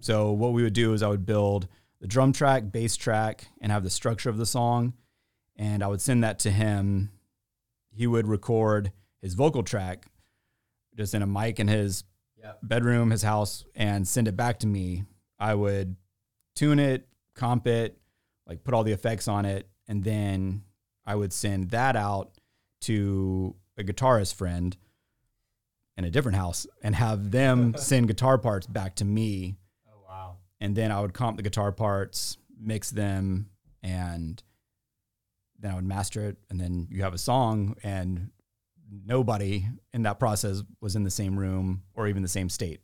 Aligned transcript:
So 0.00 0.32
what 0.32 0.52
we 0.52 0.62
would 0.62 0.72
do 0.72 0.92
is 0.92 1.02
I 1.02 1.08
would 1.08 1.26
build 1.26 1.68
the 2.00 2.06
drum 2.06 2.32
track, 2.32 2.72
bass 2.72 2.96
track, 2.96 3.48
and 3.60 3.70
have 3.70 3.84
the 3.84 3.90
structure 3.90 4.30
of 4.30 4.38
the 4.38 4.46
song, 4.46 4.94
and 5.56 5.82
I 5.82 5.88
would 5.88 6.00
send 6.00 6.24
that 6.24 6.38
to 6.40 6.50
him. 6.50 7.10
He 7.90 8.06
would 8.06 8.26
record 8.26 8.92
his 9.20 9.34
vocal 9.34 9.62
track 9.62 10.06
just 10.96 11.14
in 11.14 11.22
a 11.22 11.26
mic 11.26 11.60
in 11.60 11.68
his 11.68 12.04
bedroom, 12.62 13.10
his 13.10 13.22
house, 13.22 13.64
and 13.74 14.06
send 14.06 14.28
it 14.28 14.36
back 14.36 14.58
to 14.60 14.66
me. 14.66 15.04
I 15.38 15.54
would 15.54 15.96
tune 16.54 16.78
it, 16.78 17.06
comp 17.34 17.66
it, 17.66 17.98
like 18.46 18.64
put 18.64 18.74
all 18.74 18.84
the 18.84 18.92
effects 18.92 19.28
on 19.28 19.44
it, 19.44 19.68
and 19.88 20.02
then 20.02 20.62
I 21.04 21.14
would 21.14 21.32
send 21.32 21.70
that 21.70 21.96
out 21.96 22.32
to 22.82 23.54
a 23.76 23.82
guitarist 23.82 24.34
friend 24.34 24.76
in 25.96 26.04
a 26.04 26.10
different 26.10 26.36
house 26.36 26.66
and 26.82 26.94
have 26.94 27.30
them 27.30 27.74
send 27.78 28.08
guitar 28.08 28.38
parts 28.38 28.66
back 28.66 28.96
to 28.96 29.04
me. 29.04 29.56
And 30.60 30.76
then 30.76 30.92
I 30.92 31.00
would 31.00 31.14
comp 31.14 31.36
the 31.36 31.42
guitar 31.42 31.72
parts, 31.72 32.36
mix 32.60 32.90
them, 32.90 33.50
and 33.82 34.42
then 35.58 35.72
I 35.72 35.74
would 35.74 35.84
master 35.84 36.28
it. 36.28 36.36
And 36.50 36.60
then 36.60 36.88
you 36.90 37.02
have 37.02 37.14
a 37.14 37.18
song, 37.18 37.76
and 37.82 38.30
nobody 38.90 39.66
in 39.92 40.02
that 40.02 40.18
process 40.18 40.62
was 40.80 40.96
in 40.96 41.04
the 41.04 41.10
same 41.10 41.38
room 41.38 41.82
or 41.94 42.08
even 42.08 42.22
the 42.22 42.28
same 42.28 42.48
state. 42.48 42.80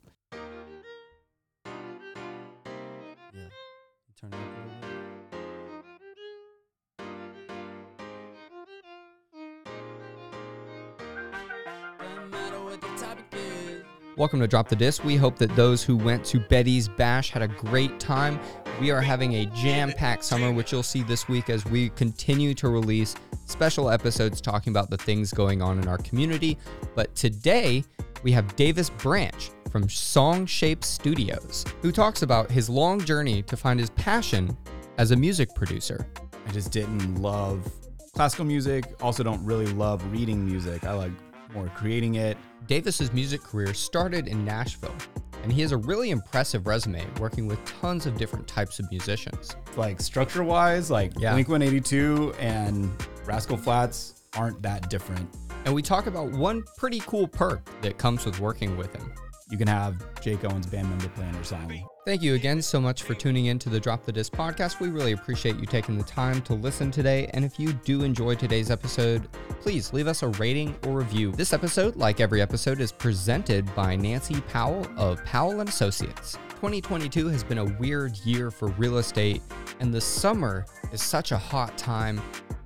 Welcome 14.17 14.39
to 14.39 14.47
Drop 14.47 14.67
the 14.67 14.75
Disc. 14.75 15.03
We 15.03 15.15
hope 15.15 15.37
that 15.37 15.55
those 15.55 15.83
who 15.83 15.95
went 15.95 16.25
to 16.25 16.39
Betty's 16.39 16.87
Bash 16.87 17.29
had 17.29 17.43
a 17.43 17.47
great 17.47 17.99
time. 17.99 18.39
We 18.81 18.89
are 18.89 18.99
having 18.99 19.35
a 19.35 19.45
jam 19.45 19.91
packed 19.91 20.23
summer, 20.23 20.51
which 20.51 20.71
you'll 20.71 20.81
see 20.81 21.03
this 21.03 21.29
week 21.29 21.51
as 21.51 21.63
we 21.65 21.89
continue 21.89 22.55
to 22.55 22.67
release 22.69 23.13
special 23.45 23.91
episodes 23.91 24.41
talking 24.41 24.73
about 24.73 24.89
the 24.89 24.97
things 24.97 25.31
going 25.31 25.61
on 25.61 25.77
in 25.77 25.87
our 25.87 25.99
community. 25.99 26.57
But 26.95 27.13
today, 27.13 27.83
we 28.23 28.31
have 28.31 28.55
Davis 28.55 28.89
Branch 28.89 29.51
from 29.69 29.87
Song 29.87 30.47
Shape 30.47 30.83
Studios, 30.83 31.63
who 31.83 31.91
talks 31.91 32.23
about 32.23 32.49
his 32.49 32.71
long 32.71 32.99
journey 32.99 33.43
to 33.43 33.55
find 33.55 33.79
his 33.79 33.91
passion 33.91 34.57
as 34.97 35.11
a 35.11 35.15
music 35.15 35.53
producer. 35.53 36.07
I 36.47 36.51
just 36.53 36.71
didn't 36.71 37.21
love 37.21 37.71
classical 38.15 38.45
music. 38.45 38.95
Also, 38.99 39.21
don't 39.21 39.45
really 39.45 39.67
love 39.73 40.03
reading 40.11 40.43
music. 40.43 40.85
I 40.85 40.93
like 40.93 41.11
more 41.53 41.67
creating 41.75 42.15
it. 42.15 42.37
Davis's 42.67 43.13
music 43.13 43.41
career 43.41 43.73
started 43.73 44.27
in 44.27 44.43
Nashville, 44.43 44.95
and 45.43 45.51
he 45.51 45.61
has 45.61 45.71
a 45.71 45.77
really 45.77 46.09
impressive 46.09 46.67
resume 46.67 47.05
working 47.19 47.47
with 47.47 47.63
tons 47.65 48.05
of 48.05 48.17
different 48.17 48.47
types 48.47 48.79
of 48.79 48.89
musicians. 48.91 49.55
Like 49.75 50.01
structure 50.01 50.43
wise, 50.43 50.91
like 50.91 51.13
Yeah. 51.17 51.33
Blink 51.33 51.47
182 51.47 52.33
and 52.39 52.91
Rascal 53.25 53.57
Flatts 53.57 54.23
aren't 54.35 54.61
that 54.61 54.89
different. 54.89 55.29
And 55.65 55.73
we 55.73 55.81
talk 55.81 56.07
about 56.07 56.31
one 56.31 56.63
pretty 56.77 56.99
cool 57.01 57.27
perk 57.27 57.69
that 57.81 57.97
comes 57.97 58.25
with 58.25 58.39
working 58.39 58.77
with 58.77 58.95
him. 58.95 59.13
You 59.49 59.57
can 59.57 59.67
have 59.67 59.95
Jake 60.21 60.43
Owen's 60.43 60.67
band 60.67 60.89
member 60.89 61.07
playing 61.09 61.33
your 61.33 61.43
song. 61.45 61.87
Thank 62.05 62.21
you 62.21 62.35
again 62.35 62.61
so 62.61 62.81
much 62.81 63.03
for 63.03 63.13
tuning 63.13 63.45
in 63.45 63.59
to 63.59 63.69
the 63.69 63.79
Drop 63.79 64.03
the 64.03 64.11
Disc 64.11 64.33
podcast. 64.33 64.81
We 64.81 64.89
really 64.89 65.13
appreciate 65.13 65.57
you 65.57 65.65
taking 65.65 65.97
the 65.97 66.03
time 66.03 66.41
to 66.43 66.53
listen 66.53 66.91
today. 66.91 67.29
And 67.33 67.45
if 67.45 67.57
you 67.57 67.71
do 67.71 68.03
enjoy 68.03 68.35
today's 68.35 68.69
episode, 68.69 69.29
please 69.61 69.93
leave 69.93 70.07
us 70.07 70.21
a 70.21 70.27
rating 70.29 70.75
or 70.85 70.97
review. 70.97 71.31
This 71.31 71.53
episode, 71.53 71.95
like 71.95 72.19
every 72.19 72.41
episode, 72.41 72.81
is 72.81 72.91
presented 72.91 73.73
by 73.73 73.95
Nancy 73.95 74.41
Powell 74.41 74.85
of 74.97 75.23
Powell 75.23 75.61
and 75.61 75.69
Associates. 75.69 76.33
2022 76.55 77.27
has 77.29 77.43
been 77.43 77.59
a 77.59 77.65
weird 77.65 78.17
year 78.19 78.51
for 78.51 78.67
real 78.69 78.97
estate, 78.97 79.41
and 79.79 79.93
the 79.93 80.01
summer 80.01 80.65
is 80.91 81.01
such 81.01 81.31
a 81.31 81.37
hot 81.37 81.77
time. 81.77 82.21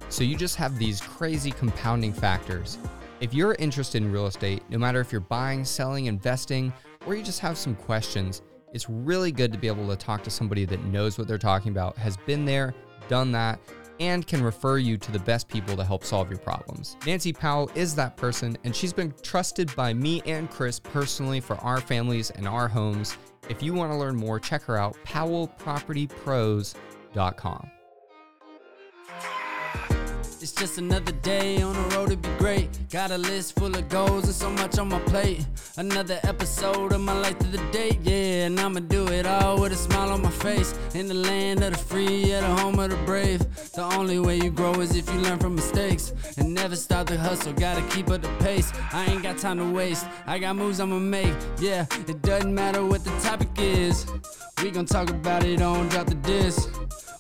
So 0.09 0.23
you 0.23 0.35
just 0.35 0.55
have 0.55 0.79
these 0.79 0.99
crazy 0.99 1.51
compounding 1.51 2.13
factors. 2.13 2.79
If 3.21 3.33
you're 3.35 3.55
interested 3.59 4.01
in 4.01 4.11
real 4.11 4.25
estate, 4.25 4.63
no 4.69 4.79
matter 4.79 4.99
if 4.99 5.11
you're 5.11 5.21
buying, 5.21 5.63
selling, 5.63 6.07
investing, 6.07 6.73
or 7.05 7.13
you 7.13 7.21
just 7.21 7.39
have 7.39 7.55
some 7.55 7.75
questions, 7.75 8.41
it's 8.73 8.89
really 8.89 9.31
good 9.31 9.51
to 9.51 9.59
be 9.59 9.67
able 9.67 9.87
to 9.89 9.95
talk 9.95 10.23
to 10.23 10.31
somebody 10.31 10.65
that 10.65 10.83
knows 10.85 11.19
what 11.19 11.27
they're 11.27 11.37
talking 11.37 11.71
about, 11.71 11.95
has 11.97 12.17
been 12.17 12.45
there, 12.45 12.73
done 13.09 13.31
that, 13.31 13.59
and 13.99 14.25
can 14.25 14.43
refer 14.43 14.79
you 14.79 14.97
to 14.97 15.11
the 15.11 15.19
best 15.19 15.47
people 15.47 15.75
to 15.75 15.83
help 15.83 16.03
solve 16.03 16.31
your 16.31 16.39
problems. 16.39 16.97
Nancy 17.05 17.31
Powell 17.31 17.69
is 17.75 17.93
that 17.93 18.17
person, 18.17 18.57
and 18.63 18.75
she's 18.75 18.91
been 18.91 19.13
trusted 19.21 19.71
by 19.75 19.93
me 19.93 20.23
and 20.25 20.49
Chris 20.49 20.79
personally 20.79 21.39
for 21.39 21.57
our 21.57 21.79
families 21.79 22.31
and 22.31 22.47
our 22.47 22.67
homes. 22.67 23.15
If 23.49 23.61
you 23.61 23.75
want 23.75 23.91
to 23.91 23.97
learn 23.97 24.15
more, 24.15 24.39
check 24.39 24.63
her 24.63 24.77
out, 24.77 24.97
powellpropertypros.com. 25.05 27.71
It's 30.41 30.51
just 30.51 30.79
another 30.79 31.11
day 31.11 31.61
on 31.61 31.73
the 31.75 31.95
road 31.95 32.09
to 32.09 32.17
be 32.17 32.27
great. 32.39 32.89
Got 32.89 33.11
a 33.11 33.17
list 33.17 33.59
full 33.59 33.75
of 33.75 33.87
goals 33.89 34.23
and 34.23 34.33
so 34.33 34.49
much 34.49 34.79
on 34.79 34.89
my 34.89 34.97
plate. 35.01 35.45
Another 35.77 36.19
episode 36.23 36.93
of 36.93 37.01
my 37.01 37.13
life 37.19 37.37
to 37.37 37.47
the 37.47 37.63
date, 37.71 37.99
yeah. 38.01 38.47
And 38.47 38.59
I'ma 38.59 38.79
do 38.79 39.07
it 39.09 39.27
all 39.27 39.61
with 39.61 39.71
a 39.71 39.75
smile 39.75 40.09
on 40.09 40.23
my 40.23 40.31
face. 40.31 40.73
In 40.95 41.07
the 41.07 41.13
land 41.13 41.63
of 41.63 41.73
the 41.73 41.77
free, 41.77 42.33
at 42.33 42.41
the 42.41 42.61
home 42.61 42.79
of 42.79 42.89
the 42.89 42.95
brave. 43.05 43.39
The 43.73 43.83
only 43.83 44.17
way 44.17 44.37
you 44.37 44.49
grow 44.49 44.73
is 44.81 44.95
if 44.95 45.07
you 45.13 45.19
learn 45.19 45.37
from 45.37 45.53
mistakes. 45.53 46.11
And 46.37 46.55
never 46.55 46.75
stop 46.75 47.05
the 47.05 47.19
hustle, 47.19 47.53
gotta 47.53 47.83
keep 47.93 48.09
up 48.09 48.23
the 48.23 48.29
pace. 48.43 48.73
I 48.91 49.05
ain't 49.05 49.21
got 49.21 49.37
time 49.37 49.59
to 49.59 49.71
waste, 49.71 50.07
I 50.25 50.39
got 50.39 50.55
moves 50.55 50.79
I'ma 50.79 50.97
make. 50.97 51.35
Yeah, 51.59 51.85
it 52.07 52.19
doesn't 52.23 52.55
matter 52.55 52.83
what 52.83 53.03
the 53.03 53.11
topic 53.19 53.49
is. 53.57 54.07
We 54.63 54.71
gon' 54.71 54.87
talk 54.87 55.11
about 55.11 55.43
it 55.43 55.61
on 55.61 55.89
Drop 55.89 56.07
the 56.07 56.15
Disc. 56.15 56.67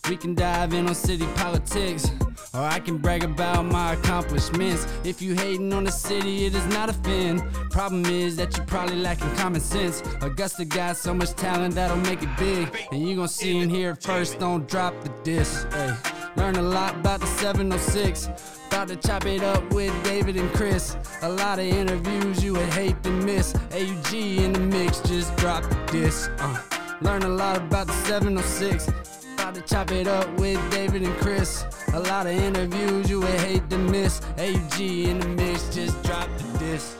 We 0.09 0.17
can 0.17 0.33
dive 0.35 0.73
in 0.73 0.87
on 0.87 0.95
city 0.95 1.25
politics, 1.35 2.11
or 2.53 2.61
I 2.61 2.79
can 2.79 2.97
brag 2.97 3.23
about 3.23 3.65
my 3.65 3.93
accomplishments. 3.93 4.85
If 5.03 5.21
you 5.21 5.35
hating 5.35 5.71
on 5.73 5.83
the 5.83 5.91
city, 5.91 6.45
it 6.45 6.55
is 6.55 6.65
not 6.67 6.89
a 6.89 6.93
fin. 6.93 7.39
Problem 7.69 8.05
is 8.05 8.35
that 8.37 8.57
you 8.57 8.63
probably 8.63 8.97
lacking 8.97 9.33
common 9.35 9.61
sense. 9.61 10.01
Augusta 10.21 10.65
got 10.65 10.97
so 10.97 11.13
much 11.13 11.31
talent 11.35 11.75
that'll 11.75 11.97
make 11.97 12.23
it 12.23 12.29
big, 12.37 12.67
and 12.91 13.07
you 13.07 13.15
gon' 13.15 13.27
see 13.27 13.65
hear 13.67 13.91
it 13.91 14.03
first. 14.03 14.39
Don't 14.39 14.67
drop 14.67 14.93
the 15.03 15.09
disc. 15.23 15.71
Hey. 15.71 15.95
Learn 16.35 16.55
a 16.55 16.61
lot 16.61 16.95
about 16.95 17.19
the 17.19 17.27
706. 17.27 18.29
About 18.67 18.87
to 18.87 18.95
chop 18.95 19.25
it 19.25 19.43
up 19.43 19.71
with 19.73 19.93
David 20.03 20.37
and 20.37 20.51
Chris. 20.53 20.95
A 21.21 21.29
lot 21.29 21.59
of 21.59 21.65
interviews 21.65 22.43
you 22.43 22.53
would 22.53 22.73
hate 22.73 23.01
to 23.03 23.11
miss. 23.11 23.53
AUG 23.53 24.37
in 24.37 24.53
the 24.53 24.59
mix, 24.59 24.99
just 25.01 25.35
drop 25.37 25.63
the 25.63 25.75
disc. 25.91 26.31
Uh. 26.39 26.59
Learn 27.01 27.23
a 27.23 27.29
lot 27.29 27.57
about 27.57 27.87
the 27.87 27.93
706. 27.93 29.10
About 29.41 29.55
to 29.55 29.61
chop 29.61 29.91
it 29.91 30.07
up 30.07 30.29
with 30.39 30.59
David 30.69 31.01
and 31.01 31.17
Chris. 31.17 31.65
A 31.93 31.99
lot 31.99 32.27
of 32.27 32.33
interviews 32.33 33.09
you 33.09 33.21
would 33.21 33.39
hate 33.39 33.67
to 33.71 33.77
miss. 33.79 34.19
AUG 34.37 35.07
in 35.07 35.17
the 35.17 35.27
mix, 35.29 35.73
just 35.73 35.99
drop 36.03 36.29
the 36.37 36.59
disc. 36.59 36.95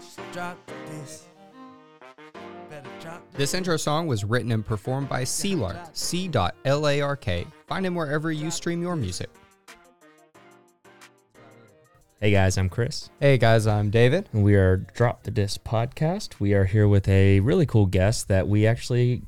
Just 0.00 0.18
drop 0.32 0.56
the 0.66 0.72
disc. 0.90 1.24
Better 2.70 2.88
drop 3.02 3.22
the 3.32 3.36
This 3.36 3.52
intro 3.52 3.76
song 3.76 4.06
was 4.06 4.24
written 4.24 4.50
and 4.50 4.64
performed 4.64 5.10
by 5.10 5.24
C-Lark, 5.24 5.76
C.L.A.R.K. 5.92 7.46
Find 7.66 7.84
him 7.84 7.94
wherever 7.94 8.32
you 8.32 8.50
stream 8.50 8.80
your 8.80 8.96
music. 8.96 9.28
Hey 12.18 12.30
guys, 12.30 12.56
I'm 12.56 12.70
Chris, 12.70 13.10
Hey 13.20 13.36
guys, 13.36 13.66
I'm 13.66 13.90
David. 13.90 14.30
and 14.32 14.42
we 14.42 14.54
are 14.54 14.78
Drop 14.78 15.24
the 15.24 15.30
Disc 15.30 15.62
podcast. 15.64 16.40
We 16.40 16.54
are 16.54 16.64
here 16.64 16.88
with 16.88 17.06
a 17.08 17.40
really 17.40 17.66
cool 17.66 17.84
guest 17.84 18.28
that 18.28 18.48
we 18.48 18.66
actually 18.66 19.24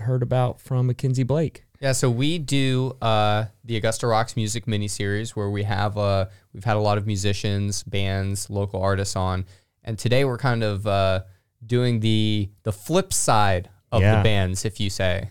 heard 0.00 0.22
about 0.22 0.60
from 0.60 0.86
Mackenzie 0.86 1.22
Blake. 1.22 1.64
Yeah, 1.80 1.92
so 1.92 2.10
we 2.10 2.38
do 2.38 2.96
uh, 3.02 3.46
the 3.64 3.76
Augusta 3.76 4.06
Rocks 4.06 4.36
music 4.36 4.66
mini 4.66 4.88
series 4.88 5.36
where 5.36 5.50
we 5.50 5.64
have 5.64 5.98
uh, 5.98 6.26
we've 6.52 6.64
had 6.64 6.76
a 6.76 6.80
lot 6.80 6.96
of 6.96 7.06
musicians, 7.06 7.82
bands, 7.82 8.48
local 8.48 8.82
artists 8.82 9.16
on, 9.16 9.44
and 9.84 9.98
today 9.98 10.24
we're 10.24 10.38
kind 10.38 10.62
of 10.62 10.86
uh, 10.86 11.22
doing 11.64 12.00
the 12.00 12.50
the 12.62 12.72
flip 12.72 13.12
side 13.12 13.68
of 13.92 14.02
the 14.02 14.20
bands, 14.22 14.64
if 14.64 14.80
you 14.80 14.90
say. 14.90 15.30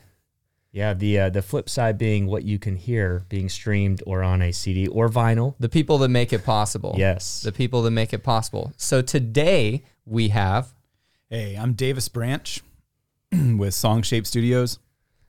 Yeah, 0.71 0.93
the 0.93 1.19
uh, 1.19 1.29
the 1.29 1.41
flip 1.41 1.69
side 1.69 1.97
being 1.97 2.27
what 2.27 2.43
you 2.43 2.59
can 2.59 2.75
hear 2.75 3.23
being 3.29 3.47
streamed 3.47 4.03
or 4.05 4.21
on 4.21 4.41
a 4.41 4.51
CD 4.51 4.87
or 4.87 5.07
vinyl. 5.07 5.55
The 5.57 5.69
people 5.69 5.97
that 5.99 6.09
make 6.09 6.33
it 6.33 6.43
possible. 6.43 6.95
Yes. 6.97 7.41
The 7.41 7.53
people 7.53 7.81
that 7.83 7.91
make 7.91 8.13
it 8.13 8.23
possible. 8.23 8.73
So 8.75 9.01
today 9.01 9.83
we 10.05 10.29
have 10.29 10.73
Hey, 11.29 11.55
I'm 11.55 11.73
Davis 11.73 12.09
Branch 12.09 12.61
with 13.57 13.73
Song 13.73 14.01
Shape 14.01 14.25
Studios. 14.25 14.79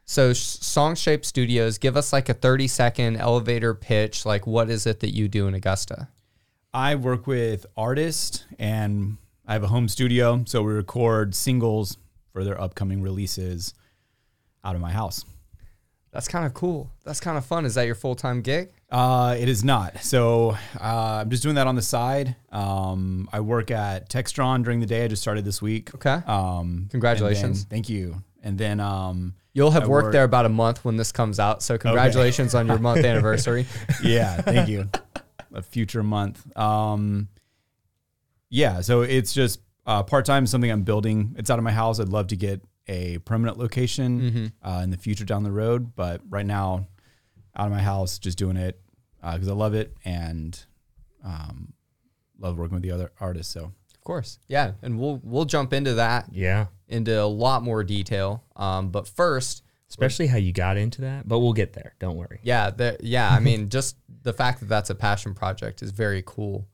so 0.04 0.32
Song 0.32 0.94
Shape 0.94 1.24
Studios. 1.24 1.78
Give 1.78 1.96
us 1.96 2.12
like 2.12 2.28
a 2.28 2.34
thirty 2.34 2.68
second 2.68 3.16
elevator 3.16 3.74
pitch. 3.74 4.24
Like, 4.26 4.46
what 4.46 4.70
is 4.70 4.86
it 4.86 5.00
that 5.00 5.14
you 5.14 5.28
do 5.28 5.46
in 5.48 5.54
Augusta? 5.54 6.08
I 6.72 6.94
work 6.94 7.26
with 7.26 7.64
artists 7.76 8.44
and 8.58 9.16
I 9.46 9.54
have 9.54 9.62
a 9.62 9.68
home 9.68 9.88
studio, 9.88 10.42
so 10.46 10.62
we 10.62 10.72
record 10.72 11.34
singles 11.34 11.96
for 12.32 12.44
their 12.44 12.60
upcoming 12.60 13.00
releases 13.02 13.72
out 14.64 14.74
of 14.74 14.80
my 14.80 14.92
house. 14.92 15.24
That's 16.16 16.28
kind 16.28 16.46
of 16.46 16.54
cool. 16.54 16.90
That's 17.04 17.20
kind 17.20 17.36
of 17.36 17.44
fun. 17.44 17.66
Is 17.66 17.74
that 17.74 17.82
your 17.82 17.94
full 17.94 18.14
time 18.14 18.40
gig? 18.40 18.70
Uh, 18.90 19.36
it 19.38 19.50
is 19.50 19.62
not. 19.62 20.02
So 20.02 20.56
uh, 20.80 21.18
I'm 21.20 21.28
just 21.28 21.42
doing 21.42 21.56
that 21.56 21.66
on 21.66 21.74
the 21.74 21.82
side. 21.82 22.36
Um, 22.50 23.28
I 23.34 23.40
work 23.40 23.70
at 23.70 24.08
Textron 24.08 24.64
during 24.64 24.80
the 24.80 24.86
day. 24.86 25.04
I 25.04 25.08
just 25.08 25.20
started 25.20 25.44
this 25.44 25.60
week. 25.60 25.94
Okay. 25.94 26.22
Um, 26.26 26.88
Congratulations. 26.90 27.66
then- 27.66 27.68
thank 27.70 27.90
you. 27.90 28.22
And 28.42 28.56
then 28.56 28.80
um, 28.80 29.34
You'll 29.52 29.72
have 29.72 29.82
I 29.84 29.86
worked 29.88 30.04
work- 30.06 30.12
there 30.12 30.24
about 30.24 30.46
a 30.46 30.48
month 30.48 30.86
when 30.86 30.96
this 30.96 31.12
comes 31.12 31.38
out. 31.38 31.62
So 31.62 31.76
congratulations 31.76 32.54
on 32.54 32.66
your 32.66 32.78
month 32.78 33.04
anniversary. 33.04 33.66
yeah, 34.02 34.40
thank 34.40 34.68
you. 34.70 34.88
A 35.52 35.60
future 35.60 36.02
month. 36.02 36.56
Um, 36.56 37.28
yeah, 38.48 38.80
so 38.80 39.02
it's 39.02 39.34
just 39.34 39.60
uh, 39.84 40.02
part 40.02 40.24
time. 40.24 40.46
Something 40.46 40.70
I'm 40.70 40.82
building. 40.82 41.34
It's 41.38 41.50
out 41.50 41.58
of 41.58 41.64
my 41.64 41.72
house. 41.72 42.00
I'd 42.00 42.08
love 42.08 42.28
to 42.28 42.36
get 42.36 42.62
a 42.88 43.18
permanent 43.18 43.58
location 43.58 44.20
Mm-hmm. 44.20 44.68
uh, 44.68 44.80
in 44.82 44.90
the 44.90 44.96
future 44.96 45.24
down 45.24 45.42
the 45.42 45.52
road, 45.52 45.94
but 45.96 46.20
right 46.28 46.46
now, 46.46 46.86
out 47.56 47.66
of 47.66 47.72
my 47.72 47.80
house, 47.82 48.18
just 48.18 48.38
doing 48.38 48.56
it 48.56 48.80
because 49.22 49.48
I 49.48 49.52
love 49.54 49.74
it 49.74 49.96
and 50.04 50.58
um, 51.24 51.72
love 52.38 52.58
working 52.58 52.74
with 52.74 52.82
the 52.82 52.92
other 52.92 53.10
artists. 53.20 53.52
So 53.52 53.72
Of 53.94 54.00
course. 54.04 54.38
Yeah. 54.46 54.72
And 54.82 54.98
we'll 55.00 55.20
we'll 55.24 55.46
jump 55.46 55.72
into 55.72 55.94
that 55.94 56.28
Yeah. 56.32 56.66
into 56.88 57.20
a 57.20 57.26
lot 57.26 57.62
more 57.62 57.82
detail. 57.82 58.44
Um, 58.56 58.90
but 58.90 59.08
first, 59.08 59.62
Especially 59.88 60.26
how 60.26 60.36
you 60.36 60.52
got 60.52 60.76
into 60.76 61.00
that, 61.02 61.28
but 61.28 61.38
we'll 61.38 61.52
get 61.52 61.72
there. 61.72 61.94
Don't 62.00 62.16
worry. 62.16 62.40
yeah, 62.42 62.70
the, 62.70 62.96
yeah. 63.00 63.30
I 63.30 63.38
mean, 63.38 63.68
just 63.78 63.96
the 64.22 64.32
fact 64.32 64.58
that 64.60 64.68
that's 64.68 64.90
a 64.90 64.96
passion 64.96 65.32
project 65.32 65.80
is 65.80 65.92
very 65.92 66.22
cool. 66.26 66.66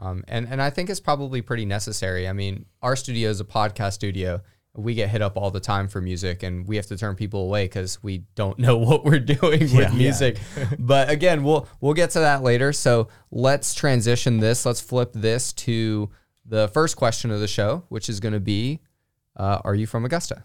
Um, 0.00 0.24
and 0.28 0.46
and 0.48 0.60
I 0.60 0.70
think 0.70 0.90
it's 0.90 1.00
probably 1.00 1.40
pretty 1.40 1.64
necessary. 1.64 2.28
I 2.28 2.32
mean, 2.32 2.66
our 2.82 2.96
studio 2.96 3.30
is 3.30 3.40
a 3.40 3.44
podcast 3.44 3.92
studio. 3.94 4.40
We 4.74 4.94
get 4.94 5.08
hit 5.08 5.22
up 5.22 5.36
all 5.36 5.50
the 5.50 5.60
time 5.60 5.88
for 5.88 6.00
music, 6.00 6.42
and 6.44 6.66
we 6.66 6.76
have 6.76 6.86
to 6.86 6.96
turn 6.96 7.16
people 7.16 7.42
away 7.42 7.64
because 7.64 8.02
we 8.02 8.18
don't 8.34 8.58
know 8.64 8.76
what 8.78 9.04
we're 9.04 9.18
doing 9.18 9.62
Yeah. 9.68 9.76
with 9.78 9.94
music. 9.94 10.38
but 10.78 11.10
again, 11.10 11.42
we'll 11.42 11.68
we'll 11.80 11.94
get 11.94 12.10
to 12.10 12.20
that 12.20 12.42
later. 12.42 12.72
So 12.72 13.08
let's 13.30 13.74
transition 13.74 14.38
this. 14.38 14.64
Let's 14.64 14.80
flip 14.80 15.10
this 15.14 15.52
to 15.54 16.10
the 16.44 16.68
first 16.68 16.96
question 16.96 17.30
of 17.30 17.40
the 17.40 17.48
show, 17.48 17.84
which 17.88 18.08
is 18.08 18.20
going 18.20 18.34
to 18.34 18.40
be, 18.40 18.80
uh, 19.36 19.60
"Are 19.64 19.74
you 19.74 19.86
from 19.86 20.04
Augusta?" 20.04 20.44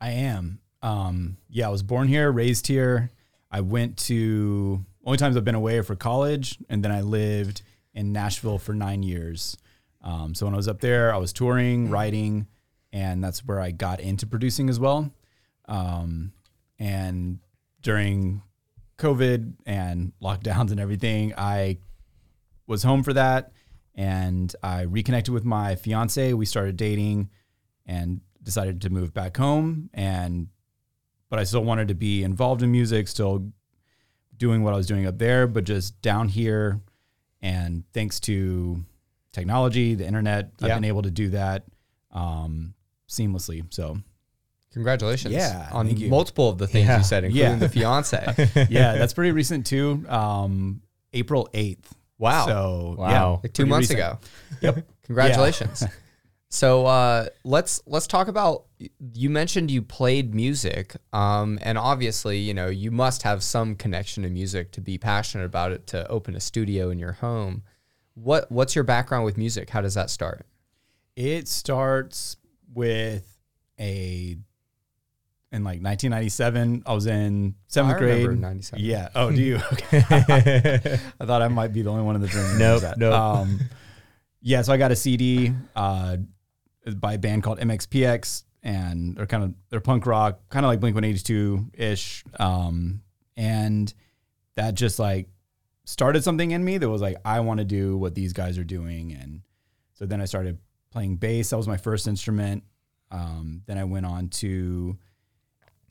I 0.00 0.10
am. 0.10 0.60
Um, 0.82 1.36
yeah, 1.48 1.66
I 1.66 1.70
was 1.70 1.82
born 1.82 2.06
here, 2.08 2.30
raised 2.30 2.66
here. 2.68 3.10
I 3.50 3.60
went 3.60 3.96
to 3.98 4.84
only 5.04 5.18
times 5.18 5.36
I've 5.36 5.44
been 5.44 5.54
away 5.54 5.80
for 5.82 5.96
college, 5.96 6.58
and 6.68 6.82
then 6.84 6.92
I 6.92 7.00
lived 7.00 7.62
in 7.94 8.12
Nashville 8.12 8.58
for 8.58 8.72
nine 8.74 9.02
years. 9.02 9.56
Um, 10.02 10.34
so 10.34 10.46
when 10.46 10.54
I 10.54 10.56
was 10.56 10.68
up 10.68 10.80
there, 10.80 11.12
I 11.14 11.16
was 11.16 11.32
touring, 11.32 11.90
writing, 11.90 12.46
and 12.96 13.22
that's 13.22 13.44
where 13.44 13.60
I 13.60 13.72
got 13.72 14.00
into 14.00 14.26
producing 14.26 14.70
as 14.70 14.80
well. 14.80 15.12
Um, 15.68 16.32
and 16.78 17.40
during 17.82 18.42
COVID 18.98 19.52
and 19.66 20.12
lockdowns 20.22 20.70
and 20.70 20.80
everything, 20.80 21.34
I 21.36 21.78
was 22.66 22.82
home 22.82 23.02
for 23.02 23.12
that, 23.12 23.52
and 23.94 24.54
I 24.62 24.82
reconnected 24.82 25.34
with 25.34 25.44
my 25.44 25.76
fiance. 25.76 26.32
We 26.32 26.46
started 26.46 26.76
dating, 26.76 27.28
and 27.84 28.20
decided 28.42 28.80
to 28.80 28.90
move 28.90 29.12
back 29.12 29.36
home 29.36 29.90
and 29.92 30.48
but 31.28 31.40
I 31.40 31.44
still 31.44 31.64
wanted 31.64 31.88
to 31.88 31.94
be 31.94 32.22
involved 32.22 32.62
in 32.62 32.70
music, 32.70 33.08
still 33.08 33.50
doing 34.36 34.62
what 34.62 34.72
I 34.72 34.76
was 34.76 34.86
doing 34.86 35.06
up 35.06 35.18
there, 35.18 35.48
but 35.48 35.64
just 35.64 36.00
down 36.00 36.28
here 36.28 36.80
and 37.42 37.82
thanks 37.92 38.20
to 38.20 38.84
technology, 39.32 39.96
the 39.96 40.06
internet, 40.06 40.52
Yeah. 40.60 40.68
I've 40.68 40.74
been 40.76 40.84
able 40.84 41.02
to 41.02 41.10
do 41.10 41.30
that 41.30 41.64
um, 42.12 42.74
seamlessly. 43.08 43.64
So 43.72 43.98
Congratulations! 44.72 45.32
Yeah, 45.32 45.68
on 45.72 46.08
multiple 46.10 46.50
of 46.50 46.58
the 46.58 46.66
things 46.66 46.86
Yeah. 46.86 46.98
you 46.98 47.04
said, 47.04 47.24
including 47.24 47.52
Yeah. 47.52 47.56
the 47.58 47.68
fiance. 47.68 48.66
yeah, 48.70 48.96
that's 48.98 49.14
pretty 49.14 49.32
recent 49.32 49.64
too. 49.66 50.04
Um, 50.08 50.82
April 51.14 51.48
8th. 51.54 51.86
Wow. 52.18 52.46
So 52.46 52.94
Wow. 52.98 53.08
yeah, 53.08 53.24
like 53.42 53.52
two 53.54 53.64
months 53.66 53.90
recent. 53.90 53.98
ago. 53.98 54.18
Yep. 54.60 54.86
Congratulations. 55.04 55.84
so 56.50 56.84
uh, 56.86 57.26
let's 57.44 57.80
let's 57.86 58.06
talk 58.06 58.28
about. 58.28 58.64
You 59.14 59.30
mentioned 59.30 59.70
you 59.70 59.80
played 59.80 60.34
music, 60.34 60.96
um, 61.14 61.58
and 61.62 61.78
obviously, 61.78 62.38
you 62.38 62.52
know, 62.52 62.66
you 62.68 62.90
must 62.90 63.22
have 63.22 63.42
some 63.42 63.74
connection 63.76 64.22
to 64.24 64.28
music 64.28 64.72
to 64.72 64.82
be 64.82 64.98
passionate 64.98 65.44
about 65.44 65.72
it 65.72 65.86
to 65.88 66.06
open 66.08 66.36
a 66.36 66.40
studio 66.40 66.90
in 66.90 66.98
your 66.98 67.12
home. 67.12 67.62
What 68.14 68.52
what's 68.52 68.74
your 68.74 68.84
background 68.84 69.24
with 69.24 69.38
music? 69.38 69.70
How 69.70 69.80
does 69.80 69.94
that 69.94 70.10
start? 70.10 70.46
It 71.16 71.48
starts 71.48 72.36
with 72.76 73.26
a 73.80 74.36
in 75.52 75.64
like 75.64 75.80
1997. 75.82 76.82
I 76.86 76.92
was 76.92 77.06
in 77.06 77.54
seventh 77.66 77.96
I 77.96 77.98
grade. 77.98 78.38
97. 78.38 78.84
Yeah. 78.84 79.08
Oh, 79.14 79.30
do 79.30 79.42
you? 79.42 79.56
Okay. 79.72 80.02
I 81.20 81.24
thought 81.24 81.42
I 81.42 81.48
might 81.48 81.72
be 81.72 81.82
the 81.82 81.90
only 81.90 82.02
one 82.02 82.14
in 82.16 82.22
the 82.22 82.28
room. 82.28 82.58
Nope, 82.58 82.58
knows 82.58 82.82
that. 82.82 82.98
nope. 82.98 83.14
Um, 83.14 83.60
yeah. 84.42 84.62
So 84.62 84.72
I 84.72 84.76
got 84.76 84.92
a 84.92 84.96
CD 84.96 85.52
uh, 85.74 86.18
by 86.96 87.14
a 87.14 87.18
band 87.18 87.42
called 87.42 87.58
MXPX, 87.58 88.44
and 88.62 89.16
they're 89.16 89.26
kind 89.26 89.44
of 89.44 89.54
they're 89.70 89.80
punk 89.80 90.06
rock, 90.06 90.40
kind 90.50 90.64
of 90.66 90.68
like 90.68 90.80
Blink 90.80 90.94
182 90.94 91.70
ish. 91.74 92.24
Um, 92.38 93.02
and 93.36 93.92
that 94.56 94.74
just 94.74 94.98
like 94.98 95.28
started 95.84 96.24
something 96.24 96.50
in 96.50 96.64
me 96.64 96.78
that 96.78 96.88
was 96.88 97.00
like 97.00 97.16
I 97.24 97.40
want 97.40 97.58
to 97.58 97.64
do 97.64 97.96
what 97.96 98.14
these 98.14 98.32
guys 98.34 98.58
are 98.58 98.64
doing, 98.64 99.12
and 99.12 99.40
so 99.94 100.04
then 100.04 100.20
I 100.20 100.26
started 100.26 100.58
playing 100.96 101.16
bass. 101.16 101.50
That 101.50 101.58
was 101.58 101.68
my 101.68 101.76
first 101.76 102.08
instrument. 102.08 102.64
Um, 103.10 103.60
then 103.66 103.76
I 103.76 103.84
went 103.84 104.06
on 104.06 104.28
to 104.40 104.96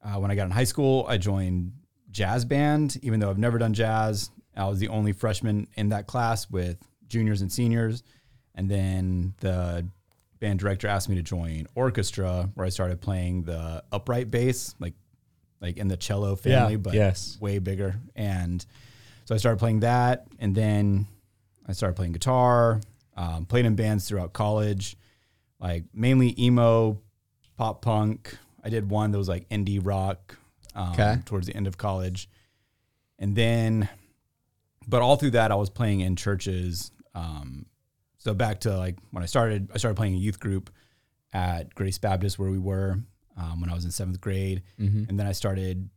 uh, 0.03 0.19
when 0.19 0.31
I 0.31 0.35
got 0.35 0.45
in 0.45 0.51
high 0.51 0.63
school, 0.63 1.05
I 1.07 1.17
joined 1.17 1.73
jazz 2.09 2.43
band, 2.43 2.97
even 3.03 3.19
though 3.19 3.29
I've 3.29 3.37
never 3.37 3.59
done 3.59 3.75
jazz. 3.75 4.31
I 4.57 4.67
was 4.67 4.79
the 4.79 4.87
only 4.87 5.11
freshman 5.11 5.67
in 5.75 5.89
that 5.89 6.07
class 6.07 6.49
with 6.49 6.77
juniors 7.07 7.41
and 7.41 7.51
seniors. 7.51 8.01
And 8.55 8.67
then 8.67 9.35
the 9.41 9.87
band 10.39 10.57
director 10.57 10.87
asked 10.87 11.07
me 11.07 11.15
to 11.17 11.21
join 11.21 11.67
orchestra, 11.75 12.49
where 12.55 12.65
I 12.65 12.69
started 12.69 12.99
playing 12.99 13.43
the 13.43 13.83
upright 13.91 14.31
bass, 14.31 14.73
like 14.79 14.93
like 15.61 15.77
in 15.77 15.87
the 15.87 15.97
cello 15.97 16.35
family, 16.35 16.73
Yeah, 16.73 16.77
but 16.77 16.93
yes. 16.95 17.37
way 17.39 17.59
bigger. 17.59 17.95
And 18.15 18.65
so 19.25 19.35
I 19.35 19.37
started 19.37 19.59
playing 19.59 19.81
that, 19.81 20.25
and 20.39 20.55
then 20.55 21.05
I 21.67 21.73
started 21.73 21.95
playing 21.95 22.13
guitar. 22.13 22.81
Um, 23.17 23.45
played 23.45 23.65
in 23.65 23.75
bands 23.75 24.07
throughout 24.09 24.33
college, 24.33 24.97
like 25.59 25.85
mainly 25.93 26.35
emo, 26.41 26.99
pop 27.57 27.81
punk. 27.81 28.37
I 28.63 28.69
did 28.69 28.89
one 28.89 29.11
that 29.11 29.17
was 29.17 29.29
like 29.29 29.47
indie 29.49 29.79
rock 29.81 30.37
um, 30.75 30.91
Okay. 30.91 31.17
towards 31.25 31.47
the 31.47 31.55
end 31.55 31.67
of 31.67 31.77
college, 31.77 32.29
and 33.17 33.35
then, 33.35 33.87
but 34.87 35.01
all 35.01 35.15
through 35.15 35.31
that, 35.31 35.51
I 35.51 35.55
was 35.55 35.69
playing 35.69 36.01
in 36.01 36.15
churches. 36.17 36.91
Um, 37.13 37.67
so 38.17 38.33
back 38.33 38.59
to 38.61 38.77
like 38.77 38.97
when 39.11 39.23
I 39.23 39.27
started, 39.27 39.69
I 39.73 39.77
started 39.77 39.95
playing 39.95 40.15
a 40.15 40.17
youth 40.17 40.39
group 40.39 40.69
at 41.31 41.73
Grace 41.75 41.97
Baptist 41.97 42.37
where 42.37 42.49
we 42.49 42.59
were 42.59 42.99
um, 43.37 43.61
when 43.61 43.69
I 43.69 43.73
was 43.75 43.85
in 43.85 43.91
seventh 43.91 44.19
grade, 44.19 44.61
Mm-hmm. 44.79 45.09
and 45.09 45.17
then 45.19 45.27
I 45.27 45.31
started 45.31 45.89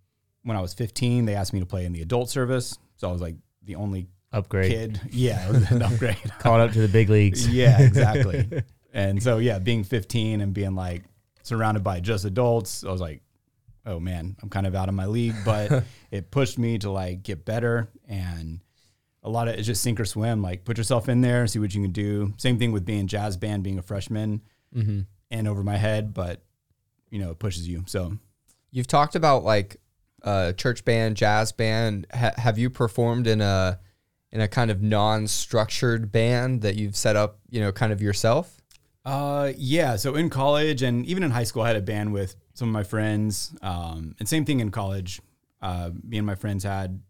when 0.44 0.56
I 0.56 0.60
was 0.60 0.72
15. 0.74 1.24
They 1.24 1.34
asked 1.34 1.52
me 1.52 1.58
to 1.60 1.66
play 1.66 1.84
in 1.84 1.92
the 1.92 2.02
adult 2.02 2.30
service, 2.30 2.78
so 2.96 3.08
I 3.08 3.12
was 3.12 3.20
like 3.20 3.34
the 3.64 3.74
only 3.74 4.06
Upgrade. 4.32 4.70
kid. 4.70 5.00
Yeah, 5.10 5.48
it 5.48 5.52
was 5.52 5.70
an 5.70 5.82
upgrade. 5.82 6.16
Caught 6.38 6.60
up 6.60 6.72
to 6.72 6.80
the 6.80 6.88
big 6.88 7.08
leagues. 7.08 7.48
yeah, 7.52 7.80
exactly. 7.80 8.62
and 8.92 9.22
so 9.22 9.38
yeah, 9.38 9.58
being 9.58 9.84
15 9.84 10.40
and 10.40 10.52
being 10.52 10.74
like 10.74 11.02
surrounded 11.42 11.82
by 11.82 12.00
just 12.00 12.24
adults, 12.24 12.84
I 12.84 12.90
was 12.90 13.00
like, 13.00 13.22
oh 13.86 13.98
man, 13.98 14.36
I'm 14.42 14.50
kind 14.50 14.66
of 14.66 14.74
out 14.74 14.88
of 14.88 14.94
my 14.94 15.06
league. 15.06 15.34
But 15.44 15.84
it 16.10 16.30
pushed 16.30 16.58
me 16.58 16.78
to 16.80 16.90
like 16.90 17.22
get 17.22 17.44
better 17.44 17.88
and 18.06 18.60
a 19.22 19.30
lot 19.30 19.48
of 19.48 19.54
it's 19.54 19.66
just 19.66 19.82
sink 19.82 19.98
or 19.98 20.04
swim. 20.04 20.42
Like 20.42 20.64
put 20.64 20.76
yourself 20.78 21.08
in 21.08 21.20
there, 21.22 21.46
see 21.46 21.58
what 21.58 21.74
you 21.74 21.82
can 21.82 21.92
do. 21.92 22.34
Same 22.36 22.58
thing 22.58 22.70
with 22.72 22.84
being 22.84 23.06
jazz 23.06 23.36
band, 23.36 23.62
being 23.62 23.78
a 23.78 23.82
freshman, 23.82 24.42
Mm-hmm. 24.76 25.00
and 25.30 25.48
over 25.48 25.62
my 25.62 25.78
head, 25.78 26.12
but 26.12 26.42
you 27.08 27.18
know 27.18 27.30
it 27.30 27.38
pushes 27.38 27.66
you. 27.66 27.84
So 27.86 28.18
You've 28.70 28.86
talked 28.86 29.14
about 29.16 29.42
like 29.42 29.78
uh, 30.22 30.52
church 30.52 30.84
band, 30.84 31.16
jazz 31.16 31.52
band. 31.52 32.06
Ha- 32.12 32.34
have 32.36 32.58
you 32.58 32.68
performed 32.68 33.26
in 33.26 33.40
a 33.40 33.80
in 34.30 34.40
a 34.40 34.48
kind 34.48 34.70
of 34.70 34.82
non-structured 34.82 36.12
band 36.12 36.62
that 36.62 36.76
you've 36.76 36.96
set 36.96 37.16
up, 37.16 37.38
you 37.50 37.60
know, 37.60 37.72
kind 37.72 37.92
of 37.92 38.02
yourself? 38.02 38.60
Uh, 39.04 39.52
yeah. 39.56 39.96
So 39.96 40.14
in 40.16 40.28
college 40.28 40.82
and 40.82 41.06
even 41.06 41.22
in 41.22 41.30
high 41.30 41.44
school, 41.44 41.62
I 41.62 41.68
had 41.68 41.76
a 41.76 41.82
band 41.82 42.12
with 42.12 42.36
some 42.52 42.68
of 42.68 42.72
my 42.72 42.82
friends. 42.82 43.54
Um, 43.62 44.14
and 44.18 44.28
same 44.28 44.44
thing 44.44 44.60
in 44.60 44.70
college. 44.70 45.22
Uh, 45.62 45.90
me 46.04 46.18
and 46.18 46.26
my 46.26 46.34
friends 46.34 46.64
had 46.64 47.00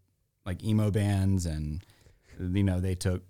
like 0.45 0.63
emo 0.63 0.91
bands, 0.91 1.45
and 1.45 1.83
you 2.39 2.63
know 2.63 2.79
they 2.79 2.95
took 2.95 3.23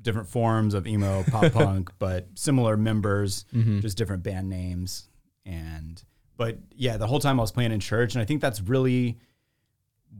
different 0.00 0.28
forms 0.28 0.74
of 0.74 0.86
emo, 0.86 1.24
pop 1.30 1.52
punk, 1.52 1.90
but 1.98 2.28
similar 2.34 2.76
members, 2.76 3.46
just 3.80 3.96
different 3.96 4.22
band 4.22 4.48
names. 4.48 5.08
And 5.46 6.02
but 6.36 6.58
yeah, 6.76 6.96
the 6.96 7.06
whole 7.06 7.18
time 7.18 7.40
I 7.40 7.42
was 7.42 7.52
playing 7.52 7.72
in 7.72 7.80
church, 7.80 8.14
and 8.14 8.22
I 8.22 8.24
think 8.24 8.40
that's 8.40 8.60
really 8.60 9.18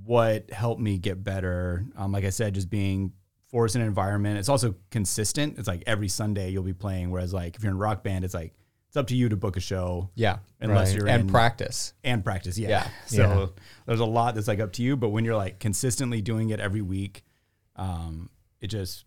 what 0.04 0.50
helped 0.50 0.80
me 0.80 0.98
get 0.98 1.22
better. 1.22 1.84
Um, 1.96 2.12
like 2.12 2.24
I 2.24 2.30
said, 2.30 2.54
just 2.54 2.68
being 2.70 3.12
forced 3.48 3.76
in 3.76 3.82
an 3.82 3.86
environment. 3.86 4.38
It's 4.38 4.48
also 4.48 4.74
consistent. 4.90 5.58
It's 5.58 5.68
like 5.68 5.84
every 5.86 6.08
Sunday 6.08 6.50
you'll 6.50 6.62
be 6.64 6.72
playing. 6.72 7.10
Whereas 7.10 7.32
like 7.32 7.56
if 7.56 7.62
you're 7.62 7.70
in 7.70 7.76
a 7.76 7.80
rock 7.80 8.02
band, 8.02 8.24
it's 8.24 8.34
like 8.34 8.52
it's 8.88 8.96
up 8.96 9.06
to 9.08 9.16
you 9.16 9.28
to 9.28 9.36
book 9.36 9.56
a 9.56 9.60
show 9.60 10.10
Yeah. 10.14 10.38
unless 10.60 10.88
Right. 10.90 10.98
you're 10.98 11.08
And 11.08 11.22
in 11.22 11.28
practice. 11.28 11.94
and 12.02 12.24
practice. 12.24 12.58
Yeah. 12.58 12.68
Yeah. 12.68 12.88
So 13.06 13.16
Yeah. 13.56 13.62
there's 13.86 14.00
a 14.00 14.04
lot 14.04 14.34
that's 14.34 14.48
like 14.48 14.60
up 14.60 14.72
to 14.74 14.82
you, 14.82 14.96
but 14.96 15.10
when 15.10 15.24
you're 15.24 15.36
like 15.36 15.58
consistently 15.60 16.20
doing 16.22 16.50
it 16.50 16.58
every 16.60 16.82
week, 16.82 17.24
um, 17.76 18.30
it 18.60 18.68
just 18.68 19.04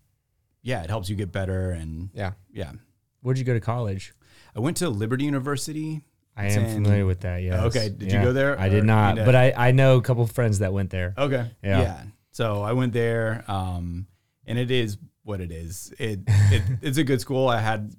yeah, 0.62 0.82
it 0.82 0.90
helps 0.90 1.08
you 1.08 1.16
get 1.16 1.30
better 1.32 1.70
and 1.70 2.10
Yeah. 2.14 2.32
yeah. 2.52 2.72
Where'd 3.20 3.38
you 3.38 3.44
go 3.44 3.54
to 3.54 3.60
college? 3.60 4.14
I 4.56 4.60
went 4.60 4.76
to 4.78 4.88
Liberty 4.90 5.24
University. 5.24 6.02
I 6.38 6.46
am 6.46 6.64
in- 6.64 6.74
familiar 6.74 7.04
with 7.04 7.20
that. 7.20 7.42
Yeah. 7.42 7.64
Okay, 7.64 7.88
did 7.88 8.12
you 8.12 8.20
go 8.22 8.32
there, 8.32 8.58
I 8.58 8.68
did 8.68 8.84
not, 8.84 9.16
you 9.16 9.24
but 9.24 9.34
I, 9.34 9.52
I 9.56 9.70
know 9.72 9.96
a 9.96 10.02
couple 10.02 10.22
of 10.22 10.30
friends 10.32 10.60
that 10.60 10.72
went 10.72 10.90
there. 10.90 11.14
Okay. 11.18 11.50
Yeah. 11.62 11.80
Yeah. 11.82 12.02
So 12.30 12.62
I 12.62 12.72
went 12.72 12.92
there, 12.92 13.44
um, 13.48 14.06
and 14.46 14.58
it 14.58 14.70
is 14.70 14.96
what 15.24 15.40
it 15.40 15.50
is. 15.50 15.92
It, 15.98 16.20
it 16.26 16.62
it's 16.80 16.96
a 16.98 17.04
good 17.04 17.20
school. 17.20 17.48
I 17.48 17.60
had 17.60 17.92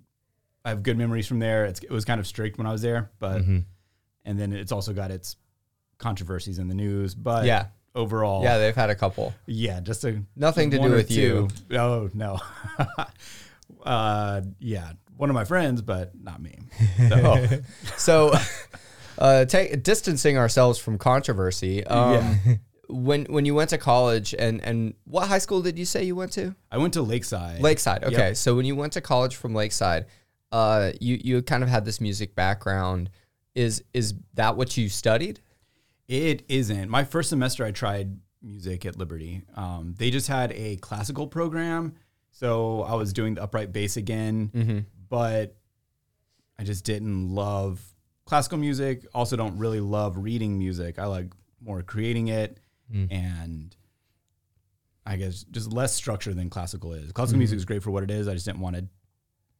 I 0.65 0.69
have 0.69 0.81
good 0.83 0.97
memories 0.97 1.27
from 1.27 1.39
there. 1.39 1.65
It's, 1.65 1.79
it 1.81 1.89
was 1.91 2.05
kind 2.05 2.19
of 2.19 2.25
strict 2.27 2.57
when 2.57 2.65
I 2.67 2.71
was 2.71 2.81
there, 2.81 3.11
but 3.19 3.41
Mhm. 3.41 3.65
and 4.25 4.39
then 4.39 4.53
it's 4.53 4.71
also 4.71 4.93
got 4.93 5.11
its 5.11 5.35
controversies 5.97 6.59
in 6.59 6.67
the 6.69 6.75
news. 6.75 7.13
But 7.15 7.45
Yeah. 7.45 7.65
overall, 7.95 8.41
Yeah, 8.43 8.57
they've 8.57 8.75
had 8.75 8.89
a 8.89 8.95
couple. 8.95 9.33
yeah, 9.47 9.79
just 9.81 10.03
a 10.05 10.21
Nothing 10.35 10.71
to 10.71 10.77
do 10.79 10.85
or 10.93 10.95
with 10.95 11.11
you. 11.11 11.49
Oh 11.71 12.09
no. 12.13 12.39
uh, 13.83 14.41
yeah, 14.59 14.93
one 15.19 15.29
of 15.29 15.33
my 15.33 15.43
friends, 15.43 15.81
but 15.81 16.13
not 16.17 16.41
me. 16.41 16.57
So, 17.09 17.47
So, 17.97 18.33
uh, 19.17 19.43
take, 19.43 19.83
distancing 19.83 20.37
ourselves 20.37 20.79
from 20.79 20.97
controversy. 20.97 21.85
Um, 21.85 22.13
Yeah. 22.13 22.55
When 22.91 23.25
when 23.25 23.45
you 23.45 23.53
went 23.53 23.69
to 23.69 23.77
college 23.77 24.33
and 24.33 24.63
and 24.63 24.95
what 25.03 25.27
high 25.27 25.37
school 25.37 25.61
did 25.61 25.77
you 25.77 25.85
say 25.85 26.03
you 26.05 26.15
went 26.15 26.31
to? 26.33 26.55
I 26.71 26.79
went 26.79 26.93
to 26.95 27.03
Lakeside. 27.03 27.61
Lakeside. 27.61 28.01
Yep. 28.01 28.13
Okay, 28.13 28.33
so 28.33 28.55
when 28.55 28.65
you 28.65 28.75
went 28.75 28.93
to 28.93 29.01
college 29.01 29.35
from 29.35 29.53
Lakeside, 29.53 30.05
uh, 30.51 30.91
you 30.99 31.19
you 31.23 31.43
kind 31.43 31.61
of 31.61 31.69
had 31.69 31.85
this 31.85 32.01
music 32.01 32.33
background. 32.33 33.11
Is 33.53 33.83
is 33.93 34.15
that 34.33 34.57
what 34.57 34.75
you 34.75 34.89
studied? 34.89 35.39
It 36.07 36.41
isn't. 36.47 36.89
My 36.89 37.03
first 37.03 37.29
semester, 37.29 37.63
I 37.63 37.71
tried 37.71 38.17
music 38.41 38.85
at 38.87 38.97
Liberty. 38.97 39.43
Um, 39.55 39.93
they 39.99 40.09
just 40.09 40.27
had 40.27 40.51
a 40.53 40.77
classical 40.77 41.27
program, 41.27 41.93
so 42.31 42.81
I 42.81 42.95
was 42.95 43.13
doing 43.13 43.35
the 43.35 43.43
upright 43.43 43.71
bass 43.71 43.97
again, 43.97 44.49
but 45.09 45.55
I 46.57 46.63
just 46.63 46.85
didn't 46.85 47.33
love 47.33 47.81
classical 48.25 48.57
music. 48.57 49.05
Also, 49.13 49.35
don't 49.35 49.57
really 49.57 49.79
love 49.79 50.17
reading 50.17 50.57
music. 50.57 50.99
I 50.99 51.05
like 51.05 51.31
more 51.61 51.81
creating 51.81 52.27
it, 52.27 52.59
and 53.11 53.75
I 55.05 55.15
guess 55.15 55.43
just 55.51 55.71
less 55.73 55.93
structure 55.93 56.33
than 56.33 56.49
classical 56.49 56.93
is. 56.93 57.11
Classical 57.11 57.37
music 57.39 57.57
is 57.57 57.65
great 57.65 57.83
for 57.83 57.91
what 57.91 58.03
it 58.03 58.11
is. 58.11 58.27
I 58.27 58.33
just 58.33 58.45
didn't 58.45 58.61
want 58.61 58.75
to 58.75 58.85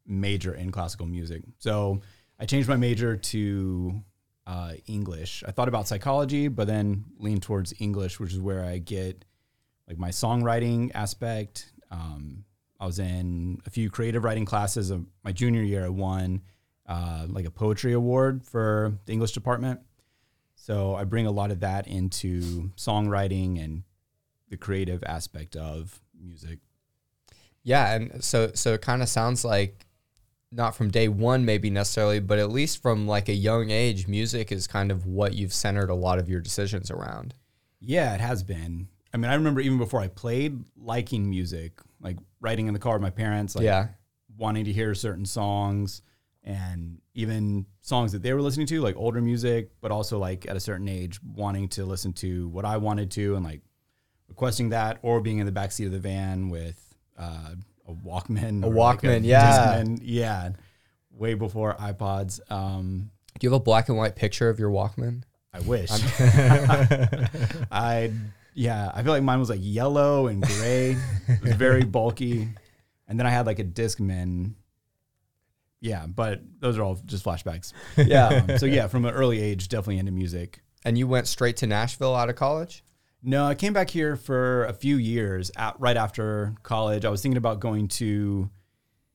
major 0.05 0.53
in 0.53 0.71
classical 0.71 1.05
music, 1.05 1.43
so 1.57 2.01
I 2.39 2.45
changed 2.45 2.69
my 2.69 2.75
major 2.77 3.15
to 3.17 4.01
uh, 4.47 4.73
English. 4.87 5.43
I 5.47 5.51
thought 5.51 5.67
about 5.67 5.87
psychology, 5.87 6.47
but 6.47 6.67
then 6.67 7.05
leaned 7.19 7.43
towards 7.43 7.73
English, 7.79 8.19
which 8.19 8.33
is 8.33 8.39
where 8.39 8.63
I 8.65 8.79
get 8.79 9.25
like 9.87 9.97
my 9.97 10.09
songwriting 10.09 10.91
aspect. 10.95 11.71
Um, 11.91 12.45
I 12.79 12.85
was 12.85 12.99
in 12.99 13.59
a 13.65 13.69
few 13.69 13.89
creative 13.89 14.23
writing 14.23 14.45
classes. 14.45 14.89
Of 14.89 15.05
my 15.23 15.31
junior 15.31 15.63
year, 15.63 15.85
I 15.85 15.89
won 15.89 16.41
uh, 16.85 17.25
like 17.27 17.45
a 17.45 17.51
poetry 17.51 17.93
award 17.93 18.43
for 18.43 18.97
the 19.05 19.13
English 19.13 19.33
department. 19.33 19.81
So 20.55 20.95
I 20.95 21.03
bring 21.03 21.25
a 21.25 21.31
lot 21.31 21.51
of 21.51 21.61
that 21.61 21.87
into 21.87 22.71
songwriting 22.75 23.63
and 23.63 23.83
the 24.49 24.57
creative 24.57 25.03
aspect 25.03 25.55
of 25.55 25.99
music. 26.19 26.59
Yeah, 27.63 27.93
and 27.93 28.23
so 28.23 28.51
so 28.53 28.73
it 28.73 28.81
kind 28.81 29.01
of 29.01 29.09
sounds 29.09 29.43
like 29.43 29.85
not 30.51 30.75
from 30.75 30.89
day 30.89 31.07
one 31.07 31.45
maybe 31.45 31.69
necessarily, 31.69 32.19
but 32.19 32.39
at 32.39 32.49
least 32.49 32.81
from 32.81 33.07
like 33.07 33.29
a 33.29 33.33
young 33.33 33.69
age, 33.69 34.07
music 34.07 34.51
is 34.51 34.67
kind 34.67 34.91
of 34.91 35.05
what 35.05 35.33
you've 35.33 35.53
centered 35.53 35.89
a 35.89 35.95
lot 35.95 36.19
of 36.19 36.29
your 36.29 36.39
decisions 36.39 36.89
around. 36.89 37.35
Yeah, 37.79 38.13
it 38.15 38.21
has 38.21 38.43
been. 38.43 38.87
I 39.13 39.17
mean, 39.17 39.29
I 39.29 39.35
remember 39.35 39.61
even 39.61 39.77
before 39.77 40.01
I 40.01 40.07
played, 40.07 40.63
liking 40.77 41.29
music, 41.29 41.79
like 42.01 42.17
riding 42.39 42.67
in 42.67 42.73
the 42.73 42.79
car 42.79 42.93
with 42.93 43.01
my 43.01 43.09
parents, 43.09 43.55
like 43.55 43.65
yeah, 43.65 43.87
wanting 44.37 44.65
to 44.65 44.73
hear 44.73 44.95
certain 44.95 45.25
songs 45.25 46.01
and 46.43 46.99
even 47.13 47.65
songs 47.81 48.11
that 48.13 48.23
they 48.23 48.33
were 48.33 48.41
listening 48.41 48.67
to, 48.67 48.81
like 48.81 48.95
older 48.95 49.21
music, 49.21 49.71
but 49.81 49.91
also 49.91 50.17
like 50.17 50.47
at 50.47 50.55
a 50.55 50.59
certain 50.59 50.87
age, 50.87 51.19
wanting 51.23 51.67
to 51.69 51.85
listen 51.85 52.13
to 52.13 52.47
what 52.49 52.65
I 52.65 52.77
wanted 52.77 53.11
to 53.11 53.35
and 53.35 53.43
like 53.43 53.61
requesting 54.27 54.69
that 54.69 54.99
or 55.01 55.19
being 55.19 55.39
in 55.39 55.45
the 55.45 55.51
backseat 55.51 55.85
of 55.85 55.91
the 55.91 55.99
van 55.99 56.49
with 56.49 56.95
uh, 57.17 57.55
a 57.87 57.93
Walkman. 57.93 58.63
A 58.63 58.67
or 58.67 58.73
like 58.73 59.01
Walkman, 59.01 59.25
yeah. 59.25 59.81
Discman. 59.81 59.99
Yeah. 60.01 60.51
Way 61.11 61.33
before 61.33 61.75
iPods. 61.75 62.39
Um, 62.49 63.11
do 63.37 63.45
you 63.45 63.51
have 63.51 63.61
a 63.61 63.63
black 63.63 63.89
and 63.89 63.97
white 63.97 64.15
picture 64.15 64.49
of 64.49 64.59
your 64.59 64.69
Walkman? 64.69 65.23
I 65.53 65.59
wish. 65.61 65.89
I 67.71 68.11
yeah, 68.59 68.91
I 68.93 69.03
feel 69.03 69.13
like 69.13 69.23
mine 69.23 69.39
was 69.39 69.49
like 69.49 69.61
yellow 69.63 70.27
and 70.27 70.43
gray. 70.43 70.97
it 71.29 71.41
was 71.41 71.53
very 71.53 71.83
bulky. 71.97 72.49
And 73.07 73.17
then 73.17 73.25
I 73.25 73.29
had 73.29 73.45
like 73.45 73.59
a 73.59 73.63
Discman. 73.63 74.55
Yeah, 75.79 76.05
but 76.07 76.41
those 76.59 76.77
are 76.77 76.83
all 76.83 76.95
just 77.05 77.23
flashbacks. 77.23 77.71
Yeah, 77.97 78.43
Um, 78.49 78.57
so 78.57 78.65
yeah, 78.65 78.87
from 78.87 79.05
an 79.05 79.13
early 79.13 79.39
age, 79.41 79.69
definitely 79.69 79.99
into 79.99 80.11
music. 80.11 80.61
and 80.83 80.97
you 80.97 81.07
went 81.07 81.27
straight 81.27 81.55
to 81.57 81.67
Nashville 81.67 82.13
out 82.13 82.27
of 82.29 82.35
college. 82.35 82.83
No, 83.23 83.45
I 83.45 83.55
came 83.55 83.71
back 83.71 83.89
here 83.89 84.17
for 84.17 84.65
a 84.65 84.73
few 84.73 84.97
years 84.97 85.51
at, 85.55 85.79
right 85.79 85.95
after 85.95 86.53
college. 86.63 87.05
I 87.05 87.09
was 87.09 87.21
thinking 87.21 87.37
about 87.37 87.61
going 87.61 87.87
to 87.99 88.49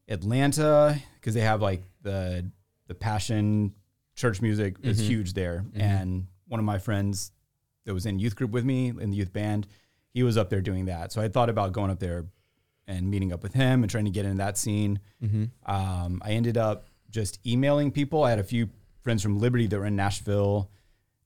Atlanta 0.09 0.99
because 1.21 1.35
they 1.35 1.41
have 1.43 1.61
like 1.61 1.83
the 2.03 2.51
the 2.87 2.95
passion 2.95 3.75
church 4.15 4.41
music 4.41 4.77
is 4.83 4.99
huge 4.99 5.35
there. 5.35 5.65
And 5.75 6.29
one 6.49 6.61
of 6.61 6.67
my 6.67 6.79
friends 6.79 7.33
that 7.85 7.95
was 7.95 8.07
in 8.07 8.19
youth 8.19 8.37
group 8.37 8.51
with 8.51 8.65
me 8.65 8.89
in 8.89 9.11
the 9.11 9.17
youth 9.17 9.33
band, 9.33 9.67
he 10.11 10.23
was 10.23 10.37
up 10.37 10.51
there 10.51 10.61
doing 10.61 10.87
that. 10.87 11.13
So 11.13 11.21
I 11.21 11.29
thought 11.29 11.51
about 11.51 11.73
going 11.73 11.91
up 11.91 11.99
there 11.99 12.27
and 12.87 13.11
meeting 13.11 13.33
up 13.33 13.43
with 13.43 13.55
him 13.55 13.83
and 13.83 13.91
trying 13.91 14.05
to 14.05 14.11
get 14.11 14.25
into 14.25 14.39
that 14.39 14.59
scene. 14.59 15.01
Um, 15.67 16.23
I 16.25 16.33
ended 16.33 16.57
up 16.57 16.87
just 17.11 17.39
emailing 17.47 17.91
people. 17.91 18.23
I 18.25 18.31
had 18.31 18.39
a 18.39 18.45
few 18.45 18.69
friends 19.03 19.23
from 19.23 19.39
Liberty 19.39 19.67
that 19.67 19.79
were 19.79 19.87
in 19.87 19.97
Nashville 19.97 20.71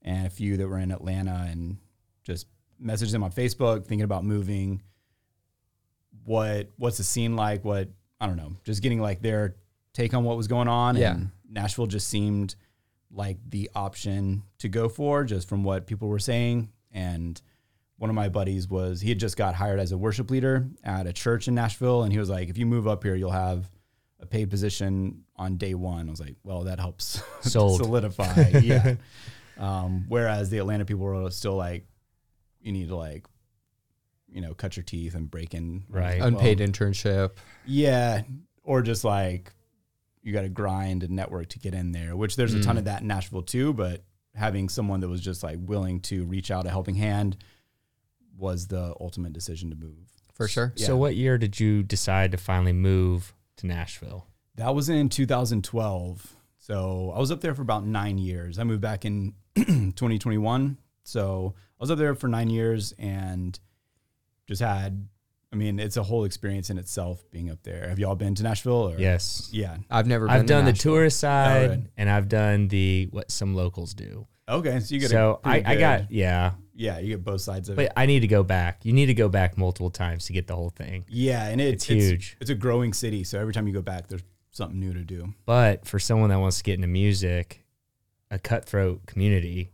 and 0.02 0.26
a 0.26 0.30
few 0.30 0.56
that 0.56 0.68
were 0.68 0.78
in 0.78 0.90
Atlanta 0.92 1.46
and 1.50 1.78
just 2.22 2.46
messaged 2.82 3.12
them 3.12 3.22
on 3.24 3.32
Facebook 3.32 3.86
thinking 3.86 4.04
about 4.04 4.24
moving. 4.24 4.82
What 6.24 6.70
what's 6.76 6.98
the 6.98 7.04
scene 7.04 7.36
like? 7.36 7.64
What 7.64 7.88
I 8.20 8.26
don't 8.26 8.36
know, 8.36 8.56
just 8.64 8.82
getting 8.82 9.00
like 9.00 9.22
their 9.22 9.56
take 9.94 10.14
on 10.14 10.24
what 10.24 10.36
was 10.36 10.46
going 10.46 10.68
on. 10.68 10.96
Yeah. 10.96 11.14
And 11.14 11.30
Nashville 11.50 11.86
just 11.86 12.08
seemed 12.08 12.54
like 13.10 13.38
the 13.48 13.70
option 13.74 14.42
to 14.58 14.68
go 14.68 14.88
for 14.88 15.24
just 15.24 15.48
from 15.48 15.64
what 15.64 15.86
people 15.86 16.08
were 16.08 16.18
saying. 16.18 16.70
And 16.92 17.40
one 17.96 18.10
of 18.10 18.16
my 18.16 18.28
buddies 18.28 18.68
was 18.68 19.00
he 19.00 19.08
had 19.08 19.18
just 19.18 19.36
got 19.36 19.54
hired 19.54 19.80
as 19.80 19.92
a 19.92 19.98
worship 19.98 20.30
leader 20.30 20.68
at 20.84 21.06
a 21.06 21.12
church 21.12 21.48
in 21.48 21.54
Nashville, 21.54 22.02
and 22.02 22.12
he 22.12 22.18
was 22.18 22.30
like, 22.30 22.48
"If 22.48 22.58
you 22.58 22.66
move 22.66 22.86
up 22.86 23.02
here, 23.02 23.14
you'll 23.14 23.30
have 23.30 23.70
a 24.20 24.26
paid 24.26 24.50
position 24.50 25.24
on 25.36 25.56
day 25.56 25.74
one." 25.74 26.06
I 26.08 26.10
was 26.10 26.20
like, 26.20 26.36
"Well, 26.44 26.64
that 26.64 26.78
helps 26.80 27.22
Sold. 27.40 27.80
solidify." 27.80 28.48
yeah. 28.62 28.94
Um, 29.58 30.04
whereas 30.08 30.50
the 30.50 30.58
Atlanta 30.58 30.84
people 30.84 31.04
were 31.04 31.30
still 31.30 31.56
like, 31.56 31.86
"You 32.60 32.72
need 32.72 32.88
to 32.88 32.96
like, 32.96 33.26
you 34.30 34.40
know, 34.40 34.54
cut 34.54 34.76
your 34.76 34.84
teeth 34.84 35.14
and 35.14 35.30
break 35.30 35.54
in." 35.54 35.84
Right. 35.88 36.18
Well, 36.20 36.28
Unpaid 36.28 36.58
internship. 36.58 37.32
yeah, 37.66 38.22
or 38.62 38.82
just 38.82 39.02
like 39.02 39.52
you 40.28 40.35
got 40.35 40.42
to 40.42 40.49
grind 40.49 41.02
and 41.02 41.16
network 41.16 41.49
to 41.49 41.58
get 41.58 41.75
in 41.75 41.92
there, 41.92 42.14
which 42.16 42.37
there's 42.37 42.54
a 42.54 42.62
ton 42.62 42.76
Mm. 42.76 42.80
of 42.80 42.85
that 42.85 43.00
in 43.02 43.08
Nashville 43.08 43.42
too. 43.42 43.73
But 43.73 44.04
having 44.35 44.68
someone 44.68 45.00
that 45.00 45.08
was 45.08 45.20
just 45.20 45.42
like 45.42 45.58
willing 45.61 46.00
to 46.02 46.25
reach 46.26 46.50
out 46.50 46.66
a 46.66 46.70
helping 46.70 46.94
hand 46.94 47.37
was 48.37 48.68
the 48.68 48.94
ultimate 49.00 49.32
decision 49.32 49.70
to 49.70 49.76
move. 49.76 50.06
For 50.35 50.47
sure. 50.47 50.73
Yeah. 50.76 50.87
So, 50.87 50.97
what 50.97 51.16
year 51.16 51.38
did 51.38 51.58
you 51.58 51.82
decide 51.82 52.30
to 52.32 52.37
finally 52.37 52.73
move 52.73 53.35
to 53.56 53.66
Nashville? 53.66 54.26
That 54.54 54.75
was 54.75 54.88
in 54.88 55.08
2012. 55.08 56.37
So 56.58 57.12
I 57.16 57.18
was 57.18 57.30
up 57.32 57.40
there 57.40 57.54
for 57.54 57.62
about 57.62 57.85
nine 57.87 58.18
years. 58.18 58.58
I 58.58 58.64
moved 58.64 58.82
back 58.82 59.04
in 59.04 59.35
2021. 59.56 60.78
So 61.02 61.54
I 61.56 61.82
was 61.82 61.90
up 61.90 61.99
there 61.99 62.14
for 62.14 62.28
nine 62.28 62.50
years 62.50 62.92
and 62.99 63.58
just 64.47 64.61
had, 64.61 65.08
I 65.52 65.57
mean, 65.57 65.81
it's 65.81 65.97
a 65.97 66.02
whole 66.02 66.25
experience 66.25 66.69
in 66.69 66.78
itself 66.78 67.25
being 67.31 67.50
up 67.50 67.62
there. 67.62 67.88
Have 67.88 67.99
y'all 67.99 68.14
been 68.14 68.35
to 68.35 68.43
Nashville? 68.43 68.90
Or? 68.90 68.99
Yes. 68.99 69.49
Yeah. 69.52 69.78
I've 69.90 70.07
never 70.07 70.26
been 70.26 70.35
I've 70.35 70.43
to 70.43 70.47
done 70.47 70.64
the 70.67 70.73
tourist 70.75 71.19
oh, 71.19 71.28
side 71.28 71.71
right. 71.71 71.81
and 71.97 72.11
I've 72.11 72.28
done 72.28 72.69
the 72.69 73.09
what 73.11 73.31
some 73.31 73.55
locals 73.55 73.95
do. 73.95 74.26
Okay. 74.49 74.78
So 74.81 74.95
you 74.95 75.00
get 75.00 75.11
So 75.11 75.40
a 75.45 75.49
I, 75.49 75.61
pretty 75.61 75.67
I 75.67 75.76
got 75.76 76.11
yeah, 76.11 76.52
yeah, 76.75 76.99
you 76.99 77.09
get 77.09 77.25
both 77.25 77.40
sides 77.40 77.69
of 77.69 77.78
it. 77.78 77.88
but 77.88 77.93
I 77.99 78.07
need 78.07 78.21
to 78.21 78.28
go 78.28 78.43
back. 78.43 78.85
You 78.85 78.93
need 78.93 79.07
to 79.07 79.14
go 79.14 79.28
back 79.28 79.57
multiple 79.57 79.90
times 79.90 80.26
to 80.26 80.33
get 80.33 80.47
the 80.47 80.55
whole 80.55 80.71
thing. 80.71 81.05
Yeah, 81.09 81.47
and 81.49 81.61
it, 81.61 81.75
It's 81.75 81.85
huge. 81.85 82.37
It's, 82.40 82.50
a 82.50 82.55
growing 82.55 82.93
city, 82.93 83.25
so 83.25 83.40
every 83.40 83.52
time 83.52 83.67
you 83.67 83.73
go 83.75 83.83
back, 83.83 84.07
there's 84.07 84.23
something 84.52 84.78
new 84.78 84.93
to 84.93 85.00
do. 85.00 85.35
But 85.45 85.87
for 85.87 85.99
someone 85.99 86.31
that 86.31 86.38
wants 86.38 86.59
to 86.59 86.62
get 86.62 86.75
into 86.75 86.87
music, 86.87 87.64
a 88.31 88.38
cutthroat 88.38 89.07
community, 89.07 89.73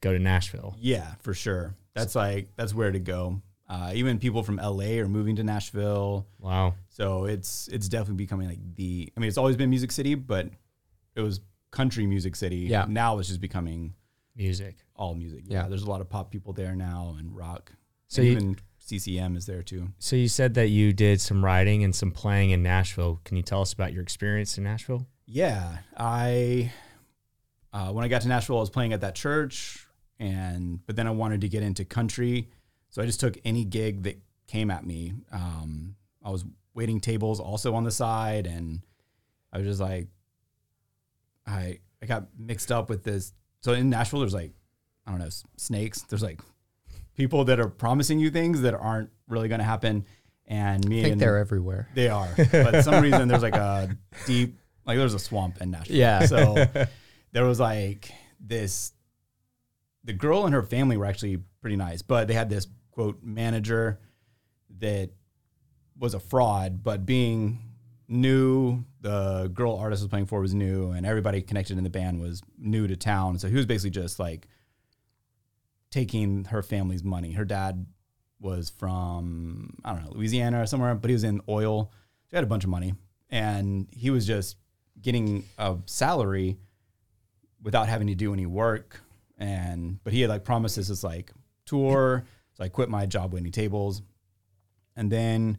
go 0.00 0.12
to 0.12 0.18
Nashville. 0.18 0.74
Yeah, 0.78 1.14
for 1.20 1.34
sure. 1.34 1.74
That's 1.94 2.14
like 2.16 2.48
that's 2.56 2.74
where 2.74 2.90
to 2.90 2.98
go. 2.98 3.40
Uh, 3.74 3.90
even 3.94 4.18
people 4.20 4.42
from 4.44 4.56
LA 4.56 5.00
are 5.00 5.08
moving 5.08 5.34
to 5.36 5.42
Nashville, 5.42 6.26
Wow. 6.38 6.74
so 6.88 7.24
it's 7.24 7.66
it's 7.68 7.88
definitely 7.88 8.22
becoming 8.24 8.46
like 8.48 8.60
the. 8.76 9.12
I 9.16 9.20
mean, 9.20 9.26
it's 9.28 9.38
always 9.38 9.56
been 9.56 9.68
Music 9.70 9.90
City, 9.90 10.14
but 10.14 10.48
it 11.16 11.20
was 11.22 11.40
country 11.72 12.06
music 12.06 12.36
city. 12.36 12.58
Yeah. 12.58 12.84
Now 12.88 13.18
it's 13.18 13.28
just 13.28 13.40
becoming 13.40 13.94
Music. 14.36 14.76
all 14.94 15.14
music. 15.16 15.42
Yeah. 15.46 15.62
Yeah. 15.62 15.68
There's 15.68 15.82
a 15.82 15.90
lot 15.90 16.00
of 16.00 16.08
pop 16.08 16.30
people 16.30 16.52
there 16.52 16.76
now 16.76 17.16
and 17.18 17.34
rock. 17.34 17.72
So 18.06 18.16
So 18.18 18.22
you- 18.22 18.32
even 18.32 18.56
CCM 18.78 19.34
is 19.36 19.46
there 19.46 19.62
too. 19.62 19.88
So 19.98 20.14
you 20.14 20.28
said 20.28 20.54
that 20.54 20.68
you 20.68 20.92
did 20.92 21.20
some 21.20 21.44
writing 21.44 21.82
and 21.82 21.92
some 21.94 22.12
playing 22.12 22.50
in 22.50 22.62
Nashville. 22.62 23.20
Can 23.24 23.36
you 23.36 23.42
tell 23.42 23.60
us 23.62 23.72
about 23.72 23.92
your 23.92 24.02
experience 24.02 24.56
in 24.58 24.62
Nashville? 24.64 25.06
Yeah, 25.26 25.78
I 25.96 26.70
uh, 27.72 27.90
when 27.92 28.04
I 28.04 28.08
got 28.08 28.22
to 28.22 28.28
Nashville, 28.28 28.58
I 28.58 28.60
was 28.60 28.70
playing 28.70 28.92
at 28.92 29.00
that 29.00 29.14
church, 29.16 29.84
and 30.20 30.78
but 30.86 30.94
then 30.96 31.06
I 31.08 31.10
wanted 31.10 31.40
to 31.40 31.48
get 31.48 31.62
into 31.64 31.84
country, 31.84 32.50
so 32.94 33.02
I 33.02 33.06
just 33.06 33.18
took 33.18 33.36
any 33.44 33.64
gig 33.64 34.04
that 34.04 34.20
came 34.46 34.70
at 34.70 34.86
me. 34.86 35.14
Um, 35.32 35.96
I 36.24 36.30
was 36.30 36.44
waiting 36.74 37.00
tables 37.00 37.40
also 37.40 37.74
on 37.74 37.82
the 37.82 37.90
side, 37.90 38.46
and 38.46 38.82
I 39.52 39.58
was 39.58 39.66
just 39.66 39.80
like, 39.80 40.06
I 41.44 41.80
I 42.00 42.06
got 42.06 42.28
mixed 42.38 42.70
up 42.70 42.88
with 42.88 43.02
this. 43.02 43.32
So 43.62 43.72
in 43.72 43.90
Nashville, 43.90 44.20
there's 44.20 44.32
like 44.32 44.52
I 45.04 45.10
don't 45.10 45.18
know 45.18 45.28
snakes. 45.56 46.02
There's 46.02 46.22
like 46.22 46.40
people 47.16 47.44
that 47.46 47.58
are 47.58 47.68
promising 47.68 48.20
you 48.20 48.30
things 48.30 48.60
that 48.60 48.74
aren't 48.74 49.10
really 49.26 49.48
going 49.48 49.58
to 49.58 49.64
happen, 49.64 50.06
and 50.46 50.86
me 50.88 51.00
I 51.00 51.02
think 51.02 51.12
and 51.14 51.20
they're 51.20 51.38
everywhere. 51.38 51.88
they 51.96 52.08
are, 52.08 52.32
but 52.52 52.84
some 52.84 53.02
reason 53.02 53.26
there's 53.26 53.42
like 53.42 53.56
a 53.56 53.90
deep, 54.24 54.56
like 54.86 54.98
there's 54.98 55.14
a 55.14 55.18
swamp 55.18 55.60
in 55.60 55.72
Nashville. 55.72 55.96
Yeah. 55.96 56.26
So 56.26 56.64
there 57.32 57.44
was 57.44 57.58
like 57.58 58.12
this. 58.38 58.92
The 60.04 60.12
girl 60.12 60.44
and 60.44 60.54
her 60.54 60.62
family 60.62 60.96
were 60.96 61.06
actually 61.06 61.38
pretty 61.60 61.76
nice, 61.76 62.02
but 62.02 62.28
they 62.28 62.34
had 62.34 62.48
this 62.48 62.68
quote 62.94 63.22
manager 63.22 63.98
that 64.78 65.10
was 65.98 66.14
a 66.14 66.20
fraud. 66.20 66.82
But 66.82 67.04
being 67.04 67.58
new, 68.08 68.84
the 69.00 69.50
girl 69.52 69.76
artist 69.76 70.02
was 70.02 70.08
playing 70.08 70.26
for 70.26 70.40
was 70.40 70.54
new, 70.54 70.92
and 70.92 71.04
everybody 71.04 71.42
connected 71.42 71.76
in 71.76 71.84
the 71.84 71.90
band 71.90 72.20
was 72.20 72.40
new 72.56 72.86
to 72.86 72.96
town. 72.96 73.38
So 73.38 73.48
he 73.48 73.56
was 73.56 73.66
basically 73.66 73.90
just 73.90 74.18
like 74.18 74.46
taking 75.90 76.44
her 76.46 76.62
family's 76.62 77.04
money. 77.04 77.32
Her 77.32 77.44
dad 77.44 77.86
was 78.40 78.70
from 78.70 79.76
I 79.84 79.92
don't 79.92 80.04
know 80.04 80.12
Louisiana 80.12 80.62
or 80.62 80.66
somewhere, 80.66 80.94
but 80.94 81.10
he 81.10 81.14
was 81.14 81.24
in 81.24 81.40
oil. 81.48 81.90
He 82.30 82.36
had 82.36 82.44
a 82.44 82.48
bunch 82.48 82.64
of 82.64 82.70
money, 82.70 82.94
and 83.28 83.88
he 83.90 84.10
was 84.10 84.26
just 84.26 84.56
getting 85.00 85.44
a 85.58 85.76
salary 85.86 86.58
without 87.62 87.88
having 87.88 88.06
to 88.06 88.14
do 88.14 88.32
any 88.32 88.46
work. 88.46 89.00
And 89.36 90.02
but 90.04 90.12
he 90.12 90.20
had 90.20 90.30
like 90.30 90.44
promises 90.44 91.02
like 91.02 91.32
tour, 91.66 92.24
so 92.54 92.64
I 92.64 92.68
quit 92.68 92.88
my 92.88 93.06
job 93.06 93.32
waiting 93.32 93.52
tables, 93.52 94.02
and 94.96 95.10
then 95.10 95.58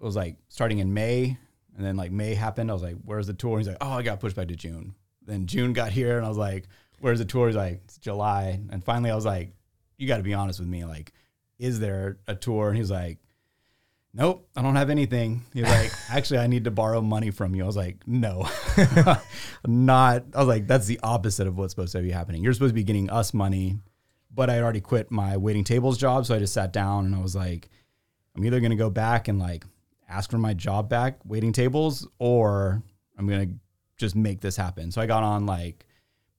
it 0.00 0.04
was 0.04 0.16
like 0.16 0.36
starting 0.48 0.78
in 0.78 0.92
May, 0.92 1.36
and 1.76 1.86
then 1.86 1.96
like 1.96 2.10
May 2.10 2.34
happened. 2.34 2.70
I 2.70 2.74
was 2.74 2.82
like, 2.82 2.96
"Where's 3.04 3.26
the 3.26 3.34
tour?" 3.34 3.58
He's 3.58 3.68
like, 3.68 3.78
"Oh, 3.80 3.92
I 3.92 4.02
got 4.02 4.20
pushed 4.20 4.36
back 4.36 4.48
to 4.48 4.56
June." 4.56 4.94
Then 5.24 5.46
June 5.46 5.72
got 5.72 5.92
here, 5.92 6.16
and 6.16 6.26
I 6.26 6.28
was 6.28 6.38
like, 6.38 6.66
"Where's 7.00 7.18
the 7.18 7.24
tour?" 7.24 7.46
He's 7.46 7.56
like, 7.56 7.82
"It's 7.84 7.98
July." 7.98 8.60
And 8.70 8.82
finally, 8.82 9.10
I 9.10 9.14
was 9.14 9.26
like, 9.26 9.54
"You 9.98 10.08
got 10.08 10.16
to 10.16 10.22
be 10.22 10.34
honest 10.34 10.58
with 10.58 10.68
me. 10.68 10.84
Like, 10.84 11.12
is 11.58 11.78
there 11.78 12.18
a 12.26 12.34
tour?" 12.34 12.70
And 12.70 12.78
he's 12.78 12.90
like, 12.90 13.18
"Nope, 14.14 14.48
I 14.56 14.62
don't 14.62 14.76
have 14.76 14.90
anything." 14.90 15.42
He's 15.52 15.64
like, 15.64 15.92
"Actually, 16.10 16.40
I 16.40 16.46
need 16.46 16.64
to 16.64 16.70
borrow 16.70 17.02
money 17.02 17.30
from 17.30 17.54
you." 17.54 17.64
I 17.64 17.66
was 17.66 17.76
like, 17.76 17.98
"No, 18.06 18.48
not." 19.66 20.24
I 20.34 20.38
was 20.38 20.48
like, 20.48 20.66
"That's 20.66 20.86
the 20.86 21.00
opposite 21.02 21.46
of 21.46 21.58
what's 21.58 21.72
supposed 21.72 21.92
to 21.92 22.00
be 22.00 22.10
happening. 22.10 22.42
You're 22.42 22.54
supposed 22.54 22.72
to 22.72 22.74
be 22.74 22.84
getting 22.84 23.10
us 23.10 23.34
money." 23.34 23.78
But 24.34 24.48
I 24.48 24.54
had 24.54 24.62
already 24.62 24.80
quit 24.80 25.10
my 25.10 25.36
waiting 25.36 25.64
tables 25.64 25.98
job, 25.98 26.26
so 26.26 26.34
I 26.34 26.38
just 26.38 26.54
sat 26.54 26.72
down 26.72 27.06
and 27.06 27.14
I 27.14 27.20
was 27.20 27.36
like, 27.36 27.68
"I'm 28.34 28.44
either 28.44 28.60
gonna 28.60 28.76
go 28.76 28.90
back 28.90 29.28
and 29.28 29.38
like 29.38 29.64
ask 30.08 30.30
for 30.30 30.38
my 30.38 30.54
job 30.54 30.88
back, 30.88 31.18
waiting 31.24 31.52
tables, 31.52 32.06
or 32.18 32.82
I'm 33.18 33.26
gonna 33.26 33.48
just 33.96 34.16
make 34.16 34.40
this 34.40 34.56
happen." 34.56 34.90
So 34.90 35.00
I 35.00 35.06
got 35.06 35.22
on 35.22 35.46
like 35.46 35.86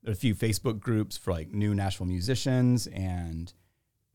a 0.06 0.16
few 0.16 0.36
Facebook 0.36 0.80
groups 0.80 1.18
for 1.18 1.32
like 1.32 1.54
new 1.54 1.74
Nashville 1.74 2.08
musicians 2.08 2.88
and 2.88 3.54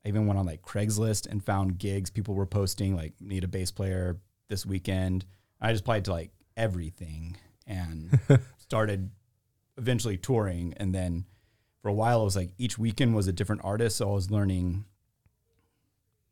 I 0.05 0.09
even 0.09 0.27
went 0.27 0.39
on 0.39 0.47
like 0.47 0.63
Craigslist 0.63 1.27
and 1.27 1.45
found 1.45 1.79
gigs 1.79 2.11
people 2.11 2.35
were 2.35 2.47
posting 2.47 2.95
like 2.97 3.15
need 3.21 3.45
a 3.45 3.49
bass 3.49 3.71
player 3.71 4.19
this 4.49 4.67
weekend. 4.67 5.25
I 5.61 5.73
just 5.73 5.83
applied 5.83 6.05
to 6.07 6.13
like 6.13 6.31
everything 6.57 7.37
and 7.67 8.19
started 8.59 9.11
eventually 9.77 10.17
touring 10.17 10.75
and 10.77 10.95
then 10.95 11.25
for 11.83 11.89
a 11.89 11.95
while 11.95 12.23
it 12.23 12.25
was 12.25 12.37
like 12.37 12.51
each 12.59 12.79
weekend 12.79 13.15
was 13.15 13.29
a 13.29 13.33
different 13.33 13.63
artist 13.65 13.97
so 13.97 14.09
I 14.11 14.13
was 14.13 14.31
learning 14.31 14.85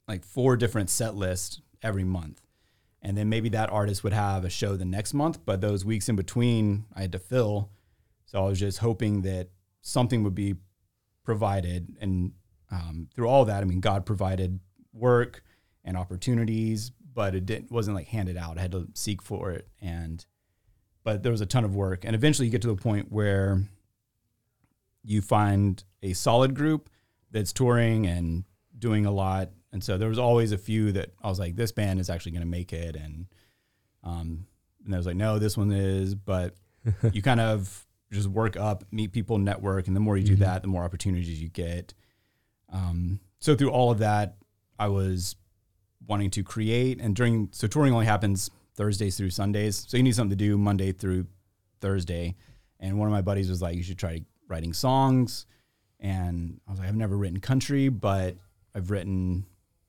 like 0.08 0.24
four 0.24 0.56
different 0.56 0.90
set 0.90 1.14
lists 1.14 1.60
every 1.82 2.04
month. 2.04 2.40
And 3.02 3.16
then 3.16 3.28
maybe 3.28 3.48
that 3.50 3.70
artist 3.70 4.02
would 4.04 4.12
have 4.12 4.44
a 4.44 4.50
show 4.50 4.76
the 4.76 4.84
next 4.84 5.14
month, 5.14 5.44
but 5.44 5.60
those 5.60 5.84
weeks 5.84 6.08
in 6.08 6.16
between 6.16 6.86
I 6.94 7.02
had 7.02 7.12
to 7.12 7.18
fill. 7.18 7.70
So 8.24 8.44
I 8.44 8.48
was 8.48 8.58
just 8.58 8.78
hoping 8.78 9.22
that 9.22 9.48
something 9.82 10.22
would 10.24 10.34
be 10.34 10.56
provided. 11.24 11.96
And 12.00 12.32
um, 12.70 13.08
through 13.14 13.28
all 13.28 13.44
that, 13.44 13.62
I 13.62 13.64
mean, 13.64 13.80
God 13.80 14.06
provided 14.06 14.58
work 14.92 15.44
and 15.84 15.96
opportunities, 15.96 16.90
but 17.14 17.34
it 17.34 17.46
didn't, 17.46 17.70
wasn't 17.70 17.96
like 17.96 18.08
handed 18.08 18.36
out. 18.36 18.58
I 18.58 18.62
had 18.62 18.72
to 18.72 18.88
seek 18.94 19.22
for 19.22 19.52
it. 19.52 19.68
And, 19.80 20.24
but 21.04 21.22
there 21.22 21.30
was 21.32 21.40
a 21.40 21.46
ton 21.46 21.64
of 21.64 21.76
work. 21.76 22.04
And 22.04 22.16
eventually 22.16 22.46
you 22.46 22.52
get 22.52 22.62
to 22.62 22.68
the 22.68 22.76
point 22.76 23.12
where 23.12 23.62
you 25.06 25.22
find 25.22 25.82
a 26.02 26.12
solid 26.12 26.54
group 26.54 26.90
that's 27.30 27.52
touring 27.52 28.06
and 28.06 28.44
doing 28.76 29.06
a 29.06 29.10
lot. 29.10 29.50
And 29.72 29.82
so 29.82 29.96
there 29.96 30.08
was 30.08 30.18
always 30.18 30.52
a 30.52 30.58
few 30.58 30.92
that 30.92 31.12
I 31.22 31.28
was 31.28 31.38
like, 31.38 31.54
this 31.54 31.70
band 31.70 32.00
is 32.00 32.10
actually 32.10 32.32
going 32.32 32.42
to 32.42 32.48
make 32.48 32.72
it. 32.72 32.96
And, 32.96 33.26
um, 34.02 34.46
and 34.84 34.92
I 34.92 34.98
was 34.98 35.06
like, 35.06 35.16
no, 35.16 35.38
this 35.38 35.56
one 35.56 35.70
is, 35.70 36.14
but 36.14 36.54
you 37.12 37.22
kind 37.22 37.40
of 37.40 37.86
just 38.12 38.28
work 38.28 38.56
up, 38.56 38.84
meet 38.90 39.12
people, 39.12 39.38
network. 39.38 39.86
And 39.86 39.94
the 39.94 40.00
more 40.00 40.16
you 40.16 40.24
do 40.24 40.36
that, 40.36 40.62
the 40.62 40.68
more 40.68 40.82
opportunities 40.82 41.40
you 41.40 41.48
get. 41.48 41.94
Um, 42.72 43.20
so 43.38 43.54
through 43.54 43.70
all 43.70 43.92
of 43.92 43.98
that, 43.98 44.36
I 44.78 44.88
was 44.88 45.36
wanting 46.06 46.30
to 46.30 46.42
create 46.42 47.00
and 47.00 47.14
during, 47.14 47.48
so 47.52 47.66
touring 47.66 47.92
only 47.92 48.06
happens 48.06 48.50
Thursdays 48.74 49.16
through 49.16 49.30
Sundays. 49.30 49.84
So 49.88 49.96
you 49.96 50.02
need 50.02 50.14
something 50.14 50.36
to 50.36 50.44
do 50.44 50.58
Monday 50.58 50.92
through 50.92 51.26
Thursday. 51.80 52.34
And 52.80 52.98
one 52.98 53.08
of 53.08 53.12
my 53.12 53.22
buddies 53.22 53.48
was 53.48 53.62
like, 53.62 53.76
you 53.76 53.82
should 53.82 53.98
try 53.98 54.22
writing 54.48 54.72
songs. 54.72 55.46
And 56.00 56.60
I 56.66 56.70
was 56.70 56.80
like, 56.80 56.88
I've 56.88 56.94
never 56.96 57.16
written 57.16 57.40
country, 57.40 57.88
but 57.88 58.36
I've 58.74 58.90
written 58.90 59.46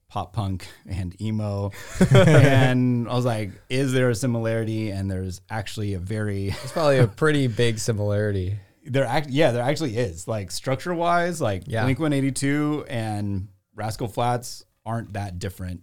pop 0.08 0.32
punk 0.32 0.66
and 0.88 1.20
emo. 1.20 1.70
and 2.14 3.08
I 3.08 3.14
was 3.14 3.24
like, 3.24 3.50
is 3.68 3.92
there 3.92 4.08
a 4.10 4.14
similarity? 4.14 4.90
And 4.90 5.10
there's 5.10 5.40
actually 5.50 5.94
a 5.94 5.98
very 5.98 6.48
It's 6.48 6.72
probably 6.72 6.98
a 6.98 7.06
pretty 7.06 7.46
big 7.46 7.78
similarity. 7.78 8.56
there 8.84 9.04
act 9.04 9.28
yeah, 9.28 9.50
there 9.50 9.62
actually 9.62 9.96
is. 9.96 10.26
Like 10.26 10.50
structure 10.50 10.94
wise, 10.94 11.40
like 11.40 11.64
Yeah. 11.66 11.84
Blink 11.84 11.98
182 11.98 12.86
and 12.88 13.48
Rascal 13.74 14.08
Flatts 14.08 14.64
aren't 14.86 15.12
that 15.12 15.38
different. 15.38 15.82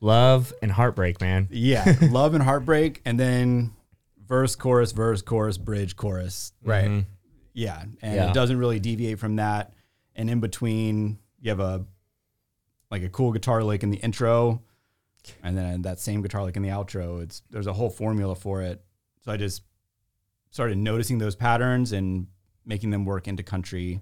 Love 0.00 0.54
and 0.62 0.72
heartbreak, 0.72 1.20
man. 1.20 1.46
Yeah, 1.50 1.94
love 2.10 2.32
and 2.32 2.42
heartbreak, 2.42 3.02
and 3.04 3.20
then 3.20 3.72
verse, 4.26 4.56
chorus, 4.56 4.92
verse, 4.92 5.20
chorus, 5.20 5.58
bridge, 5.58 5.94
chorus. 5.94 6.54
Right. 6.64 6.86
Mhm. 6.88 7.04
Yeah, 7.52 7.82
and 8.02 8.14
Yeah. 8.14 8.30
it 8.30 8.34
doesn't 8.34 8.58
really 8.58 8.78
deviate 8.80 9.18
from 9.18 9.36
that. 9.36 9.72
And 10.14 10.28
in 10.30 10.40
between, 10.40 11.18
you 11.40 11.50
have 11.50 11.60
a 11.60 11.86
like 12.90 13.02
a 13.02 13.08
cool 13.08 13.32
guitar 13.32 13.62
lick 13.62 13.82
in 13.82 13.90
the 13.90 13.98
intro, 13.98 14.62
and 15.42 15.56
then 15.56 15.82
that 15.82 16.00
same 16.00 16.22
guitar 16.22 16.42
lick 16.44 16.56
in 16.56 16.62
the 16.62 16.68
outro. 16.70 17.22
It's 17.22 17.42
there's 17.50 17.66
a 17.68 17.72
whole 17.72 17.90
formula 17.90 18.34
for 18.34 18.62
it. 18.62 18.84
So 19.24 19.30
I 19.32 19.36
just 19.36 19.62
started 20.50 20.76
noticing 20.78 21.18
those 21.18 21.36
patterns 21.36 21.92
and 21.92 22.26
making 22.64 22.90
them 22.90 23.04
work 23.04 23.28
into 23.28 23.42
country. 23.42 24.00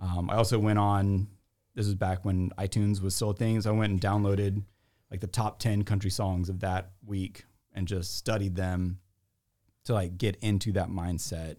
Um, 0.00 0.28
I 0.30 0.34
also 0.36 0.58
went 0.58 0.78
on. 0.78 1.28
This 1.74 1.86
is 1.86 1.94
back 1.94 2.24
when 2.24 2.50
iTunes 2.58 3.00
was 3.00 3.14
still 3.14 3.30
a 3.30 3.34
thing. 3.34 3.60
So 3.60 3.72
I 3.72 3.76
went 3.76 3.92
and 3.92 4.00
downloaded 4.00 4.62
like 5.10 5.20
the 5.20 5.26
top 5.26 5.58
ten 5.58 5.84
country 5.84 6.10
songs 6.10 6.48
of 6.48 6.60
that 6.60 6.90
week 7.06 7.44
and 7.72 7.86
just 7.88 8.16
studied 8.16 8.56
them 8.56 8.98
to 9.84 9.94
like 9.94 10.18
get 10.18 10.36
into 10.42 10.72
that 10.72 10.88
mindset. 10.88 11.56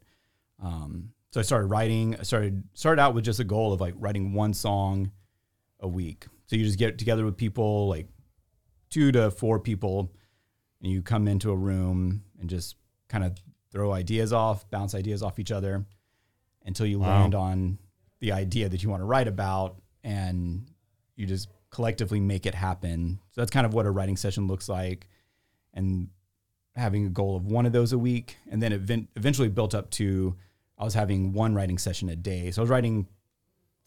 Um, 0.61 1.13
so 1.31 1.39
I 1.39 1.43
started 1.43 1.67
writing. 1.67 2.15
I 2.19 2.23
started 2.23 2.63
started 2.73 3.01
out 3.01 3.13
with 3.13 3.23
just 3.25 3.39
a 3.39 3.43
goal 3.43 3.73
of 3.73 3.81
like 3.81 3.93
writing 3.97 4.33
one 4.33 4.53
song 4.53 5.11
a 5.79 5.87
week. 5.87 6.25
So 6.47 6.55
you 6.55 6.65
just 6.65 6.79
get 6.79 6.97
together 6.97 7.25
with 7.25 7.37
people, 7.37 7.87
like 7.87 8.07
two 8.89 9.11
to 9.11 9.29
four 9.31 9.59
people, 9.59 10.11
and 10.81 10.91
you 10.91 11.01
come 11.01 11.27
into 11.27 11.51
a 11.51 11.55
room 11.55 12.23
and 12.39 12.49
just 12.49 12.75
kind 13.07 13.23
of 13.23 13.37
throw 13.71 13.91
ideas 13.91 14.33
off, 14.33 14.69
bounce 14.71 14.95
ideas 14.95 15.21
off 15.21 15.37
each 15.39 15.51
other 15.51 15.85
until 16.65 16.85
you 16.87 16.99
Wow. 16.99 17.19
land 17.21 17.35
on 17.35 17.77
the 18.19 18.31
idea 18.31 18.67
that 18.67 18.81
you 18.83 18.89
want 18.89 19.01
to 19.01 19.05
write 19.05 19.27
about, 19.27 19.81
and 20.03 20.65
you 21.15 21.25
just 21.27 21.47
collectively 21.69 22.19
make 22.19 22.45
it 22.47 22.55
happen. 22.55 23.19
So 23.31 23.41
that's 23.41 23.51
kind 23.51 23.65
of 23.65 23.73
what 23.75 23.85
a 23.85 23.91
writing 23.91 24.17
session 24.17 24.47
looks 24.47 24.67
like, 24.67 25.07
and 25.73 26.09
having 26.75 27.05
a 27.05 27.09
goal 27.09 27.35
of 27.35 27.45
one 27.45 27.65
of 27.67 27.71
those 27.73 27.93
a 27.93 27.97
week, 27.99 28.37
and 28.49 28.61
then 28.61 28.71
it 28.73 28.77
event- 28.77 29.09
eventually 29.15 29.49
built 29.49 29.75
up 29.75 29.89
to 29.91 30.35
I 30.79 30.83
was 30.85 30.93
having 30.93 31.33
one 31.33 31.53
writing 31.53 31.77
session 31.77 32.09
a 32.09 32.15
day. 32.15 32.51
So 32.51 32.61
I 32.61 32.63
was 32.63 32.69
writing 32.69 33.07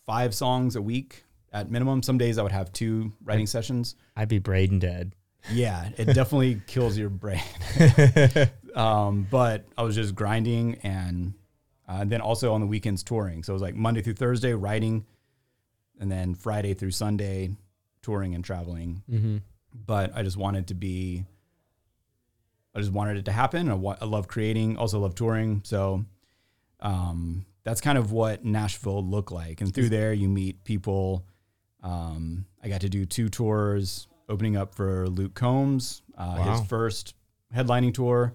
five 0.04 0.34
songs 0.34 0.76
a 0.76 0.82
week 0.82 1.24
at 1.52 1.70
minimum. 1.70 2.02
Some 2.02 2.18
days 2.18 2.38
I 2.38 2.42
would 2.42 2.52
have 2.52 2.72
two 2.72 3.12
writing 3.24 3.46
sessions. 3.46 3.94
I'd 4.16 4.28
be 4.28 4.38
brain 4.38 4.78
dead. 4.78 5.14
Yeah, 5.50 5.88
it 5.96 6.04
definitely 6.14 6.60
kills 6.66 6.96
your 6.98 7.08
brain. 7.08 7.42
Um, 8.74 9.26
but 9.30 9.66
I 9.76 9.82
was 9.82 9.94
just 9.94 10.14
grinding 10.14 10.76
and 10.82 11.34
uh, 11.86 12.04
then 12.04 12.20
also 12.20 12.54
on 12.54 12.60
the 12.60 12.66
weekends 12.66 13.02
touring. 13.02 13.42
So 13.42 13.52
it 13.52 13.56
was 13.56 13.62
like 13.62 13.74
Monday 13.74 14.00
through 14.00 14.14
Thursday 14.14 14.54
writing, 14.54 15.04
and 16.00 16.10
then 16.10 16.34
Friday 16.34 16.74
through 16.74 16.92
Sunday 16.92 17.50
touring 18.00 18.34
and 18.34 18.42
traveling. 18.44 19.02
Mm-hmm. 19.10 19.36
But 19.86 20.16
I 20.16 20.22
just 20.22 20.36
wanted 20.38 20.68
to 20.68 20.74
be. 20.74 21.24
I 22.74 22.80
just 22.80 22.92
wanted 22.92 23.18
it 23.18 23.26
to 23.26 23.32
happen. 23.32 23.68
I, 23.70 23.74
wa- 23.74 23.98
I 24.00 24.06
love 24.06 24.26
creating, 24.26 24.78
also 24.78 24.98
love 24.98 25.14
touring. 25.14 25.60
So 25.64 26.06
um, 26.82 27.46
that's 27.64 27.80
kind 27.80 27.96
of 27.96 28.12
what 28.12 28.44
Nashville 28.44 29.02
looked 29.04 29.32
like. 29.32 29.60
And 29.60 29.72
through 29.74 29.88
there, 29.88 30.12
you 30.12 30.28
meet 30.28 30.62
people. 30.64 31.24
Um, 31.82 32.44
I 32.62 32.68
got 32.68 32.82
to 32.82 32.88
do 32.88 33.06
two 33.06 33.28
tours, 33.28 34.06
opening 34.28 34.56
up 34.56 34.74
for 34.74 35.08
Luke 35.08 35.34
Combs, 35.34 36.02
uh, 36.18 36.36
Wow. 36.38 36.52
his 36.58 36.66
first 36.68 37.14
headlining 37.54 37.94
tour. 37.94 38.34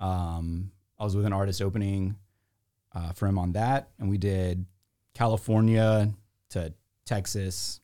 Um, 0.00 0.72
I 0.98 1.04
was 1.04 1.14
with 1.16 1.24
an 1.26 1.32
artist 1.32 1.60
opening 1.62 2.16
uh, 2.94 3.12
for 3.12 3.26
him 3.26 3.38
on 3.38 3.52
that, 3.52 3.90
and 3.98 4.08
we 4.10 4.18
did 4.18 4.66
California 5.14 6.12
to 6.50 6.72
Texas, 7.06 7.80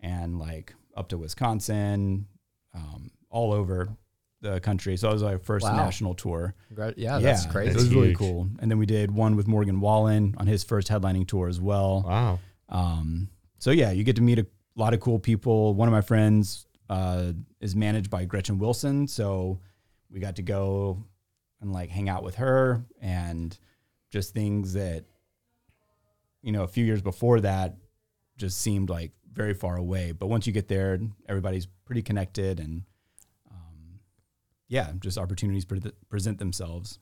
and 0.00 0.38
like 0.38 0.74
up 0.96 1.08
to 1.08 1.18
Wisconsin, 1.18 2.26
um, 2.74 3.10
all 3.30 3.52
over 3.52 3.88
the 4.44 4.60
country. 4.60 4.96
So 4.96 5.06
that 5.08 5.12
was 5.14 5.22
our 5.22 5.38
first 5.38 5.64
Wow. 5.64 5.76
national 5.76 6.14
tour. 6.14 6.54
Yeah, 6.96 7.18
that's 7.18 7.46
crazy. 7.46 7.70
It 7.70 7.72
crazy. 7.72 7.74
was 7.76 7.94
really 7.94 8.08
huge. 8.08 8.18
cool. 8.18 8.48
And 8.58 8.70
then 8.70 8.78
we 8.78 8.84
did 8.86 9.10
one 9.10 9.36
with 9.36 9.48
Morgan 9.48 9.80
Wallen 9.80 10.34
on 10.38 10.46
his 10.46 10.62
first 10.62 10.88
headlining 10.88 11.26
tour 11.26 11.48
as 11.48 11.60
well. 11.60 12.04
Wow. 12.06 12.38
Um, 12.68 13.28
so 13.58 13.70
yeah, 13.70 13.90
you 13.90 14.04
get 14.04 14.16
to 14.16 14.22
meet 14.22 14.38
a 14.38 14.46
lot 14.76 14.92
of 14.92 15.00
cool 15.00 15.18
people. 15.18 15.74
One 15.74 15.88
of 15.88 15.92
my 15.92 16.02
friends 16.02 16.66
uh, 16.90 17.32
is 17.60 17.74
managed 17.74 18.10
by 18.10 18.26
Gretchen 18.26 18.58
Wilson, 18.58 19.08
so 19.08 19.60
we 20.10 20.20
got 20.20 20.36
to 20.36 20.42
go 20.42 21.02
and 21.62 21.72
like 21.72 21.88
hang 21.88 22.10
out 22.10 22.22
with 22.22 22.34
her 22.34 22.84
and 23.00 23.56
just 24.10 24.34
things 24.34 24.74
that 24.74 25.04
you 26.42 26.52
know 26.52 26.62
a 26.64 26.68
few 26.68 26.84
years 26.84 27.00
before 27.00 27.40
that 27.40 27.76
just 28.36 28.60
seemed 28.60 28.90
like 28.90 29.12
very 29.32 29.54
far 29.54 29.76
away. 29.76 30.12
But 30.12 30.26
once 30.26 30.46
you 30.46 30.52
get 30.52 30.68
there, 30.68 30.98
everybody's 31.28 31.66
pretty 31.86 32.02
connected 32.02 32.60
and 32.60 32.82
yeah, 34.74 34.90
just 34.98 35.16
opportunities 35.16 35.64
pre- 35.64 35.80
present 36.08 36.38
themselves. 36.38 36.98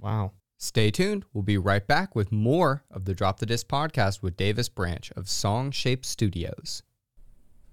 Wow. 0.00 0.32
Stay 0.56 0.90
tuned. 0.90 1.26
We'll 1.34 1.42
be 1.42 1.58
right 1.58 1.86
back 1.86 2.16
with 2.16 2.32
more 2.32 2.82
of 2.90 3.04
the 3.04 3.12
Drop 3.12 3.40
the 3.40 3.46
Disc 3.46 3.68
podcast 3.68 4.22
with 4.22 4.38
Davis 4.38 4.70
Branch 4.70 5.12
of 5.14 5.28
Song 5.28 5.70
Shape 5.70 6.06
Studios. 6.06 6.82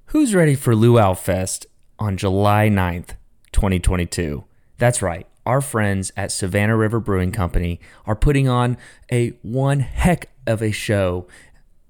Who's 0.08 0.36
ready 0.36 0.54
for 0.54 0.76
Luau 0.76 1.14
Fest 1.14 1.66
on 1.98 2.18
July 2.18 2.68
9th, 2.70 3.12
2022? 3.54 4.44
That's 4.78 5.02
right. 5.02 5.26
Our 5.46 5.62
friends 5.62 6.12
at 6.18 6.34
Savannah 6.34 6.76
River 6.76 7.00
Brewing 7.00 7.32
Company 7.32 7.80
are 8.06 8.18
putting 8.18 8.50
on 8.50 8.76
a 9.10 9.30
one 9.44 9.80
heck 9.80 10.30
of 10.46 10.62
a 10.62 10.72
show 10.72 11.26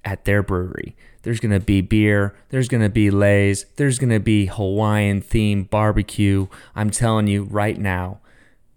at 0.03 0.25
their 0.25 0.43
brewery. 0.43 0.95
There's 1.25 1.39
going 1.39 1.59
to 1.59 1.59
be 1.59 1.81
beer, 1.81 2.35
there's 2.49 2.67
going 2.67 2.83
to 2.83 2.89
be 2.89 3.09
leis, 3.09 3.65
there's 3.77 3.97
going 3.97 4.11
to 4.11 4.19
be 4.19 4.45
Hawaiian 4.45 5.23
themed 5.23 5.71
barbecue. 5.71 6.45
I'm 6.75 6.91
telling 6.91 7.25
you 7.25 7.45
right 7.45 7.79
now, 7.79 8.19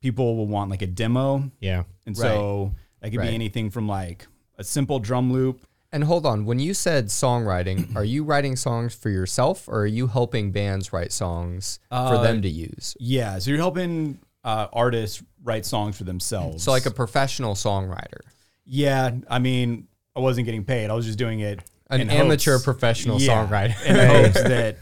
people 0.00 0.36
will 0.36 0.46
want 0.46 0.70
like 0.70 0.82
a 0.82 0.86
demo, 0.86 1.50
Yeah. 1.60 1.84
and 2.06 2.16
so 2.16 2.72
that 3.00 3.10
could 3.10 3.20
Right. 3.20 3.28
be 3.28 3.34
anything 3.34 3.70
from 3.70 3.88
like 3.88 4.26
a 4.58 4.64
simple 4.64 4.98
drum 4.98 5.32
loop. 5.32 5.66
And 5.92 6.04
hold 6.04 6.26
on, 6.26 6.44
when 6.44 6.58
you 6.58 6.74
said 6.74 7.06
songwriting, 7.06 7.94
are 7.96 8.04
you 8.04 8.24
writing 8.24 8.56
songs 8.56 8.94
for 8.94 9.10
yourself 9.10 9.68
or 9.68 9.80
are 9.82 9.86
you 9.86 10.08
helping 10.08 10.50
bands 10.52 10.92
write 10.92 11.12
songs 11.12 11.78
for 11.88 11.94
Uh, 11.96 12.22
them 12.22 12.42
to 12.42 12.48
use? 12.48 12.96
Yeah, 12.98 13.38
so 13.38 13.50
you're 13.50 13.58
helping 13.60 14.18
uh, 14.42 14.66
artists 14.72 15.22
write 15.42 15.64
songs 15.64 15.96
for 15.96 16.04
themselves. 16.04 16.62
So 16.64 16.70
like 16.72 16.84
a 16.86 16.90
professional 16.90 17.54
songwriter, 17.54 18.20
yeah, 18.66 19.12
I 19.30 19.38
mean, 19.38 19.86
I 20.16 20.20
wasn't 20.20 20.44
getting 20.46 20.64
paid. 20.64 20.90
I 20.90 20.94
was 20.94 21.06
just 21.06 21.18
doing 21.18 21.40
it. 21.40 21.60
An 22.00 22.10
in 22.10 22.10
amateur 22.10 22.52
hopes- 22.52 22.64
professional 22.64 23.20
Yeah, 23.20 23.46
songwriter. 23.46 23.84
in 23.86 23.96
hopes 24.24 24.42
that 24.42 24.78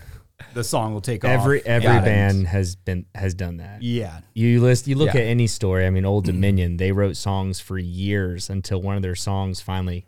the 0.54 0.64
song 0.64 0.92
will 0.92 1.00
take 1.00 1.24
Every 1.24 1.60
off. 1.60 1.66
every 1.66 1.88
and- 1.88 2.04
band 2.04 2.46
has 2.48 2.76
been 2.76 3.06
has 3.14 3.34
done 3.34 3.58
that. 3.58 3.82
Yeah, 3.82 4.20
You 4.34 4.60
list 4.60 4.86
you 4.88 4.96
look 4.96 5.14
Yeah. 5.14 5.20
at 5.20 5.26
any 5.26 5.46
story. 5.46 5.86
I 5.86 5.90
mean, 5.90 6.04
Old 6.04 6.24
Dominion, 6.32 6.76
they 6.76 6.92
wrote 6.92 7.16
songs 7.16 7.60
for 7.60 7.78
years 7.78 8.50
until 8.50 8.80
one 8.82 8.96
of 8.96 9.02
their 9.02 9.14
songs 9.14 9.60
finally. 9.60 10.04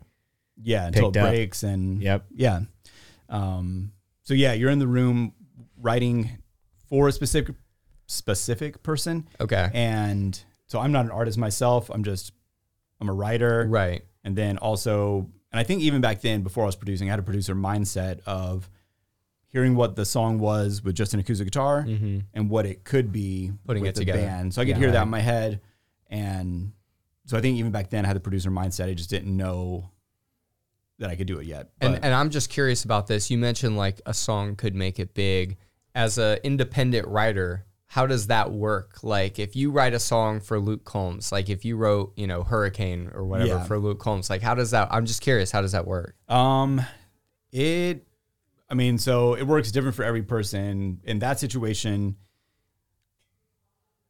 yeah, 0.61 0.87
until 0.87 1.09
it 1.09 1.13
Picked 1.13 1.23
up. 1.23 1.29
breaks 1.31 1.63
and 1.63 2.01
Yep. 2.01 2.25
Yeah. 2.35 2.59
Um, 3.29 3.91
so 4.23 4.33
yeah, 4.33 4.53
you're 4.53 4.69
in 4.69 4.79
the 4.79 4.87
room 4.87 5.33
writing 5.81 6.37
for 6.89 7.07
a 7.07 7.11
specific 7.11 7.55
specific 8.07 8.83
person, 8.83 9.27
okay. 9.41 9.69
and 9.73 10.39
so 10.67 10.79
I'm 10.79 10.91
not 10.91 11.05
an 11.05 11.11
artist 11.11 11.37
myself. 11.39 11.89
I'm 11.89 12.03
just 12.03 12.31
I'm 13.01 13.09
a 13.09 13.13
writer, 13.13 13.65
Right. 13.67 14.03
and 14.23 14.35
then 14.35 14.57
also, 14.59 15.29
and 15.55 15.59
I 15.61 15.63
think 15.63 15.81
even 15.83 16.01
back 16.01 16.19
then, 16.19 16.41
before 16.43 16.63
I 16.63 16.65
was 16.65 16.75
producing, 16.75 17.07
I 17.07 17.11
had 17.11 17.19
a 17.19 17.23
producer 17.23 17.55
mindset 17.55 18.19
of 18.25 18.69
hearing 19.47 19.73
what 19.75 19.95
the 19.95 20.03
song 20.03 20.37
was 20.37 20.83
with 20.83 20.95
just 20.95 21.13
an 21.13 21.21
acoustic 21.21 21.47
guitar 21.47 21.83
Mm-hmm. 21.87 22.19
and 22.33 22.49
what 22.49 22.65
it 22.65 22.83
could 22.83 23.13
be 23.13 23.53
Putting 23.65 23.81
with 23.83 23.91
it 23.91 23.95
together. 24.01 24.19
band. 24.19 24.53
So 24.53 24.61
I 24.61 24.65
could 24.65 24.71
Yeah. 24.71 24.79
hear 24.79 24.91
that 24.91 24.97
Right. 24.97 25.03
in 25.03 25.09
my 25.09 25.21
head, 25.21 25.61
and 26.09 26.73
so 27.25 27.37
I 27.37 27.41
think 27.41 27.57
even 27.57 27.71
back 27.71 27.89
then 27.89 28.03
I 28.03 28.07
had 28.09 28.17
the 28.17 28.19
producer 28.19 28.51
mindset. 28.51 28.89
I 28.89 28.93
just 28.95 29.09
didn't 29.09 29.35
know 29.35 29.89
that 30.99 31.09
I 31.09 31.15
could 31.15 31.27
do 31.27 31.39
it 31.39 31.47
yet. 31.47 31.69
And 31.81 31.95
and 32.03 32.13
I'm 32.13 32.29
just 32.29 32.49
curious 32.49 32.83
about 32.83 33.07
this. 33.07 33.31
You 33.31 33.37
mentioned 33.37 33.77
like 33.77 34.01
a 34.05 34.13
song 34.13 34.55
could 34.57 34.75
make 34.75 34.99
it 34.99 35.13
big. 35.13 35.57
As 35.93 36.17
an 36.17 36.39
independent 36.43 37.07
writer, 37.07 37.65
how 37.87 38.05
does 38.07 38.27
that 38.27 38.51
work? 38.51 39.03
Like 39.03 39.37
if 39.39 39.55
you 39.55 39.71
write 39.71 39.93
a 39.93 39.99
song 39.99 40.39
for 40.39 40.59
Luke 40.59 40.83
Combs, 40.83 41.31
like 41.31 41.49
if 41.49 41.63
you 41.65 41.77
wrote, 41.77 42.13
you 42.17 42.27
know, 42.27 42.43
Hurricane 42.43 43.11
or 43.13 43.25
whatever 43.25 43.49
Yeah. 43.49 43.63
for 43.63 43.77
Luke 43.77 43.99
Combs, 43.99 44.29
like 44.29 44.41
how 44.41 44.55
does 44.55 44.71
that 44.71 44.87
I'm 44.91 45.05
just 45.05 45.21
curious, 45.21 45.51
how 45.51 45.61
does 45.61 45.71
that 45.73 45.85
work? 45.87 46.15
Um, 46.27 46.81
it, 47.51 48.05
I 48.69 48.73
mean, 48.73 48.97
so 48.97 49.35
it 49.35 49.43
works 49.43 49.71
different 49.71 49.95
for 49.95 50.03
every 50.03 50.23
person. 50.23 50.99
In 51.03 51.19
that 51.19 51.39
situation, 51.39 52.15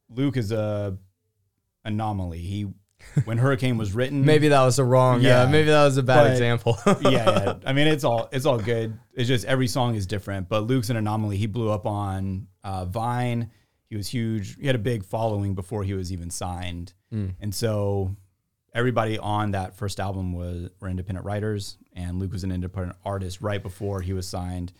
Luke 0.08 0.36
is 0.36 0.52
a 0.52 0.96
anomaly. 1.84 2.38
He, 2.38 2.66
when 3.24 3.38
Hurricane 3.38 3.76
was 3.76 3.92
written, 3.94 4.24
Maybe 4.24 4.48
that 4.48 4.62
was 4.62 4.78
a 4.78 4.84
wrong 4.84 5.20
yeah, 5.20 5.44
Yeah. 5.44 5.50
maybe 5.50 5.68
that 5.68 5.84
was 5.84 5.96
a 5.96 6.02
bad 6.02 6.22
But- 6.24 6.30
example. 6.32 6.78
yeah, 7.02 7.10
yeah. 7.10 7.54
I 7.66 7.72
mean, 7.72 7.86
it's 7.88 8.04
all 8.04 8.28
it's 8.32 8.46
all 8.46 8.58
good. 8.58 8.98
It's 9.12 9.28
just 9.28 9.44
every 9.44 9.68
song 9.68 9.94
is 9.94 10.06
different. 10.06 10.48
But 10.48 10.66
Luke's 10.66 10.90
an 10.90 10.96
anomaly. 10.96 11.36
He 11.36 11.46
blew 11.46 11.70
up 11.70 11.86
on 11.86 12.46
uh, 12.64 12.86
Vine. 12.86 13.50
He 13.88 13.96
was 13.96 14.08
huge. 14.08 14.56
He 14.60 14.66
had 14.66 14.74
a 14.76 14.80
big 14.80 15.04
following 15.04 15.54
before 15.54 15.84
he 15.84 15.94
was 15.94 16.12
even 16.12 16.30
signed, 16.30 16.92
Mm. 17.12 17.34
and 17.40 17.54
so 17.54 18.16
everybody 18.74 19.18
on 19.18 19.52
that 19.52 19.74
first 19.76 20.00
album 20.00 20.32
was 20.32 20.70
were 20.80 20.88
independent 20.88 21.24
writers, 21.24 21.78
and 21.92 22.18
Luke 22.18 22.32
was 22.32 22.44
an 22.44 22.50
independent 22.52 22.96
artist 23.04 23.40
right 23.40 23.62
before 23.62 24.00
he 24.02 24.12
was 24.12 24.26
signed, 24.28 24.72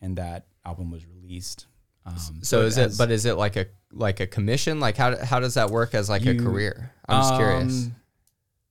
and 0.00 0.16
that 0.16 0.46
album 0.64 0.90
was 0.90 1.06
released. 1.06 1.66
Um, 2.04 2.14
So 2.42 2.62
is 2.62 2.78
it 2.78 2.96
but 2.96 3.10
is 3.10 3.24
it 3.26 3.34
like 3.34 3.56
a 3.56 3.66
like 3.92 4.20
a 4.20 4.26
commission? 4.28 4.78
Like 4.78 4.96
how 4.96 5.16
how 5.24 5.40
does 5.40 5.54
that 5.54 5.70
work 5.70 5.92
as 5.94 6.08
like 6.08 6.24
a 6.24 6.36
career? 6.36 6.92
I'm 7.08 7.20
just 7.22 7.34
curious. 7.34 7.88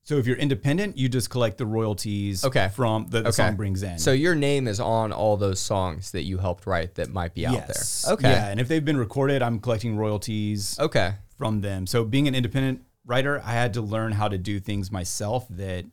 So 0.06 0.18
if 0.18 0.28
you're 0.28 0.38
independent, 0.38 0.98
you 1.00 1.10
just 1.10 1.32
collect 1.32 1.58
the 1.58 1.66
royalties 1.66 2.46
Okay. 2.46 2.70
from 2.76 3.08
that 3.08 3.24
the 3.24 3.30
Okay. 3.30 3.36
song 3.38 3.56
brings 3.56 3.82
in. 3.82 3.98
So 3.98 4.12
your 4.12 4.36
name 4.36 4.68
is 4.68 4.80
on 4.80 5.12
all 5.12 5.36
those 5.36 5.60
songs 5.60 6.12
that 6.12 6.24
you 6.26 6.38
helped 6.38 6.68
write 6.68 6.94
that 6.96 7.12
might 7.12 7.34
be 7.34 7.48
out 7.48 7.54
Yes. 7.54 8.04
there. 8.04 8.14
Okay. 8.14 8.30
Yeah, 8.30 8.48
and 8.50 8.60
if 8.60 8.68
they've 8.68 8.86
been 8.86 8.98
recorded, 8.98 9.42
I'm 9.42 9.60
collecting 9.60 9.98
royalties 9.98 10.78
Okay. 10.80 11.16
from 11.36 11.62
them. 11.62 11.88
So 11.88 12.06
being 12.06 12.28
an 12.28 12.36
independent 12.36 12.82
writer, 13.04 13.42
I 13.44 13.54
had 13.54 13.74
to 13.74 13.82
learn 13.82 14.12
how 14.12 14.28
to 14.28 14.38
do 14.38 14.60
things 14.60 14.92
myself 14.92 15.48
that 15.50 15.86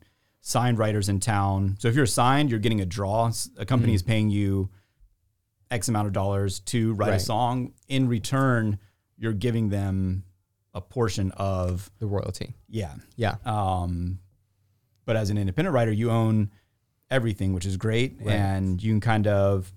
signed 0.43 0.77
writers 0.77 1.09
in 1.09 1.19
town. 1.19 1.77
So 1.79 1.89
if 1.89 1.95
you're 1.97 2.05
signed, 2.05 2.51
you're 2.51 2.61
getting 2.61 2.83
a 2.83 2.87
draw. 2.87 3.33
A 3.57 3.65
company 3.65 3.93
Mm-hmm. 3.93 3.97
is 3.97 4.03
paying 4.03 4.29
you 4.29 4.69
X 5.71 5.89
amount 5.89 6.07
of 6.07 6.13
dollars 6.13 6.61
to 6.61 6.93
write 6.93 7.15
a 7.15 7.19
song. 7.19 7.73
In 7.89 8.09
return, 8.09 8.79
you're 9.17 9.33
giving 9.33 9.71
them 9.71 10.25
a 10.75 10.81
portion 10.81 11.31
of 11.33 11.91
The 11.99 12.07
royalty. 12.07 12.55
yeah. 12.69 12.95
Yeah. 13.17 13.37
Um, 13.45 14.19
but 15.05 15.17
as 15.17 15.31
an 15.31 15.37
independent 15.39 15.75
writer, 15.75 15.93
you 15.93 16.11
own 16.11 16.51
everything, 17.11 17.53
which 17.53 17.67
is 17.67 17.77
great, 17.77 18.17
Right. 18.21 18.35
and 18.37 18.83
you 18.83 18.93
can 18.93 19.01
kind 19.01 19.27
of 19.27 19.73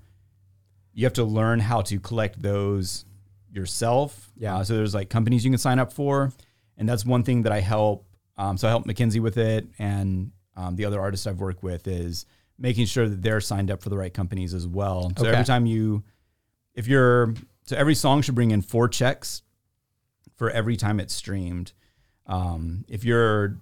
you 0.93 1.05
have 1.05 1.13
to 1.13 1.25
learn 1.25 1.59
how 1.59 1.81
to 1.81 1.99
collect 1.99 2.41
those 2.41 3.03
yourself. 3.51 4.31
Yeah. 4.37 4.57
Uh, 4.57 4.63
so 4.63 4.75
there's 4.75 4.93
like 4.93 5.09
companies 5.09 5.43
you 5.43 5.51
can 5.51 5.57
sign 5.57 5.79
up 5.79 5.91
for, 5.91 6.31
and 6.77 6.87
that's 6.87 7.05
one 7.05 7.23
thing 7.23 7.41
that 7.43 7.51
I 7.51 7.59
help. 7.59 8.05
Um, 8.37 8.57
so 8.57 8.67
I 8.67 8.71
help 8.71 8.85
Mackenzie 8.85 9.19
with 9.19 9.37
it, 9.37 9.67
and 9.79 10.31
um, 10.55 10.75
the 10.77 10.85
other 10.85 11.01
artists 11.01 11.27
I've 11.27 11.39
worked 11.39 11.63
with 11.63 11.87
is 11.87 12.25
making 12.57 12.85
sure 12.85 13.09
that 13.09 13.21
they're 13.21 13.41
signed 13.41 13.71
up 13.71 13.81
for 13.81 13.89
the 13.89 13.97
right 13.97 14.13
companies 14.13 14.53
as 14.53 14.65
well. 14.67 15.11
So 15.17 15.23
Okay. 15.25 15.33
every 15.33 15.43
time 15.45 15.65
you, 15.65 16.03
if 16.73 16.87
you're, 16.87 17.33
so 17.65 17.75
every 17.75 17.95
song 17.95 18.21
should 18.21 18.35
bring 18.35 18.51
in 18.51 18.61
four 18.61 18.87
checks 18.87 19.41
for 20.35 20.49
every 20.49 20.75
time 20.75 20.99
it's 20.99 21.13
streamed. 21.13 21.73
Um, 22.27 22.85
if 22.87 23.03
you're, 23.03 23.57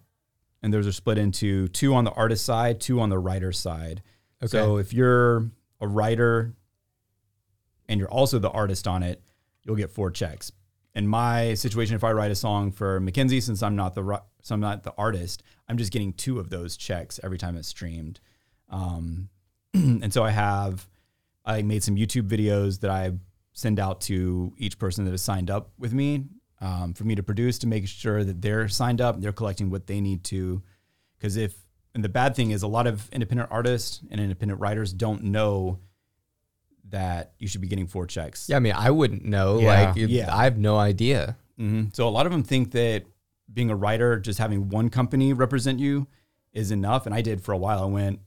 and 0.62 0.74
those 0.74 0.88
are 0.88 0.92
split 0.92 1.18
into 1.18 1.68
two 1.70 1.94
on 1.94 2.04
the 2.04 2.12
artist 2.12 2.46
side, 2.46 2.80
two 2.80 3.00
on 3.00 3.10
the 3.10 3.20
writer 3.20 3.52
side. 3.52 4.02
Okay. 4.42 4.50
So 4.50 4.78
if 4.78 4.94
you're 4.94 5.50
a 5.80 5.88
writer 5.88 6.54
and 7.88 8.00
you're 8.00 8.12
also 8.12 8.40
the 8.40 8.50
artist 8.50 8.88
on 8.88 9.04
it, 9.04 9.22
you'll 9.64 9.76
get 9.76 9.92
four 9.92 10.12
checks. 10.12 10.52
In 10.96 11.08
my 11.08 11.56
situation, 11.56 11.96
if 11.96 12.04
I 12.04 12.12
write 12.12 12.32
a 12.32 12.36
song 12.36 12.72
for 12.72 13.00
Mackenzie, 13.00 13.42
since 13.42 13.64
I'm 13.64 13.76
not 13.76 13.96
the 13.96 14.22
so 14.42 14.54
I'm 14.54 14.62
not 14.62 14.84
the 14.84 14.94
artist, 14.98 15.42
I'm 15.68 15.78
just 15.78 15.92
getting 15.92 16.14
two 16.14 16.40
of 16.40 16.50
those 16.50 16.78
checks 16.78 17.20
every 17.24 17.38
time 17.38 17.56
it's 17.56 17.68
streamed. 17.68 18.20
Um, 18.70 19.30
and 19.74 20.14
so 20.14 20.24
I 20.24 20.32
have 20.32 20.88
I 21.46 21.62
made 21.62 21.84
some 21.84 21.96
YouTube 21.96 22.28
videos 22.28 22.80
that 22.82 22.92
I 22.92 23.14
send 23.54 23.80
out 23.80 24.02
to 24.02 24.54
each 24.58 24.78
person 24.78 25.06
that 25.06 25.12
has 25.12 25.22
signed 25.22 25.50
up 25.50 25.72
with 25.78 25.94
me 25.94 26.26
um, 26.64 26.94
for 26.94 27.04
me 27.04 27.14
to 27.16 27.22
produce 27.24 27.60
to 27.60 27.68
make 27.68 27.88
sure 27.88 28.24
that 28.24 28.42
they're 28.42 28.68
signed 28.70 29.02
up 29.02 29.16
and 29.16 29.24
they're 29.24 29.34
collecting 29.34 29.70
what 29.70 29.86
they 29.86 30.00
need 30.02 30.24
to. 30.26 30.62
Because 31.18 31.36
if 31.38 31.54
and 31.94 32.04
the 32.04 32.10
bad 32.10 32.36
thing 32.36 32.52
is 32.52 32.64
a 32.64 32.68
lot 32.68 32.88
of 32.88 33.08
independent 33.12 33.50
artists 33.52 34.00
and 34.10 34.20
independent 34.20 34.60
writers 34.60 34.94
don't 34.94 35.24
know 35.26 35.80
that 36.90 37.34
you 37.40 37.48
should 37.48 37.62
be 37.62 37.68
getting 37.68 37.88
four 37.88 38.06
checks. 38.06 38.48
Yeah, 38.50 38.58
I 38.58 38.60
mean, 38.60 38.74
I 38.76 38.92
wouldn't 38.92 39.24
know. 39.26 39.60
Yeah. 39.60 39.86
Like, 39.88 39.96
Yeah. 39.98 40.36
I 40.36 40.44
have 40.46 40.58
no 40.58 40.78
idea. 40.78 41.38
hmm 41.58 41.86
So 41.94 42.08
a 42.08 42.10
lot 42.10 42.26
of 42.26 42.32
them 42.32 42.44
think 42.44 42.72
that 42.72 43.04
being 43.52 43.70
a 43.70 43.76
writer, 43.76 44.20
just 44.20 44.40
having 44.40 44.70
one 44.70 44.90
company 44.90 45.34
represent 45.34 45.80
you 45.80 46.08
is 46.52 46.72
enough. 46.72 47.06
And 47.06 47.14
I 47.16 47.22
did 47.22 47.42
for 47.42 47.52
a 47.52 47.58
while. 47.58 47.84
I 47.84 47.88
went 47.88 48.20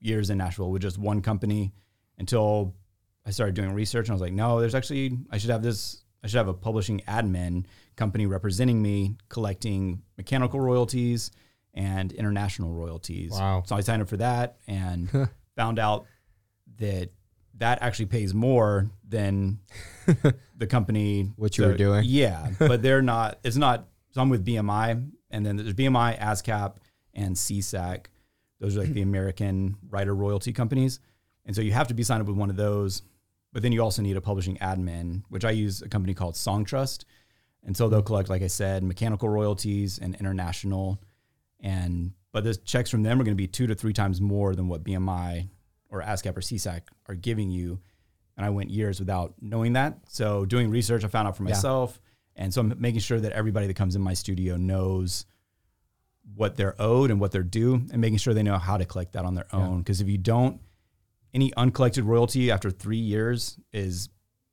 years 0.00 0.30
in 0.30 0.38
Nashville 0.38 0.70
with 0.70 0.82
just 0.82 0.98
one 0.98 1.20
company 1.22 1.72
until 2.18 2.74
I 3.24 3.30
started 3.30 3.54
doing 3.54 3.72
research. 3.72 4.08
And 4.08 4.12
I 4.12 4.14
was 4.14 4.22
like, 4.22 4.32
no, 4.32 4.60
there's 4.60 4.74
actually, 4.74 5.18
I 5.30 5.38
should 5.38 5.50
have 5.50 5.62
this, 5.62 6.02
I 6.26 6.28
should 6.28 6.38
have 6.38 6.48
a 6.48 6.54
publishing 6.54 7.02
admin 7.06 7.66
company 7.94 8.26
representing 8.26 8.82
me, 8.82 9.14
collecting 9.28 10.02
mechanical 10.16 10.58
royalties 10.58 11.30
and 11.72 12.10
international 12.10 12.72
royalties. 12.74 13.30
Wow. 13.30 13.62
So 13.64 13.76
I 13.76 13.80
signed 13.80 14.02
up 14.02 14.08
for 14.08 14.16
that 14.16 14.56
and 14.66 15.08
found 15.56 15.78
out 15.78 16.06
that 16.78 17.10
that 17.58 17.80
actually 17.80 18.06
pays 18.06 18.34
more 18.34 18.90
than 19.08 19.60
the 20.56 20.66
company 20.66 21.30
What 21.36 21.56
you 21.58 21.62
so- 21.62 21.70
were 21.70 21.76
doing? 21.76 22.02
Yeah, 22.04 22.50
but 22.58 22.82
they're 22.82 23.02
not. 23.02 23.38
It's 23.44 23.56
not. 23.56 23.86
So 24.10 24.20
I'm 24.20 24.28
with 24.28 24.44
BMI, 24.44 25.08
and 25.30 25.46
then 25.46 25.56
there's 25.56 25.74
BMI, 25.74 26.18
ASCAP, 26.18 26.74
and 27.14 27.36
SESAC. 27.36 28.06
Those 28.58 28.76
are 28.76 28.80
like 28.80 28.92
the 28.94 29.02
American 29.10 29.76
writer 29.90 30.12
royalty 30.12 30.52
companies, 30.52 30.98
and 31.44 31.54
so 31.54 31.62
you 31.62 31.70
have 31.70 31.86
to 31.86 31.94
be 31.94 32.02
signed 32.02 32.20
up 32.20 32.26
with 32.26 32.36
one 32.36 32.50
of 32.50 32.56
those. 32.56 33.02
But 33.56 33.62
then 33.62 33.72
you 33.72 33.80
also 33.80 34.02
need 34.02 34.18
a 34.18 34.20
publishing 34.20 34.58
admin, 34.58 35.22
which 35.30 35.42
I 35.42 35.50
use 35.50 35.80
a 35.80 35.88
company 35.88 36.12
called 36.12 36.34
Songtrust, 36.34 37.06
and 37.64 37.74
so 37.74 37.88
they'll 37.88 38.00
mm-hmm. 38.00 38.06
collect, 38.06 38.28
like 38.28 38.42
I 38.42 38.48
said, 38.48 38.82
mechanical 38.82 39.30
royalties 39.30 39.98
and 39.98 40.14
international, 40.14 41.00
and 41.60 42.12
but 42.32 42.44
the 42.44 42.54
checks 42.54 42.90
from 42.90 43.02
them 43.02 43.18
are 43.18 43.24
going 43.24 43.34
to 43.34 43.34
be 43.34 43.46
two 43.46 43.66
to 43.66 43.74
three 43.74 43.94
times 43.94 44.20
more 44.20 44.54
than 44.54 44.68
what 44.68 44.84
BMI 44.84 45.48
or 45.88 46.02
ASCAP 46.02 46.36
or 46.36 46.42
SESAC 46.42 46.82
are 47.06 47.14
giving 47.14 47.48
you. 47.48 47.80
And 48.36 48.44
I 48.44 48.50
went 48.50 48.68
years 48.68 49.00
without 49.00 49.32
knowing 49.40 49.72
that. 49.72 50.00
So 50.06 50.44
doing 50.44 50.68
research, 50.68 51.02
I 51.02 51.08
found 51.08 51.26
out 51.26 51.38
for 51.38 51.44
Yeah. 51.44 51.54
myself. 51.54 51.98
And 52.34 52.52
so 52.52 52.60
I'm 52.60 52.74
making 52.76 53.00
sure 53.00 53.18
that 53.18 53.32
everybody 53.32 53.68
that 53.68 53.74
comes 53.74 53.96
in 53.96 54.02
my 54.02 54.12
studio 54.12 54.58
knows 54.58 55.24
what 56.34 56.56
they're 56.56 56.76
owed 56.78 57.10
and 57.10 57.20
what 57.20 57.32
they're 57.32 57.42
due 57.42 57.86
and 57.90 58.02
making 58.02 58.18
sure 58.18 58.34
they 58.34 58.42
know 58.42 58.58
how 58.58 58.76
to 58.76 58.84
collect 58.84 59.14
that 59.14 59.24
on 59.24 59.34
their 59.34 59.46
own. 59.50 59.78
Because 59.78 60.02
if 60.02 60.10
you 60.10 60.18
don't, 60.18 60.60
any 61.36 61.52
uncollected 61.54 62.02
royalty 62.04 62.50
after 62.50 62.70
three 62.70 62.96
years 62.96 63.58
is 63.72 64.08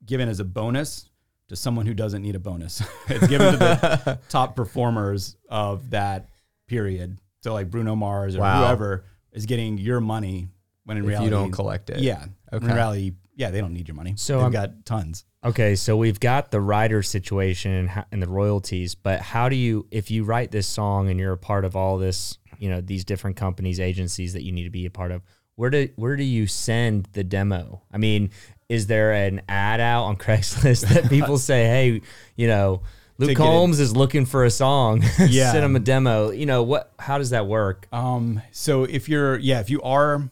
given 0.06 0.28
as 0.28 0.42
a 0.42 0.44
bonus 0.44 1.10
to 1.48 1.56
someone 1.56 1.86
who 1.86 1.94
doesn't 1.94 2.22
need 2.22 2.36
a 2.36 2.40
bonus. 2.40 2.84
it's 3.08 3.26
given 3.28 3.54
to 3.54 3.58
the 3.58 4.20
top 4.30 4.54
performers 4.56 5.38
of 5.50 5.92
that 5.92 6.30
period. 6.68 7.18
So 7.42 7.54
like 7.54 7.70
Bruno 7.70 7.96
Mars 7.96 8.36
or 8.36 8.42
Wow. 8.42 8.60
whoever 8.66 9.06
is 9.32 9.46
getting 9.46 9.78
your 9.78 10.02
money 10.02 10.50
when 10.84 10.98
in 10.98 11.04
If 11.04 11.08
reality 11.10 11.26
you 11.26 11.32
don't 11.32 11.52
collect 11.52 11.90
it. 11.90 12.00
Yeah. 12.00 12.26
Okay. 12.52 12.66
In 12.66 12.74
reality, 12.74 13.14
yeah, 13.36 13.50
they 13.50 13.62
don't 13.62 13.74
need 13.74 13.88
your 13.88 13.96
money. 13.96 14.16
So 14.18 14.44
They've 14.44 14.52
got 14.52 14.86
tons. 14.86 15.24
Okay, 15.46 15.76
so 15.76 15.96
we've 15.96 16.20
got 16.20 16.52
the 16.52 16.60
writer 16.60 17.02
situation 17.02 17.90
and 18.12 18.22
the 18.22 18.28
royalties, 18.28 18.94
but 18.94 19.22
how 19.22 19.48
do 19.48 19.56
you, 19.56 19.88
if 19.90 20.12
you 20.12 20.26
write 20.26 20.52
this 20.52 20.68
song 20.68 21.10
and 21.10 21.18
you're 21.20 21.34
a 21.34 21.38
part 21.38 21.64
of 21.64 21.76
all 21.78 21.98
this, 21.98 22.38
you 22.60 22.70
know, 22.70 22.82
these 22.82 23.06
different 23.06 23.38
companies, 23.38 23.80
agencies 23.80 24.34
that 24.34 24.44
you 24.44 24.52
need 24.52 24.64
to 24.66 24.70
be 24.70 24.86
a 24.86 24.90
part 24.90 25.12
of, 25.12 25.22
where 25.56 25.70
do 25.70 25.90
where 25.96 26.16
do 26.16 26.24
you 26.24 26.48
send 26.48 27.08
the 27.14 27.24
demo? 27.24 27.82
I 27.92 27.98
mean, 27.98 28.32
is 28.70 28.88
there 28.88 29.14
an 29.14 29.42
ad 29.48 29.80
out 29.80 30.04
on 30.06 30.16
Craigslist 30.18 30.88
that 30.94 31.10
people 31.10 31.38
say, 31.38 31.66
hey, 31.66 32.02
you 32.36 32.48
know, 32.48 32.82
Luke 33.20 33.30
To 33.30 33.36
get 33.36 33.44
it- 33.44 33.46
Combs 33.46 33.80
is 33.80 33.96
looking 33.96 34.26
for 34.26 34.44
a 34.46 34.50
song, 34.50 35.04
Yeah. 35.28 35.52
send 35.52 35.64
him 35.64 35.76
a 35.76 35.80
demo. 35.80 36.32
You 36.32 36.46
know 36.48 36.64
what? 36.64 36.92
How 36.98 37.18
does 37.20 37.30
that 37.30 37.46
work? 37.48 37.88
Um, 37.92 38.42
so 38.52 38.84
if 38.86 39.08
you're, 39.08 39.38
yeah, 39.38 39.60
if 39.60 39.70
you 39.70 39.82
are, 39.84 40.28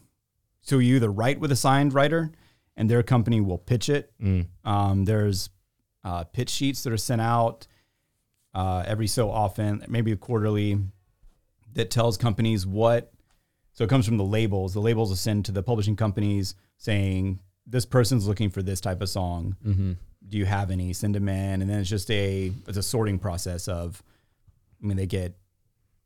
so 0.61 0.79
you 0.79 0.95
either 0.95 1.11
write 1.11 1.39
with 1.39 1.51
a 1.51 1.55
signed 1.55 1.93
writer 1.93 2.31
and 2.75 2.89
their 2.89 3.03
company 3.03 3.39
will 3.41 3.57
pitch 3.59 3.89
it. 3.89 4.11
Mm. 4.21 4.47
Um, 4.65 5.05
there's 5.05 5.49
uh, 6.03 6.23
pitch 6.23 6.49
sheets 6.49 6.81
that 6.83 6.91
are 6.93 6.97
sent 6.97 7.21
out 7.21 7.67
uh, 8.55 8.83
every 8.87 9.07
so 9.07 9.29
often, 9.29 9.85
maybe 9.87 10.15
quarterly, 10.15 10.79
that 11.73 11.91
tells 11.91 12.17
companies 12.17 12.65
what. 12.65 13.11
So 13.81 13.85
it 13.85 13.89
comes 13.89 14.05
from 14.05 14.17
the 14.17 14.23
labels. 14.23 14.75
The 14.75 14.79
labels 14.79 15.09
will 15.09 15.15
send 15.15 15.45
to 15.45 15.51
the 15.51 15.63
publishing 15.63 15.95
companies 15.95 16.53
saying 16.77 17.39
this 17.65 17.83
person's 17.83 18.27
looking 18.27 18.51
for 18.51 18.61
this 18.61 18.79
type 18.79 19.01
of 19.01 19.09
song. 19.09 19.55
Mm-hmm. 19.65 19.93
Do 20.29 20.37
you 20.37 20.45
have 20.45 20.69
any? 20.69 20.93
Send 20.93 21.15
them 21.15 21.27
in, 21.27 21.63
and 21.63 21.67
then 21.67 21.79
it's 21.79 21.89
just 21.89 22.11
a 22.11 22.51
it's 22.67 22.77
a 22.77 22.83
sorting 22.83 23.17
process 23.17 23.67
of. 23.67 24.03
I 24.83 24.85
mean, 24.85 24.97
they 24.97 25.07
get 25.07 25.35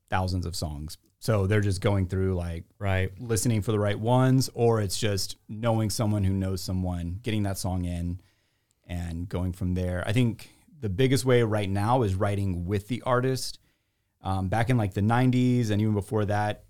thousands 0.09 0.45
of 0.45 0.55
songs, 0.55 0.97
so 1.19 1.47
they're 1.47 1.59
just 1.59 1.81
going 1.81 2.07
through 2.07 2.35
like 2.35 2.63
Right. 2.79 3.11
listening 3.19 3.61
for 3.61 3.73
the 3.73 3.79
right 3.79 3.99
ones, 3.99 4.49
or 4.53 4.79
it's 4.79 4.97
just 4.97 5.35
knowing 5.49 5.89
someone 5.89 6.23
who 6.23 6.31
knows 6.31 6.61
someone, 6.61 7.19
getting 7.23 7.43
that 7.43 7.57
song 7.57 7.83
in, 7.83 8.21
and 8.87 9.27
going 9.27 9.51
from 9.51 9.73
there. 9.73 10.01
I 10.07 10.13
think 10.13 10.49
the 10.79 10.87
biggest 10.87 11.25
way 11.25 11.43
right 11.43 11.69
now 11.69 12.03
is 12.03 12.15
writing 12.15 12.63
with 12.67 12.87
the 12.87 13.01
artist. 13.01 13.59
Um, 14.21 14.47
back 14.47 14.69
in 14.69 14.77
like 14.77 14.93
the 14.93 15.01
90s 15.01 15.71
and 15.71 15.81
even 15.81 15.93
before 15.93 16.23
that, 16.25 16.64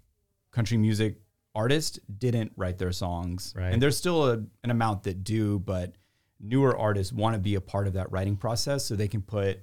country 0.55 0.77
music 0.77 1.17
artists 1.53 1.99
didn't 2.17 2.53
write 2.55 2.77
their 2.77 2.91
songs. 2.93 3.53
Right. 3.55 3.73
And 3.73 3.81
there's 3.81 3.97
still 3.97 4.29
a, 4.31 4.33
an 4.63 4.71
amount 4.71 5.03
that 5.03 5.23
do, 5.23 5.59
but 5.59 5.95
newer 6.39 6.77
artists 6.77 7.11
want 7.11 7.33
to 7.33 7.39
be 7.39 7.55
a 7.55 7.61
part 7.61 7.87
of 7.87 7.93
that 7.93 8.09
writing 8.11 8.37
process 8.37 8.85
so 8.85 8.95
they 8.95 9.09
can 9.09 9.21
put 9.21 9.59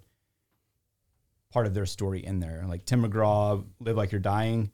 part 1.51 1.67
of 1.67 1.75
their 1.75 1.87
story 1.87 2.25
in 2.25 2.41
there. 2.41 2.65
Like 2.69 2.85
Tim 2.85 3.03
McGraw, 3.05 3.65
Live 3.81 3.97
Like 3.97 4.13
You're 4.13 4.21
Dying, 4.21 4.71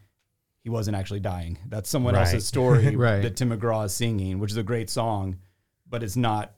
he 0.63 0.71
wasn't 0.71 0.97
actually 0.97 1.21
dying. 1.21 1.59
That's 1.69 1.89
someone 1.89 2.15
Right. 2.15 2.21
else's 2.27 2.47
story 2.47 2.95
Right. 2.97 3.23
that 3.23 3.37
Tim 3.37 3.51
McGraw 3.51 3.87
is 3.87 3.95
singing, 3.95 4.39
which 4.39 4.51
is 4.51 4.57
a 4.57 4.63
great 4.63 4.91
song, 4.91 5.39
but 5.89 6.03
it's 6.03 6.17
not 6.17 6.55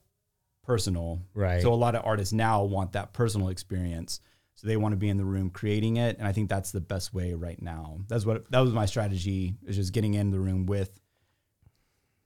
personal. 0.64 1.20
Right. 1.34 1.62
So 1.62 1.72
a 1.72 1.74
lot 1.74 1.94
of 1.94 2.04
artists 2.04 2.32
now 2.32 2.64
want 2.64 2.92
that 2.92 3.12
personal 3.12 3.48
experience. 3.48 4.20
So 4.56 4.66
they 4.66 4.76
want 4.76 4.92
to 4.92 4.96
be 4.96 5.08
in 5.08 5.16
the 5.16 5.24
room 5.24 5.48
creating 5.50 5.96
it. 5.96 6.18
And 6.18 6.26
I 6.28 6.32
think 6.32 6.48
that's 6.50 6.70
the 6.70 6.80
best 6.82 7.14
way 7.14 7.32
right 7.32 7.60
now. 7.62 7.98
That's 8.08 8.26
what 8.26 8.50
that 8.50 8.60
was 8.60 8.72
my 8.72 8.84
strategy 8.86 9.54
is 9.66 9.76
just 9.76 9.92
getting 9.94 10.14
in 10.14 10.30
the 10.30 10.38
room 10.40 10.66
with 10.66 11.00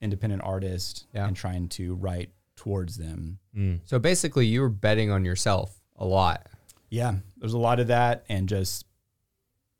independent 0.00 0.42
artists 0.44 1.06
Yeah. 1.14 1.26
and 1.26 1.36
trying 1.36 1.68
to 1.70 1.94
write 1.94 2.30
towards 2.56 2.96
them. 2.96 3.38
Mm. 3.56 3.80
So 3.84 3.98
basically, 3.98 4.46
you 4.46 4.60
were 4.62 4.68
betting 4.68 5.10
on 5.10 5.24
yourself 5.24 5.80
a 5.96 6.04
lot. 6.04 6.46
Yeah. 6.90 7.16
There's 7.38 7.52
a 7.54 7.58
lot 7.58 7.80
of 7.80 7.88
that 7.88 8.24
and 8.28 8.48
just 8.48 8.84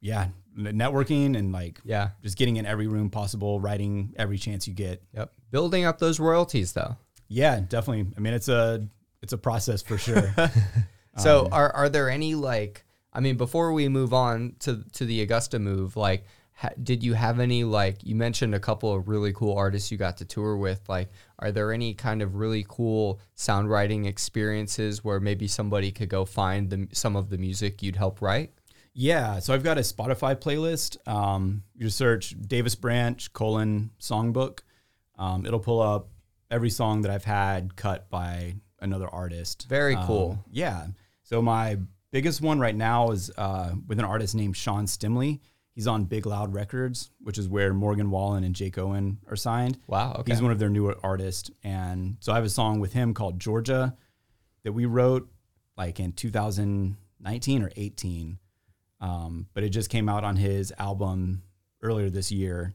yeah, 0.01 0.29
networking 0.57 1.37
and 1.37 1.51
like 1.53 1.81
Yeah. 1.85 2.11
just 2.23 2.37
getting 2.37 2.57
in 2.57 2.67
every 2.67 2.87
room 2.87 3.11
possible, 3.11 3.59
writing 3.59 4.13
every 4.17 4.39
chance 4.39 4.69
you 4.69 4.75
get. 4.75 5.03
Yep. 5.15 5.33
Building 5.51 5.85
up 5.87 5.99
those 5.99 6.21
royalties, 6.21 6.73
though. 6.73 6.97
Yeah, 7.29 7.61
definitely. 7.61 8.13
I 8.17 8.21
mean, 8.21 8.35
it's 8.35 8.49
a 8.49 8.87
it's 9.23 9.33
a 9.33 9.39
process 9.39 9.83
for 9.83 9.97
sure. 9.99 10.35
So 11.19 11.47
Um, 11.47 11.53
are 11.53 11.71
are 11.75 11.89
there 11.89 12.11
any 12.11 12.35
like 12.35 12.85
I 13.13 13.21
mean 13.21 13.37
before 13.37 13.73
we 13.73 13.89
move 13.89 14.13
on 14.13 14.57
to 14.61 14.85
to 14.93 15.05
the 15.07 15.23
Augusta 15.23 15.59
move 15.59 15.97
like 15.97 16.25
ha, 16.57 16.71
did 16.83 17.03
you 17.03 17.15
have 17.15 17.41
any 17.41 17.65
like 17.65 17.99
you 18.05 18.15
mentioned 18.15 18.55
a 18.55 18.61
couple 18.61 18.93
of 18.95 19.09
really 19.09 19.33
cool 19.33 19.57
artists 19.57 19.91
you 19.91 19.99
got 19.99 20.17
to 20.19 20.25
tour 20.25 20.57
with? 20.57 20.89
Like, 20.89 21.11
are 21.39 21.51
there 21.53 21.73
any 21.73 21.95
kind 21.95 22.23
of 22.23 22.37
really 22.37 22.65
cool 22.69 23.21
sound 23.35 23.69
writing 23.71 24.05
experiences 24.07 25.05
where 25.05 25.21
maybe 25.21 25.47
somebody 25.49 25.91
could 25.93 26.09
go 26.09 26.25
find 26.25 26.71
the, 26.71 26.89
some 26.93 27.17
of 27.17 27.29
the 27.31 27.39
music 27.39 27.83
you'd 27.83 27.97
help 27.97 28.21
write? 28.23 28.53
Yeah, 28.97 29.41
so 29.41 29.53
I've 29.53 29.65
got 29.65 29.79
a 29.79 29.81
Spotify 29.81 30.37
playlist. 30.37 30.97
Um, 31.09 31.65
you 31.75 31.87
just 31.87 31.99
search 31.99 32.37
Davis 32.41 32.77
Branch 32.77 33.33
colon 33.33 33.91
songbook. 34.01 34.61
Um, 35.19 35.45
it'll 35.47 35.59
pull 35.59 35.81
up 35.83 36.11
every 36.51 36.71
song 36.71 37.03
that 37.03 37.11
I've 37.11 37.25
had 37.25 37.75
cut 37.75 38.09
by 38.11 38.55
another 38.81 39.09
artist. 39.09 39.67
Very 39.69 39.97
Um, 39.97 40.07
cool. 40.07 40.45
yeah. 40.53 40.87
So 41.25 41.41
my 41.41 41.79
biggest 42.11 42.41
one 42.41 42.61
right 42.61 42.77
now 42.77 43.11
is 43.11 43.31
uh, 43.37 43.73
with 43.89 43.99
an 43.99 44.05
artist 44.05 44.35
named 44.35 44.57
Sean 44.57 44.85
Stemaly. 44.87 45.41
He's 45.75 45.89
on 45.89 46.05
Big 46.05 46.27
Loud 46.27 46.55
Records, 46.55 47.11
which 47.21 47.39
is 47.39 47.49
where 47.49 47.75
Morgan 47.75 48.11
Wallen 48.11 48.45
and 48.45 48.55
Jake 48.55 48.79
Owen 48.79 49.19
are 49.29 49.35
signed. 49.35 49.79
Wow. 49.89 50.17
Okay. 50.21 50.33
He's 50.33 50.43
one 50.43 50.53
of 50.53 50.61
their 50.61 50.69
newer 50.69 50.97
artists. 51.03 51.51
And 51.65 52.19
so 52.21 52.31
I 52.31 52.37
have 52.37 52.45
a 52.45 52.51
song 52.51 52.79
with 52.79 52.93
him 52.93 53.15
called 53.15 53.41
Georgia 53.41 53.97
that 54.63 54.73
we 54.73 54.85
wrote 54.85 55.29
like 55.77 55.99
in 55.99 56.13
2019 56.13 57.63
or 57.63 57.71
18. 57.75 58.39
Um, 59.01 59.49
but 59.55 59.65
it 59.65 59.71
just 59.71 59.91
came 59.91 60.09
out 60.09 60.23
on 60.23 60.37
his 60.37 60.73
album 60.79 61.43
earlier 61.83 62.11
this 62.11 62.31
year. 62.31 62.75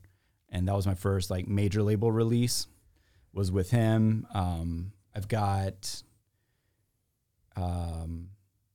And 0.49 0.67
that 0.67 0.75
was 0.75 0.87
my 0.87 0.95
first 0.95 1.29
like 1.29 1.47
major 1.47 1.81
label 1.83 2.11
release 2.11 2.67
was 3.31 3.51
with 3.51 3.69
him. 3.69 4.27
Um, 4.33 4.91
I've 5.15 5.27
got, 5.27 6.03
um, 7.55 8.29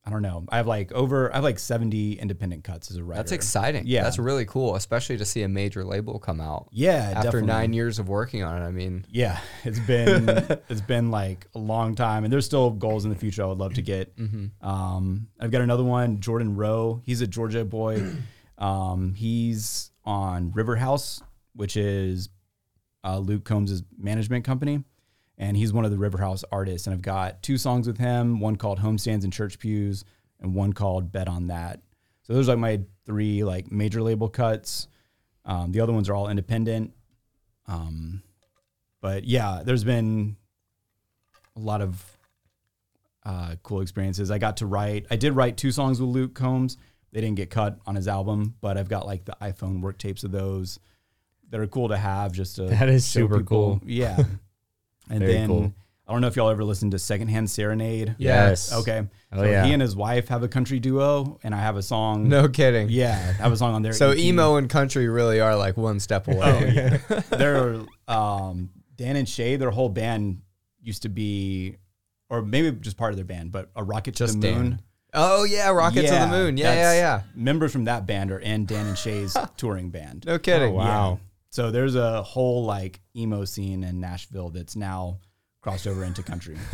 I 0.06 0.10
don't 0.10 0.20
know. 0.20 0.44
I 0.50 0.58
have 0.58 0.66
like 0.66 0.92
over, 0.92 1.32
I 1.32 1.36
have 1.36 1.44
like 1.44 1.58
70 1.58 2.14
independent 2.20 2.62
cuts 2.62 2.90
as 2.90 2.98
a 2.98 3.02
writer. 3.04 3.16
That's 3.20 3.32
exciting. 3.32 3.84
Yeah. 3.86 4.02
That's 4.02 4.18
really 4.18 4.44
cool, 4.44 4.74
especially 4.76 5.16
to 5.16 5.24
see 5.24 5.42
a 5.42 5.48
major 5.48 5.82
label 5.82 6.18
come 6.18 6.42
out 6.42 6.68
Yeah. 6.72 7.12
after 7.16 7.22
definitely. 7.38 7.46
nine 7.46 7.72
years 7.72 7.98
of 7.98 8.06
working 8.08 8.42
on 8.42 8.60
it. 8.60 8.66
I 8.66 8.70
mean, 8.70 9.06
Yeah, 9.08 9.38
it's 9.64 9.78
been 9.80 10.28
it's 10.68 10.82
been 10.82 11.10
like 11.10 11.46
a 11.54 11.58
long 11.58 11.94
time, 11.94 12.24
and 12.24 12.30
there's 12.32 12.44
still 12.44 12.70
goals 12.70 13.04
in 13.04 13.10
the 13.10 13.16
future 13.16 13.42
I 13.42 13.46
would 13.46 13.56
love 13.58 13.74
to 13.74 13.82
get. 13.82 14.12
Um, 14.60 15.28
I've 15.40 15.50
got 15.50 15.62
another 15.62 15.84
one, 15.84 16.20
Jordan 16.20 16.54
Rowe. 16.54 17.00
He's 17.04 17.20
a 17.22 17.26
Georgia 17.26 17.64
boy. 17.64 18.02
Um, 18.56 19.14
he's 19.14 19.90
on 20.04 20.52
River 20.52 20.76
House, 20.76 21.20
which 21.56 21.76
is 21.76 22.28
uh, 23.02 23.18
Luke 23.18 23.44
Combs' 23.44 23.82
management 23.98 24.44
company, 24.44 24.84
and 25.38 25.56
he's 25.56 25.72
one 25.72 25.84
of 25.84 25.90
the 25.90 25.96
Riverhouse 25.96 26.44
artists. 26.52 26.86
And 26.86 26.94
I've 26.94 27.02
got 27.02 27.42
two 27.42 27.58
songs 27.58 27.86
with 27.86 27.98
him, 27.98 28.40
one 28.40 28.56
called 28.56 28.78
Homestands 28.80 29.24
and 29.24 29.32
Church 29.32 29.58
Pews, 29.58 30.04
and 30.40 30.54
one 30.54 30.72
called 30.72 31.10
Bet 31.12 31.28
on 31.28 31.48
That. 31.48 31.80
So 32.22 32.32
those 32.32 32.48
are 32.48 32.52
like 32.52 32.58
my 32.60 32.80
three 33.04 33.44
like 33.44 33.70
major 33.72 34.00
label 34.02 34.28
cuts. 34.28 34.88
Um, 35.44 35.72
the 35.72 35.80
other 35.80 35.92
ones 35.92 36.08
are 36.08 36.14
all 36.14 36.28
independent. 36.28 36.92
Um, 37.66 38.22
but 39.00 39.24
yeah, 39.24 39.62
there's 39.64 39.84
been 39.84 40.36
a 41.56 41.60
lot 41.60 41.82
of 41.82 42.02
uh, 43.26 43.56
cool 43.62 43.80
experiences. 43.80 44.30
I 44.30 44.38
got 44.38 44.58
to 44.58 44.66
write. 44.66 45.06
I 45.10 45.16
did 45.16 45.32
write 45.34 45.56
two 45.56 45.70
songs 45.72 46.00
with 46.00 46.10
Luke 46.10 46.34
Combs. 46.34 46.76
They 47.12 47.20
didn't 47.20 47.36
get 47.36 47.50
cut 47.50 47.78
on 47.86 47.94
his 47.94 48.08
album, 48.08 48.54
but 48.60 48.76
I've 48.76 48.88
got 48.88 49.06
like 49.06 49.24
the 49.24 49.36
iPhone 49.40 49.80
work 49.80 49.98
tapes 49.98 50.24
of 50.24 50.30
those 50.32 50.78
that 51.50 51.60
are 51.60 51.66
cool 51.66 51.88
to 51.88 51.96
have. 51.96 52.32
Just 52.32 52.56
to 52.56 52.64
That 52.64 52.88
is 52.88 53.04
super 53.06 53.38
people- 53.38 53.78
cool. 53.78 53.80
Yeah, 53.88 54.22
and 55.10 55.20
Very 55.20 55.32
then 55.32 55.48
cool. 55.48 55.72
I 56.06 56.12
don't 56.12 56.20
know 56.20 56.26
if 56.26 56.36
y'all 56.36 56.50
ever 56.50 56.64
listened 56.64 56.92
to 56.92 56.98
Secondhand 56.98 57.48
Serenade. 57.48 58.16
Yes. 58.18 58.72
Okay. 58.72 59.06
Oh, 59.32 59.38
so 59.38 59.44
yeah. 59.44 59.64
he 59.64 59.72
and 59.72 59.80
his 59.80 59.96
wife 59.96 60.28
have 60.28 60.42
a 60.42 60.48
country 60.48 60.78
duo, 60.78 61.38
and 61.42 61.54
I 61.54 61.60
have 61.60 61.76
a 61.76 61.82
song. 61.82 62.28
no 62.28 62.46
kidding. 62.48 62.88
Yeah, 62.90 63.34
I 63.38 63.42
have 63.42 63.52
a 63.52 63.56
song 63.56 63.74
on 63.74 63.82
there. 63.82 63.94
So 63.94 64.12
emo 64.12 64.56
and 64.56 64.68
country 64.68 65.08
really 65.08 65.40
are 65.40 65.56
like 65.56 65.76
one 65.76 66.00
step 66.00 66.28
away. 66.28 66.38
Oh 66.42 66.58
yeah, 66.60 67.20
they're 67.30 67.80
um, 68.06 68.68
Dan 68.96 69.16
and 69.16 69.28
Shay. 69.28 69.56
Their 69.56 69.70
whole 69.70 69.88
band 69.88 70.42
used 70.82 71.02
to 71.02 71.08
be, 71.08 71.76
or 72.28 72.42
maybe 72.42 72.70
just 72.72 72.98
part 72.98 73.12
of 73.12 73.16
their 73.16 73.24
band, 73.24 73.50
but 73.50 73.70
a 73.74 73.82
Rocket 73.82 74.14
Just 74.14 74.34
to 74.34 74.40
the 74.40 74.52
Moon. 74.52 74.70
Dan. 74.70 74.82
Oh 75.14 75.44
yeah, 75.44 75.70
Rocket 75.70 76.02
to 76.02 76.10
the 76.12 76.26
Moon. 76.26 76.58
Yeah, 76.58 76.74
yeah, 76.74 76.92
yeah. 76.92 77.22
Members 77.34 77.72
from 77.72 77.84
that 77.84 78.06
band 78.06 78.30
are 78.30 78.38
in 78.38 78.66
Dan 78.66 78.86
and 78.86 78.98
Shay's 78.98 79.36
touring 79.56 79.88
band. 79.88 80.26
No 80.26 80.38
kidding. 80.38 80.72
Oh, 80.72 80.76
wow. 80.76 81.10
Yeah. 81.12 81.28
So 81.54 81.70
there's 81.70 81.94
a 81.94 82.20
whole 82.20 82.64
like 82.64 82.98
emo 83.14 83.44
scene 83.44 83.84
in 83.84 84.00
Nashville 84.00 84.50
that's 84.50 84.74
now 84.74 85.20
crossed 85.60 85.86
over 85.86 86.02
into 86.02 86.20
country. 86.24 86.56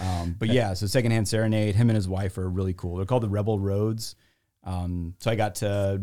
um, 0.00 0.34
but 0.38 0.48
yeah, 0.48 0.72
so 0.72 0.86
Secondhand 0.86 1.28
Serenade, 1.28 1.74
him 1.74 1.90
and 1.90 1.94
his 1.94 2.08
wife 2.08 2.38
are 2.38 2.48
really 2.48 2.72
cool. 2.72 2.96
They're 2.96 3.04
called 3.04 3.24
the 3.24 3.28
Rebel 3.28 3.58
Roads. 3.58 4.16
Um, 4.64 5.16
so 5.18 5.30
I 5.30 5.34
got 5.34 5.56
to 5.56 6.02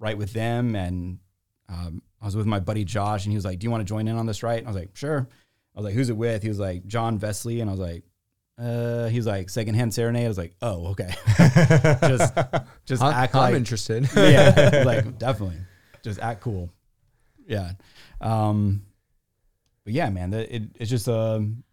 write 0.00 0.18
with 0.18 0.32
them, 0.32 0.74
and 0.74 1.20
um, 1.68 2.02
I 2.20 2.24
was 2.24 2.34
with 2.34 2.46
my 2.46 2.58
buddy 2.58 2.82
Josh, 2.82 3.26
and 3.26 3.32
he 3.32 3.36
was 3.36 3.44
like, 3.44 3.60
"Do 3.60 3.66
you 3.66 3.70
want 3.70 3.82
to 3.82 3.88
join 3.88 4.08
in 4.08 4.16
on 4.16 4.26
this?" 4.26 4.42
Right? 4.42 4.58
And 4.58 4.66
I 4.66 4.70
was 4.70 4.76
like, 4.80 4.96
"Sure." 4.96 5.28
I 5.76 5.78
was 5.78 5.84
like, 5.84 5.94
"Who's 5.94 6.10
it 6.10 6.16
with?" 6.16 6.42
He 6.42 6.48
was 6.48 6.58
like, 6.58 6.84
"John 6.88 7.20
Vesely," 7.20 7.60
and 7.60 7.70
I 7.70 7.74
was 7.74 7.80
like. 7.80 8.02
Uh, 8.60 9.06
he 9.06 9.18
was 9.18 9.26
like 9.26 9.48
secondhand 9.50 9.94
serenade. 9.94 10.24
I 10.24 10.28
was 10.28 10.36
like, 10.36 10.56
oh, 10.62 10.88
okay. 10.88 11.14
just, 12.08 12.34
just 12.86 13.02
I'm, 13.04 13.14
act 13.14 13.36
I'm 13.36 13.40
like 13.42 13.54
interested. 13.54 14.10
yeah, 14.16 14.82
like 14.84 15.16
definitely, 15.16 15.58
just 16.02 16.18
act 16.18 16.40
cool. 16.40 16.68
Yeah, 17.48 17.72
um, 18.20 18.82
but 19.84 19.94
yeah, 19.94 20.08
man, 20.10 20.30
that 20.30 20.54
it, 20.54 20.62
it's 20.76 20.90
just 20.90 21.08
um, 21.08 21.64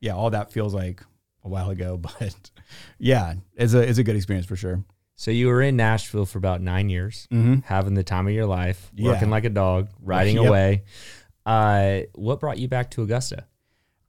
yeah, 0.00 0.14
all 0.14 0.30
that 0.30 0.50
feels 0.50 0.74
like 0.74 1.02
a 1.44 1.48
while 1.48 1.70
ago, 1.70 1.96
but 2.18 2.50
yeah, 2.98 3.34
it's 3.54 3.74
a 3.74 3.80
it's 3.88 3.98
a 3.98 4.02
good 4.02 4.16
experience 4.16 4.46
for 4.46 4.56
sure. 4.56 4.82
So 5.14 5.30
you 5.30 5.48
were 5.48 5.60
in 5.62 5.76
Nashville 5.76 6.26
for 6.26 6.38
about 6.38 6.60
nine 6.62 6.88
years, 6.88 7.26
Mm-hmm. 7.32 7.60
having 7.64 7.94
the 7.94 8.04
time 8.04 8.26
of 8.28 8.32
your 8.32 8.46
life, 8.46 8.90
Yeah. 8.94 9.10
working 9.12 9.30
like 9.30 9.44
a 9.44 9.50
dog, 9.50 9.88
riding 10.02 10.36
Yep. 10.36 10.46
away. 10.46 10.84
Uh, 11.44 12.00
what 12.14 12.40
brought 12.40 12.58
you 12.58 12.68
back 12.68 12.90
to 12.92 13.02
Augusta? 13.02 13.44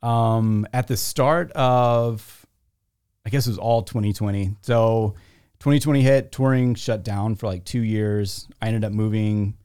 Um, 0.04 0.68
at 0.72 0.88
the 0.88 0.96
start 0.96 1.52
of, 1.54 2.46
I 3.26 3.30
guess 3.32 3.48
it 3.48 3.50
was 3.50 3.58
all 3.58 3.82
2020. 3.84 4.56
So 4.62 5.16
2020 5.60 6.02
hit, 6.04 6.32
touring 6.32 6.76
shut 6.76 7.04
down 7.04 7.36
for 7.36 7.48
like 7.48 7.66
two 7.66 7.82
years. 7.82 8.48
I 8.62 8.68
ended 8.68 8.86
up 8.86 8.92
moving 8.92 9.56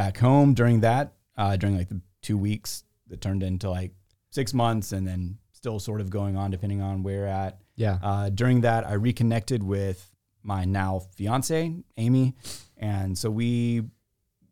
back 0.00 0.16
home 0.16 0.54
during 0.54 0.80
that, 0.80 1.12
uh, 1.36 1.56
during 1.56 1.76
like 1.76 1.90
the 1.90 2.00
two 2.22 2.38
weeks 2.38 2.84
that 3.08 3.20
turned 3.20 3.42
into 3.42 3.68
like 3.68 3.92
six 4.30 4.54
months 4.54 4.92
and 4.92 5.06
then 5.06 5.36
still 5.52 5.78
sort 5.78 6.00
of 6.00 6.08
going 6.08 6.38
on 6.38 6.50
depending 6.50 6.80
on 6.80 7.02
where 7.02 7.26
at. 7.26 7.58
yeah. 7.76 7.98
Uh, 8.02 8.30
during 8.30 8.62
that, 8.62 8.86
I 8.86 8.94
reconnected 8.94 9.62
with 9.62 10.10
my 10.42 10.64
now 10.64 11.02
fiance, 11.16 11.74
Amy. 11.98 12.34
And 12.78 13.18
so 13.18 13.30
we, 13.30 13.82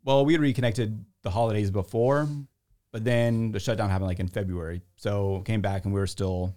well, 0.04 0.26
we 0.26 0.34
had 0.34 0.42
reconnected 0.42 1.02
the 1.22 1.30
holidays 1.30 1.70
before, 1.70 2.28
but 2.92 3.02
then 3.04 3.50
the 3.50 3.58
shutdown 3.58 3.88
happened 3.88 4.08
like 4.08 4.20
in 4.20 4.28
February. 4.28 4.82
So 4.96 5.42
came 5.46 5.62
back 5.62 5.86
and 5.86 5.94
we 5.94 6.00
were 6.00 6.06
still 6.06 6.54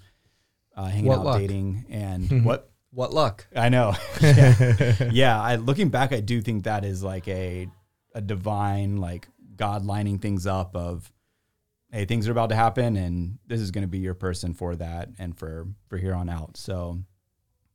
uh, 0.75 0.87
hanging 0.87 1.05
What 1.05 1.19
out, 1.19 1.25
luck. 1.25 1.39
dating. 1.39 1.85
And 1.89 2.43
what? 2.45 2.69
What 2.93 3.13
luck? 3.13 3.47
I 3.55 3.69
know. 3.69 3.93
yeah. 4.21 5.09
yeah. 5.13 5.41
I, 5.41 5.55
looking 5.55 5.87
back, 5.87 6.11
I 6.11 6.19
do 6.19 6.41
think 6.41 6.65
that 6.65 6.83
is 6.83 7.01
like 7.01 7.25
a, 7.29 7.69
a 8.13 8.21
divine, 8.21 8.97
like 8.97 9.27
God 9.55 9.85
lining 9.85 10.19
things 10.19 10.45
up 10.47 10.75
of, 10.75 11.11
hey, 11.91 12.05
things 12.05 12.27
are 12.27 12.31
about 12.31 12.49
to 12.49 12.55
happen 12.55 12.95
and 12.95 13.37
this 13.47 13.59
is 13.61 13.71
going 13.71 13.83
to 13.83 13.87
be 13.87 13.99
your 13.99 14.13
person 14.13 14.53
for 14.53 14.75
that 14.77 15.09
and 15.19 15.37
for, 15.37 15.67
for 15.87 15.97
here 15.97 16.13
on 16.13 16.29
out. 16.29 16.57
So 16.57 16.99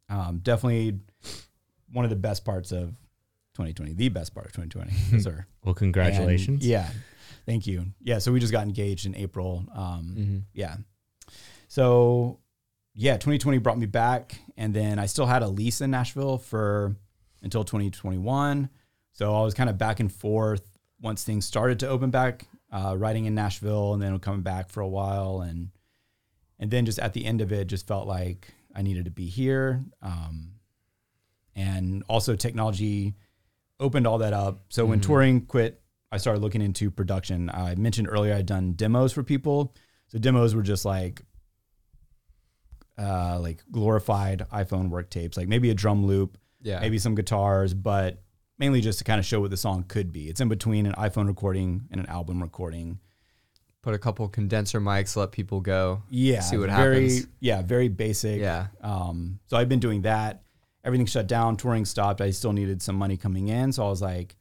um, 0.09 0.38
definitely 0.42 0.99
one 1.92 2.05
of 2.05 2.11
the 2.11 2.16
best 2.16 2.44
parts 2.44 2.72
of 2.72 2.88
2020, 3.55 3.94
the 3.94 4.09
best 4.09 4.35
part 4.35 4.46
of 4.46 4.53
2020. 4.53 5.20
sir. 5.22 5.46
Well, 5.64 5.75
congratulations. 5.75 6.62
And, 6.62 6.70
yeah. 6.70 6.90
Thank 7.46 7.66
you. 7.66 7.87
Yeah. 8.03 8.18
So 8.18 8.33
we 8.33 8.40
just 8.40 8.53
got 8.53 8.64
engaged 8.66 9.07
in 9.07 9.14
April. 9.14 9.64
Um, 9.75 10.14
Mhm. 10.18 10.42
Yeah. 10.53 10.77
So, 11.68 12.40
yeah, 12.94 13.14
2020 13.14 13.59
brought 13.59 13.79
me 13.79 13.87
back. 13.87 14.38
And 14.57 14.72
then 14.75 14.99
I 14.99 15.07
still 15.07 15.27
had 15.27 15.42
a 15.42 15.49
lease 15.49 15.81
in 15.81 15.90
Nashville 15.90 16.38
for 16.38 16.96
until 17.42 17.64
2021. 17.64 18.68
So 19.16 19.35
I 19.35 19.40
was 19.42 19.55
kind 19.55 19.70
of 19.70 19.79
back 19.79 19.98
and 19.98 20.12
forth 20.12 20.62
once 21.00 21.24
things 21.24 21.46
started 21.46 21.81
to 21.81 21.88
open 21.88 22.11
back, 22.11 22.46
uh, 22.70 22.94
writing 22.98 23.24
in 23.24 23.35
Nashville 23.35 23.94
and 23.94 24.02
then 24.02 24.18
coming 24.18 24.42
back 24.42 24.68
for 24.68 24.83
a 24.83 24.88
while. 24.88 25.40
And, 25.40 25.70
and 26.59 26.70
then 26.70 26.85
just 26.85 26.98
at 26.98 27.14
the 27.14 27.24
end 27.24 27.40
of 27.40 27.50
it, 27.50 27.66
just 27.66 27.87
felt 27.87 28.07
like 28.07 28.52
I 28.74 28.83
needed 28.83 29.07
to 29.07 29.11
be 29.11 29.24
here. 29.26 29.83
Um, 30.02 30.52
and 31.55 32.05
also 32.11 32.37
technology 32.37 33.14
opened 33.81 34.07
all 34.07 34.18
that 34.18 34.35
up. 34.35 34.61
So 34.68 34.85
when 34.85 35.00
Mhm. 35.00 35.05
touring 35.05 35.40
quit, 35.46 35.81
I 36.12 36.18
started 36.18 36.40
looking 36.42 36.61
into 36.61 36.90
production. 36.90 37.48
I 37.48 37.74
mentioned 37.74 38.09
earlier 38.11 38.35
I'd 38.35 38.44
done 38.44 38.74
demos 38.74 39.14
for 39.14 39.22
people. 39.22 39.74
So 40.09 40.18
demos 40.18 40.55
were 40.55 40.62
just 40.62 40.85
like 40.85 41.23
uh, 42.98 43.38
like 43.40 43.62
glorified 43.71 44.46
iPhone 44.52 44.88
work 44.90 45.10
tapes, 45.10 45.37
like 45.37 45.48
maybe 45.48 45.71
a 45.71 45.75
drum 45.75 46.06
loop, 46.06 46.38
Yeah. 46.62 46.81
maybe 46.81 46.98
some 46.98 47.14
guitars, 47.14 47.75
but 47.75 48.23
mainly 48.59 48.81
just 48.81 48.98
to 48.98 49.04
kind 49.04 49.19
of 49.19 49.27
show 49.27 49.40
what 49.40 49.50
the 49.50 49.57
song 49.57 49.85
could 49.87 50.13
be. 50.13 50.29
It's 50.29 50.40
in 50.40 50.48
between 50.48 50.87
an 50.87 50.94
iPhone 50.94 51.27
recording 51.27 51.88
and 51.90 52.00
an 52.00 52.07
album 52.07 52.42
recording. 52.42 52.98
Put 53.83 53.94
a 53.94 53.98
couple 53.98 54.27
condenser 54.29 54.81
mics, 54.81 55.17
let 55.17 55.31
people 55.31 55.61
go. 55.61 56.02
Yeah, 56.11 56.40
See 56.40 56.57
what 56.57 56.71
very, 56.71 57.09
happens. 57.09 57.29
Yeah, 57.40 57.63
very 57.63 57.88
basic. 57.88 58.40
Yeah. 58.40 58.69
Um, 58.81 59.38
so 59.46 59.57
I've 59.57 59.69
been 59.69 59.81
doing 59.81 60.02
that. 60.02 60.42
Everything 60.85 61.07
shut 61.07 61.27
down, 61.27 61.57
touring 61.57 61.85
stopped. 61.85 62.21
I 62.21 62.31
still 62.31 62.52
needed 62.52 62.83
some 62.83 62.96
money 62.96 63.17
coming 63.17 63.48
in, 63.48 63.73
so 63.73 63.87
I 63.87 63.88
was 63.88 64.02
like, 64.02 64.37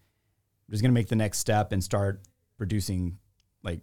just 0.69 0.81
gonna 0.81 0.93
make 0.93 1.09
the 1.09 1.15
next 1.15 1.39
step 1.39 1.71
and 1.71 1.83
start 1.83 2.21
producing 2.57 3.17
like 3.63 3.81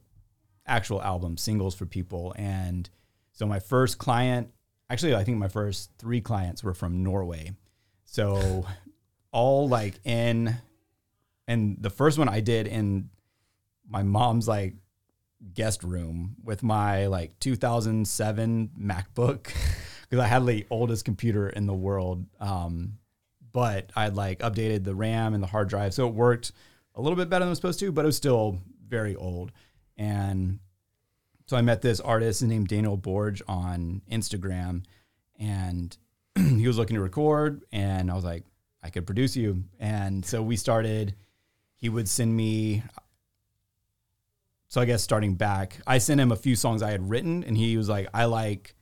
actual 0.66 1.02
albums, 1.02 1.42
singles 1.42 1.74
for 1.74 1.86
people. 1.86 2.34
And 2.36 2.88
so 3.32 3.46
my 3.46 3.60
first 3.60 3.98
client, 3.98 4.50
actually, 4.90 5.14
I 5.14 5.24
think 5.24 5.38
my 5.38 5.48
first 5.48 5.90
three 5.98 6.20
clients 6.20 6.64
were 6.64 6.74
from 6.74 7.02
Norway. 7.02 7.52
So 8.04 8.66
all 9.32 9.68
like 9.68 9.98
in, 10.04 10.56
and 11.48 11.76
the 11.80 11.90
first 11.90 12.18
one 12.18 12.28
I 12.28 12.40
did 12.40 12.66
in 12.66 13.10
my 13.88 14.02
mom's 14.02 14.46
like 14.46 14.74
guest 15.54 15.82
room 15.82 16.36
with 16.44 16.62
my 16.62 17.06
like 17.06 17.38
2007 17.40 18.70
MacBook 18.80 19.44
because 20.08 20.22
I 20.22 20.26
had 20.26 20.46
the 20.46 20.66
oldest 20.70 21.04
computer 21.04 21.48
in 21.48 21.66
the 21.66 21.74
world. 21.74 22.24
Um, 22.38 22.98
but 23.52 23.90
I 23.96 24.08
like 24.08 24.38
updated 24.38 24.84
the 24.84 24.94
RAM 24.94 25.34
and 25.34 25.42
the 25.42 25.48
hard 25.48 25.68
drive, 25.68 25.94
so 25.94 26.08
it 26.08 26.14
worked 26.14 26.52
a 26.94 27.02
little 27.02 27.16
bit 27.16 27.28
better 27.28 27.40
than 27.40 27.48
it 27.48 27.50
was 27.50 27.58
supposed 27.58 27.80
to, 27.80 27.92
but 27.92 28.04
it 28.04 28.06
was 28.06 28.16
still 28.16 28.58
very 28.88 29.14
old. 29.14 29.52
And 29.96 30.58
so 31.46 31.56
I 31.56 31.62
met 31.62 31.82
this 31.82 32.00
artist 32.00 32.42
named 32.42 32.68
Daniel 32.68 32.96
Borge 32.96 33.42
on 33.46 34.02
Instagram, 34.10 34.84
and 35.38 35.96
he 36.34 36.66
was 36.66 36.78
looking 36.78 36.96
to 36.96 37.02
record, 37.02 37.64
and 37.72 38.10
I 38.10 38.14
was 38.14 38.24
like, 38.24 38.44
I 38.82 38.90
could 38.90 39.06
produce 39.06 39.36
you. 39.36 39.64
And 39.78 40.24
so 40.24 40.42
we 40.42 40.56
started. 40.56 41.14
He 41.74 41.88
would 41.88 42.08
send 42.08 42.36
me. 42.36 42.82
So 44.68 44.80
I 44.80 44.84
guess 44.84 45.02
starting 45.02 45.34
back, 45.34 45.78
I 45.86 45.98
sent 45.98 46.20
him 46.20 46.32
a 46.32 46.36
few 46.36 46.56
songs 46.56 46.82
I 46.82 46.90
had 46.90 47.08
written, 47.08 47.44
and 47.44 47.56
he 47.56 47.76
was 47.76 47.88
like, 47.88 48.08
I 48.14 48.24
like 48.24 48.74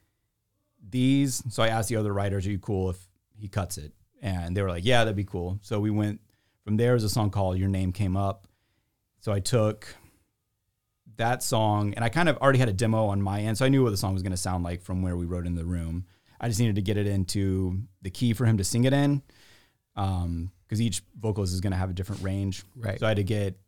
these. 0.88 1.42
So 1.52 1.62
I 1.62 1.68
asked 1.68 1.88
the 1.88 1.96
other 1.96 2.12
writers, 2.12 2.46
"Are 2.46 2.50
you 2.50 2.58
cool 2.58 2.90
if 2.90 2.98
he 3.36 3.48
cuts 3.48 3.76
it?" 3.76 3.92
And 4.22 4.56
they 4.56 4.62
were 4.62 4.68
like, 4.68 4.84
"Yeah, 4.84 5.04
that'd 5.04 5.16
be 5.16 5.24
cool." 5.24 5.58
So 5.62 5.80
we 5.80 5.90
went 5.90 6.20
from 6.64 6.76
there. 6.76 6.94
Was 6.94 7.04
a 7.04 7.08
song 7.08 7.30
called 7.30 7.58
"Your 7.58 7.68
Name 7.68 7.92
Came 7.92 8.16
Up." 8.16 8.46
So 9.20 9.32
I 9.32 9.40
took 9.40 9.94
that 11.16 11.42
song, 11.42 11.92
and 11.94 12.04
I 12.04 12.08
kind 12.08 12.28
of 12.28 12.38
already 12.38 12.58
had 12.58 12.68
a 12.68 12.72
demo 12.72 13.06
on 13.06 13.20
my 13.20 13.40
end, 13.40 13.58
so 13.58 13.66
I 13.66 13.68
knew 13.68 13.82
what 13.82 13.90
the 13.90 13.96
song 13.96 14.14
was 14.14 14.22
going 14.22 14.30
to 14.30 14.38
sound 14.38 14.64
like 14.64 14.80
from 14.80 15.02
where 15.02 15.16
we 15.16 15.26
wrote 15.26 15.46
in 15.46 15.54
the 15.54 15.66
room. 15.66 16.06
I 16.40 16.48
just 16.48 16.58
needed 16.58 16.76
to 16.76 16.82
get 16.82 16.96
it 16.96 17.06
into 17.06 17.82
the 18.00 18.08
key 18.10 18.32
for 18.32 18.46
him 18.46 18.56
to 18.56 18.64
sing 18.64 18.84
it 18.84 18.94
in, 18.94 19.22
because 20.00 20.80
um, 20.80 20.80
each 20.80 21.02
vocalist 21.18 21.52
is 21.52 21.60
going 21.60 21.72
to 21.72 21.76
have 21.76 21.90
a 21.90 21.92
different 21.92 22.22
range. 22.22 22.64
Right. 22.74 22.98
So 22.98 23.06
I 23.06 23.10
had 23.10 23.18
to 23.18 23.24
get 23.24 23.58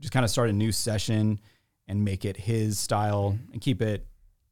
just 0.00 0.12
kind 0.12 0.24
of 0.24 0.30
start 0.30 0.50
a 0.50 0.52
new 0.52 0.72
session 0.72 1.40
and 1.88 2.04
make 2.04 2.24
it 2.24 2.36
his 2.36 2.78
style 2.78 3.38
and 3.52 3.60
keep 3.60 3.80
it 3.80 4.06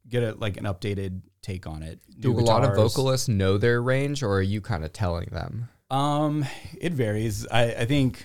get 0.09 0.23
it 0.23 0.39
like 0.39 0.57
an 0.57 0.65
updated 0.65 1.21
take 1.43 1.67
on 1.67 1.83
it. 1.83 2.01
Do 2.19 2.33
New 2.33 2.41
a 2.41 2.43
lot 2.43 2.65
of 2.65 2.75
vocalists 2.75 3.29
know 3.29 3.59
their 3.59 3.83
range, 3.83 4.23
or 4.23 4.33
are 4.35 4.43
you 4.43 4.61
kind 4.61 4.85
of 4.85 4.93
telling 4.93 5.29
them? 5.31 5.69
Um, 5.91 6.47
it 6.81 6.93
varies. 6.93 7.47
I, 7.49 7.65
I 7.65 7.85
think 7.85 8.25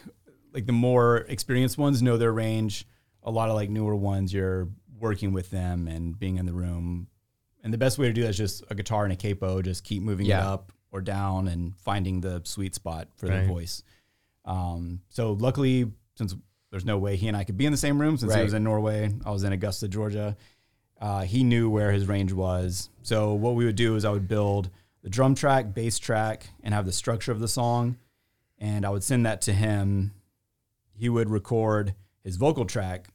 like 0.53 0.65
the 0.65 0.73
more 0.73 1.17
experienced 1.17 1.77
ones 1.77 2.01
know 2.01 2.17
their 2.17 2.31
range. 2.31 2.87
A 3.23 3.31
lot 3.31 3.49
of 3.49 3.55
like 3.55 3.69
newer 3.69 3.95
ones, 3.95 4.33
you're 4.33 4.69
working 4.97 5.33
with 5.33 5.49
them 5.51 5.87
and 5.87 6.17
being 6.17 6.37
in 6.37 6.45
the 6.45 6.53
room. 6.53 7.07
And 7.61 7.73
the 7.73 7.77
best 7.77 7.97
way 7.97 8.07
to 8.07 8.13
do 8.13 8.21
that 8.21 8.29
is 8.29 8.37
just 8.37 8.63
a 8.69 8.75
guitar 8.75 9.03
and 9.03 9.11
a 9.11 9.17
capo. 9.17 9.61
Just 9.61 9.83
keep 9.83 10.01
moving 10.01 10.27
it 10.27 10.31
up 10.33 10.71
or 10.91 11.01
down 11.01 11.47
and 11.47 11.75
finding 11.77 12.21
the 12.21 12.41
sweet 12.43 12.73
spot 12.75 13.07
for 13.15 13.27
Right. 13.27 13.41
the 13.41 13.47
voice. 13.47 13.83
Um, 14.45 15.01
so 15.09 15.33
luckily, 15.33 15.91
since 16.15 16.35
there's 16.71 16.85
no 16.85 16.97
way 16.97 17.15
he 17.15 17.27
and 17.27 17.37
I 17.37 17.43
could 17.43 17.57
be 17.57 17.65
in 17.65 17.71
the 17.71 17.77
same 17.77 17.99
room, 17.99 18.17
since 18.17 18.33
he 18.33 18.41
was 18.43 18.53
in 18.53 18.63
Norway, 18.63 19.11
I 19.25 19.31
was 19.31 19.43
in 19.43 19.53
Augusta, 19.53 19.87
Georgia. 19.87 20.35
Uh, 20.99 21.21
he 21.23 21.43
knew 21.43 21.69
where 21.69 21.91
his 21.91 22.07
range 22.07 22.33
was. 22.33 22.89
So 23.03 23.33
what 23.33 23.55
we 23.55 23.65
would 23.65 23.75
do 23.75 23.95
is 23.95 24.03
I 24.05 24.09
would 24.11 24.27
build 24.27 24.69
the 25.01 25.09
drum 25.09 25.33
track, 25.35 25.73
bass 25.73 25.97
track, 25.97 26.49
and 26.61 26.73
have 26.73 26.85
the 26.85 26.91
structure 26.91 27.31
of 27.31 27.39
the 27.39 27.47
song, 27.47 27.97
and 28.57 28.85
I 28.85 28.89
would 28.89 29.03
send 29.03 29.25
that 29.25 29.41
to 29.43 29.53
him. 29.53 30.13
He 30.93 31.07
would 31.07 31.29
record 31.29 31.95
his 32.23 32.35
vocal 32.35 32.65
track 32.65 33.07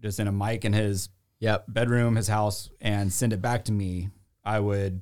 just 0.00 0.20
in 0.20 0.28
a 0.28 0.32
mic 0.32 0.64
in 0.64 0.72
his 0.72 1.08
Yep. 1.40 1.64
bedroom, 1.68 2.14
his 2.14 2.28
house, 2.28 2.70
and 2.80 3.12
send 3.12 3.32
it 3.32 3.42
back 3.42 3.64
to 3.64 3.72
me. 3.72 4.10
I 4.44 4.60
would 4.60 5.00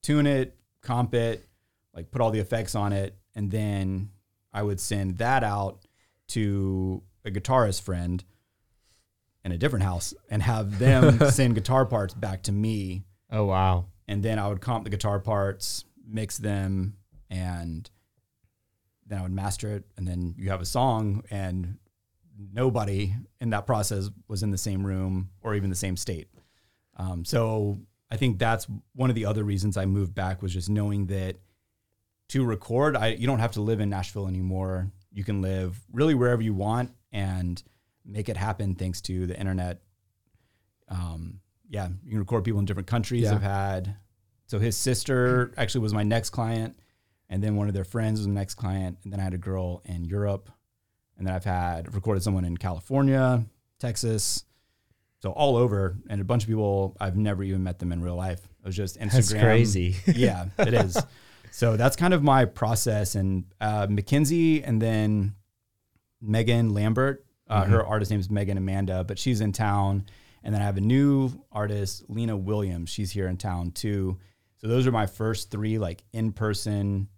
tune 0.00 0.26
it, 0.26 0.56
comp 0.84 1.14
it, 1.14 1.46
like 1.94 2.10
put 2.10 2.20
all 2.20 2.30
the 2.30 2.40
effects 2.40 2.74
on 2.74 2.92
it, 2.92 3.16
and 3.34 3.50
then 3.50 4.10
I 4.52 4.62
would 4.62 4.80
send 4.80 5.18
that 5.18 5.42
out 5.42 5.80
to 6.28 7.02
a 7.24 7.30
guitarist 7.30 7.82
friend 7.82 8.22
in 9.44 9.52
a 9.52 9.58
different 9.58 9.84
house 9.84 10.14
and 10.30 10.42
have 10.42 10.78
them 10.78 11.18
send 11.30 11.54
guitar 11.54 11.84
parts 11.84 12.14
back 12.14 12.42
to 12.44 12.52
me. 12.52 13.04
Oh 13.30 13.44
wow. 13.44 13.86
And 14.06 14.22
then 14.22 14.38
I 14.38 14.48
would 14.48 14.60
comp 14.60 14.84
the 14.84 14.90
guitar 14.90 15.18
parts, 15.18 15.84
mix 16.06 16.38
them, 16.38 16.96
and 17.30 17.88
then 19.06 19.18
I 19.18 19.22
would 19.22 19.32
master 19.32 19.72
it. 19.72 19.84
And 19.96 20.06
then 20.06 20.34
you 20.38 20.50
have 20.50 20.60
a 20.60 20.66
song, 20.66 21.24
and 21.30 21.78
nobody 22.52 23.14
in 23.40 23.50
that 23.50 23.66
process 23.66 24.10
was 24.28 24.42
in 24.42 24.50
the 24.50 24.58
same 24.58 24.84
room 24.86 25.30
or 25.42 25.54
even 25.54 25.70
the 25.70 25.76
same 25.76 25.96
state. 25.96 26.28
Um, 26.96 27.24
so 27.24 27.78
I 28.10 28.16
think 28.16 28.38
that's 28.38 28.66
one 28.94 29.10
of 29.10 29.16
the 29.16 29.26
other 29.26 29.44
reasons 29.44 29.76
I 29.76 29.86
moved 29.86 30.14
back 30.14 30.42
was 30.42 30.52
just 30.52 30.68
knowing 30.68 31.06
that 31.06 31.36
to 32.28 32.44
record, 32.44 32.96
I 32.96 33.08
you 33.08 33.26
don't 33.26 33.38
have 33.38 33.52
to 33.52 33.60
live 33.60 33.80
in 33.80 33.90
Nashville 33.90 34.28
anymore. 34.28 34.90
You 35.12 35.24
can 35.24 35.42
live 35.42 35.80
really 35.92 36.14
wherever 36.14 36.42
you 36.42 36.54
want 36.54 36.92
and 37.12 37.62
make 38.04 38.28
it 38.28 38.36
happen 38.36 38.74
thanks 38.74 39.00
to 39.02 39.26
the 39.26 39.38
internet. 39.38 39.80
Um, 40.88 41.40
yeah, 41.68 41.88
you 42.04 42.10
can 42.10 42.18
record 42.18 42.44
people 42.44 42.60
in 42.60 42.66
different 42.66 42.88
countries. 42.88 43.22
Yeah. 43.22 43.34
I've 43.34 43.42
had 43.42 43.96
so 44.46 44.58
his 44.58 44.76
sister 44.76 45.52
actually 45.56 45.80
was 45.82 45.94
my 45.94 46.02
next 46.02 46.30
client, 46.30 46.78
and 47.28 47.42
then 47.42 47.56
one 47.56 47.68
of 47.68 47.74
their 47.74 47.84
friends 47.84 48.20
was 48.20 48.28
my 48.28 48.34
next 48.34 48.54
client, 48.54 48.98
and 49.02 49.12
then 49.12 49.20
I 49.20 49.24
had 49.24 49.34
a 49.34 49.38
girl 49.38 49.82
in 49.84 50.04
Europe, 50.04 50.50
and 51.16 51.26
then 51.26 51.34
I've 51.34 51.44
had 51.44 51.94
recorded 51.94 52.22
someone 52.22 52.44
in 52.44 52.56
California, 52.56 53.44
Texas, 53.78 54.44
so 55.24 55.30
all 55.30 55.56
over, 55.56 55.96
and 56.10 56.20
a 56.20 56.24
bunch 56.24 56.42
of 56.42 56.48
people 56.50 56.98
I've 57.00 57.16
never 57.16 57.42
even 57.42 57.62
met 57.64 57.78
them 57.78 57.92
in 57.92 58.02
real 58.02 58.14
life. 58.14 58.40
It 58.44 58.66
was 58.66 58.76
just 58.76 59.00
Instagram. 59.00 59.10
That's 59.12 59.32
crazy. 59.32 59.96
yeah, 60.14 60.48
it 60.58 60.74
is. 60.74 60.98
So 61.50 61.78
that's 61.78 61.96
kind 61.96 62.12
of 62.12 62.22
my 62.22 62.44
process. 62.44 63.14
And 63.14 63.46
uh, 63.58 63.86
Mackenzie 63.88 64.62
and 64.62 64.82
then 64.82 65.34
Megan 66.20 66.74
Lambert, 66.74 67.24
uh, 67.48 67.62
Mm-hmm. 67.62 67.72
her 67.72 67.86
artist 67.86 68.10
name 68.10 68.20
is 68.20 68.28
Megan 68.30 68.58
Amanda, 68.58 69.02
but 69.02 69.18
she's 69.18 69.40
in 69.40 69.52
town. 69.52 70.04
And 70.42 70.54
then 70.54 70.60
I 70.60 70.66
have 70.66 70.76
a 70.76 70.82
new 70.82 71.30
artist, 71.50 72.04
Lena 72.08 72.36
Williams. 72.36 72.90
She's 72.90 73.10
here 73.10 73.28
in 73.28 73.38
town 73.38 73.70
too. 73.70 74.18
So 74.58 74.68
those 74.68 74.86
are 74.86 74.92
my 74.92 75.06
first 75.06 75.50
three 75.50 75.78
like 75.78 76.04
in 76.12 76.32
person 76.32 77.08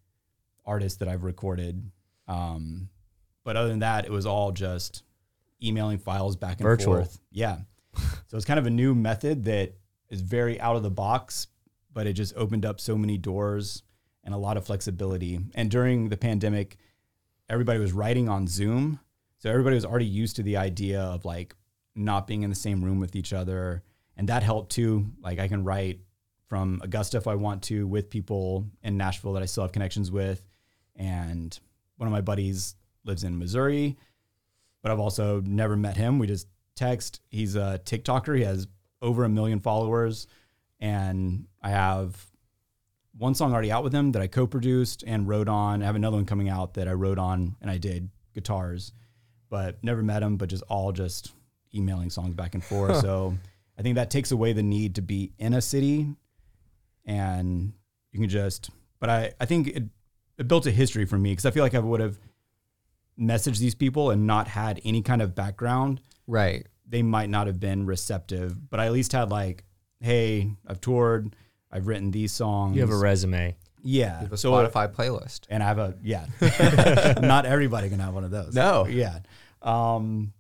artists 0.65 0.99
that 0.99 1.09
I've 1.09 1.25
recorded. 1.25 1.91
Um, 2.29 2.89
but 3.43 3.57
other 3.57 3.69
than 3.69 3.81
that, 3.81 4.05
it 4.05 4.13
was 4.13 4.27
all 4.27 4.53
just 4.53 5.03
emailing 5.61 5.99
files 5.99 6.37
back 6.37 6.59
and 6.61 6.63
Virtual. 6.63 6.95
forth. 6.97 7.19
Yeah. 7.33 7.59
So 8.27 8.37
it's 8.37 8.45
kind 8.45 8.59
of 8.59 8.67
a 8.67 8.71
new 8.71 8.95
method 8.95 9.45
that 9.45 9.75
is 10.09 10.21
very 10.21 10.61
out 10.61 10.77
of 10.77 10.83
the 10.83 10.91
box, 10.91 11.49
but 11.93 12.07
it 12.07 12.15
just 12.15 12.35
opened 12.37 12.65
up 12.65 12.81
so 12.81 12.97
many 12.97 13.19
doors 13.19 13.83
and 14.25 14.35
a 14.35 14.39
lot 14.39 14.57
of 14.57 14.67
flexibility. 14.67 15.41
And 15.55 15.71
during 15.71 16.09
the 16.09 16.17
pandemic, 16.17 16.77
everybody 17.49 17.79
was 17.79 17.93
writing 17.93 18.29
on 18.29 18.47
Zoom. 18.47 19.01
So 19.39 19.51
everybody 19.51 19.75
was 19.75 19.85
already 19.85 20.07
used 20.07 20.37
to 20.37 20.43
the 20.43 20.57
idea 20.57 21.01
of 21.01 21.25
like 21.25 21.55
not 21.95 22.27
being 22.27 22.43
in 22.43 22.51
the 22.51 22.57
same 22.57 22.85
room 22.85 23.01
with 23.01 23.17
each 23.17 23.33
other. 23.33 23.83
And 24.17 24.29
that 24.29 24.43
helped 24.43 24.73
too. 24.73 25.07
Like 25.21 25.39
I 25.39 25.49
can 25.49 25.65
write 25.65 26.01
from 26.49 26.81
Augusta 26.83 27.17
if 27.17 27.27
I 27.27 27.35
want 27.35 27.63
to 27.65 27.87
with 27.87 28.11
people 28.11 28.67
in 28.83 28.97
Nashville 28.97 29.33
that 29.35 29.43
I 29.43 29.47
still 29.47 29.65
have 29.65 29.73
connections 29.73 30.11
with. 30.11 30.43
And 30.95 31.59
one 31.97 32.07
of 32.07 32.13
my 32.13 32.21
buddies 32.21 32.75
lives 33.05 33.25
in 33.25 33.39
Missouri, 33.39 33.97
but 34.83 34.91
I've 34.91 35.01
also 35.01 35.41
never 35.41 35.77
met 35.77 35.97
him. 35.97 36.19
We 36.19 36.27
just 36.27 36.49
text. 36.77 37.21
He's 37.29 37.57
a 37.57 37.81
TikToker. 37.85 38.37
He 38.37 38.45
has 38.45 38.69
over 39.03 39.25
a 39.25 39.29
million 39.29 39.61
followers. 39.61 40.27
And 40.79 41.47
I 41.63 41.71
have 41.71 42.25
one 43.17 43.35
song 43.35 43.53
already 43.53 43.73
out 43.73 43.83
with 43.83 43.93
him 43.93 44.13
that 44.13 44.23
I 44.23 44.27
co-produced 44.27 45.03
and 45.07 45.27
wrote 45.27 45.49
on. 45.49 45.83
I 45.83 45.87
have 45.87 45.97
another 45.97 46.17
one 46.17 46.27
coming 46.27 46.49
out 46.49 46.75
that 46.75 46.87
I 46.87 46.93
wrote 46.93 47.19
on 47.19 47.57
and 47.61 47.71
I 47.71 47.79
did 47.79 48.11
guitars, 48.35 48.93
but 49.49 49.83
never 49.83 50.03
met 50.03 50.23
him, 50.23 50.37
but 50.37 50.51
just 50.51 50.63
all 50.69 50.93
just 50.93 51.33
emailing 51.75 52.11
songs 52.11 52.35
back 52.35 52.55
and 52.55 52.63
forth. 52.63 53.01
So 53.01 53.37
I 53.79 53.83
think 53.83 53.97
that 53.97 54.11
takes 54.11 54.33
away 54.33 54.53
the 54.53 54.63
need 54.63 54.97
to 54.97 55.03
be 55.03 55.33
in 55.39 55.55
a 55.55 55.63
city 55.63 56.09
and 57.05 57.73
you 58.13 58.21
can 58.21 58.29
just, 58.29 58.71
but 59.01 59.09
I, 59.09 59.33
I 59.41 59.47
think 59.47 59.69
it, 59.69 59.85
it 60.39 60.49
built 60.49 60.67
a 60.67 60.71
history 60.71 61.07
for 61.07 61.17
me 61.17 61.33
because 61.33 61.47
I 61.47 61.51
feel 61.51 61.63
like 61.63 61.75
I 61.75 61.79
would 61.79 62.01
have 62.01 62.19
messaged 63.19 63.59
these 63.59 63.75
people 63.75 64.11
and 64.11 64.27
not 64.27 64.49
had 64.49 64.81
any 64.85 65.01
kind 65.01 65.23
of 65.23 65.35
background 65.35 66.03
Right. 66.27 66.67
they 66.89 67.03
might 67.03 67.29
not 67.31 67.47
have 67.47 67.59
been 67.61 67.87
receptive, 67.87 68.71
but 68.71 68.81
I 68.81 68.87
at 68.87 68.93
least 68.93 69.13
had 69.13 69.31
like, 69.31 69.65
hey, 70.01 70.51
I've 70.67 70.81
toured, 70.81 71.35
I've 71.71 71.87
written 71.87 72.11
these 72.11 72.33
songs. 72.33 72.77
You 72.77 72.83
have 72.83 72.91
a 72.91 72.97
resume. 72.97 73.57
yeah. 73.83 74.17
You 74.21 74.25
have 74.25 74.33
a 74.33 74.37
So- 74.37 74.53
Spotify 74.53 74.93
playlist. 74.93 75.41
and 75.49 75.63
I 75.63 75.67
have 75.67 75.79
a 75.79 75.95
yeah. 76.03 76.27
not 77.21 77.47
everybody 77.47 77.89
can 77.89 77.99
have 78.01 78.15
one 78.15 78.25
of 78.25 78.31
those. 78.31 78.55
No. 78.55 78.87
Yeah. 78.87 79.19
Um, 79.63 80.33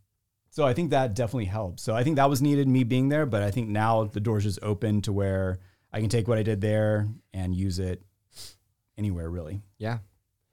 so 0.50 0.64
I 0.64 0.72
think 0.72 0.90
that 0.90 1.14
definitely 1.14 1.44
helps. 1.46 1.82
So 1.82 1.94
I 1.94 2.02
think 2.04 2.16
that 2.16 2.30
was 2.30 2.40
needed, 2.40 2.66
me 2.68 2.84
being 2.84 3.08
there, 3.10 3.26
but 3.26 3.42
I 3.42 3.50
think 3.50 3.68
now 3.68 4.04
the 4.04 4.20
doors 4.20 4.44
just 4.44 4.58
open 4.62 5.02
to 5.02 5.12
where 5.12 5.58
I 5.92 6.00
can 6.00 6.08
take 6.08 6.28
what 6.28 6.38
I 6.38 6.42
did 6.42 6.60
there 6.60 7.08
and 7.34 7.54
use 7.54 7.78
it 7.78 8.02
anywhere 8.98 9.28
really. 9.28 9.60
Yeah. 9.78 9.98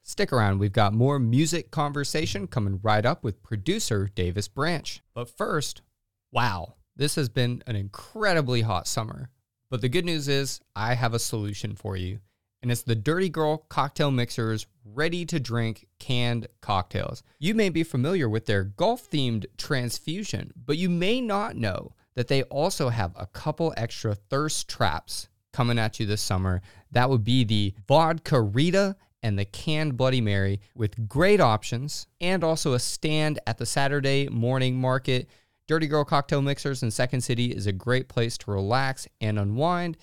Stick 0.05 0.33
around, 0.33 0.59
we've 0.59 0.73
got 0.73 0.93
more 0.93 1.17
music 1.17 1.71
conversation 1.71 2.45
coming 2.45 2.77
right 2.83 3.05
up 3.05 3.23
with 3.23 3.41
producer 3.41 4.09
Davis 4.13 4.49
Branch. 4.49 5.01
But 5.13 5.29
first, 5.29 5.81
wow, 6.29 6.75
this 6.93 7.15
has 7.15 7.29
been 7.29 7.63
an 7.67 7.77
incredibly 7.77 8.61
hot 8.61 8.85
summer. 8.85 9.29
But 9.69 9.79
the 9.79 9.87
good 9.87 10.03
news 10.03 10.27
is, 10.27 10.59
I 10.75 10.95
have 10.95 11.13
a 11.13 11.19
solution 11.19 11.73
for 11.73 11.95
you, 11.95 12.19
and 12.61 12.69
it's 12.69 12.83
the 12.83 12.95
Durty 12.95 13.29
Gurl 13.29 13.65
Cocktail 13.69 14.11
Mixer's 14.11 14.67
ready 14.83 15.25
to 15.25 15.39
drink 15.39 15.87
canned 15.99 16.47
cocktails. 16.59 17.23
You 17.39 17.55
may 17.55 17.69
be 17.69 17.83
familiar 17.83 18.27
with 18.27 18.45
their 18.45 18.65
golf 18.65 19.09
themed 19.09 19.45
transfusion, 19.57 20.51
but 20.65 20.77
you 20.77 20.89
may 20.89 21.21
not 21.21 21.55
know 21.55 21.93
that 22.15 22.27
they 22.27 22.43
also 22.43 22.89
have 22.89 23.13
a 23.15 23.25
couple 23.25 23.73
extra 23.77 24.15
thirst 24.15 24.67
traps 24.67 25.29
coming 25.53 25.79
at 25.79 25.97
you 26.01 26.05
this 26.05 26.21
summer. 26.21 26.61
That 26.91 27.09
would 27.09 27.23
be 27.23 27.45
the 27.45 27.73
Vodka 27.87 28.41
Rita 28.41 28.97
and 29.23 29.39
the 29.39 29.45
canned 29.45 29.97
Bloody 29.97 30.21
Mary 30.21 30.59
with 30.75 31.07
great 31.07 31.39
options 31.39 32.05
and 32.21 32.43
also 32.43 32.73
a 32.73 32.79
stand 32.79 33.39
at 33.47 33.57
the 33.57 33.65
Saturday 33.65 34.27
morning 34.29 34.75
market. 34.75 35.29
Durty 35.65 35.87
Gurl 35.87 36.03
Cocktail 36.03 36.41
Mixers 36.41 36.83
in 36.83 36.91
Second 36.91 37.21
City 37.21 37.45
is 37.45 37.65
a 37.65 37.71
great 37.71 38.09
place 38.09 38.37
to 38.39 38.51
relax 38.51 39.07
and 39.21 39.39
unwind 39.39 39.97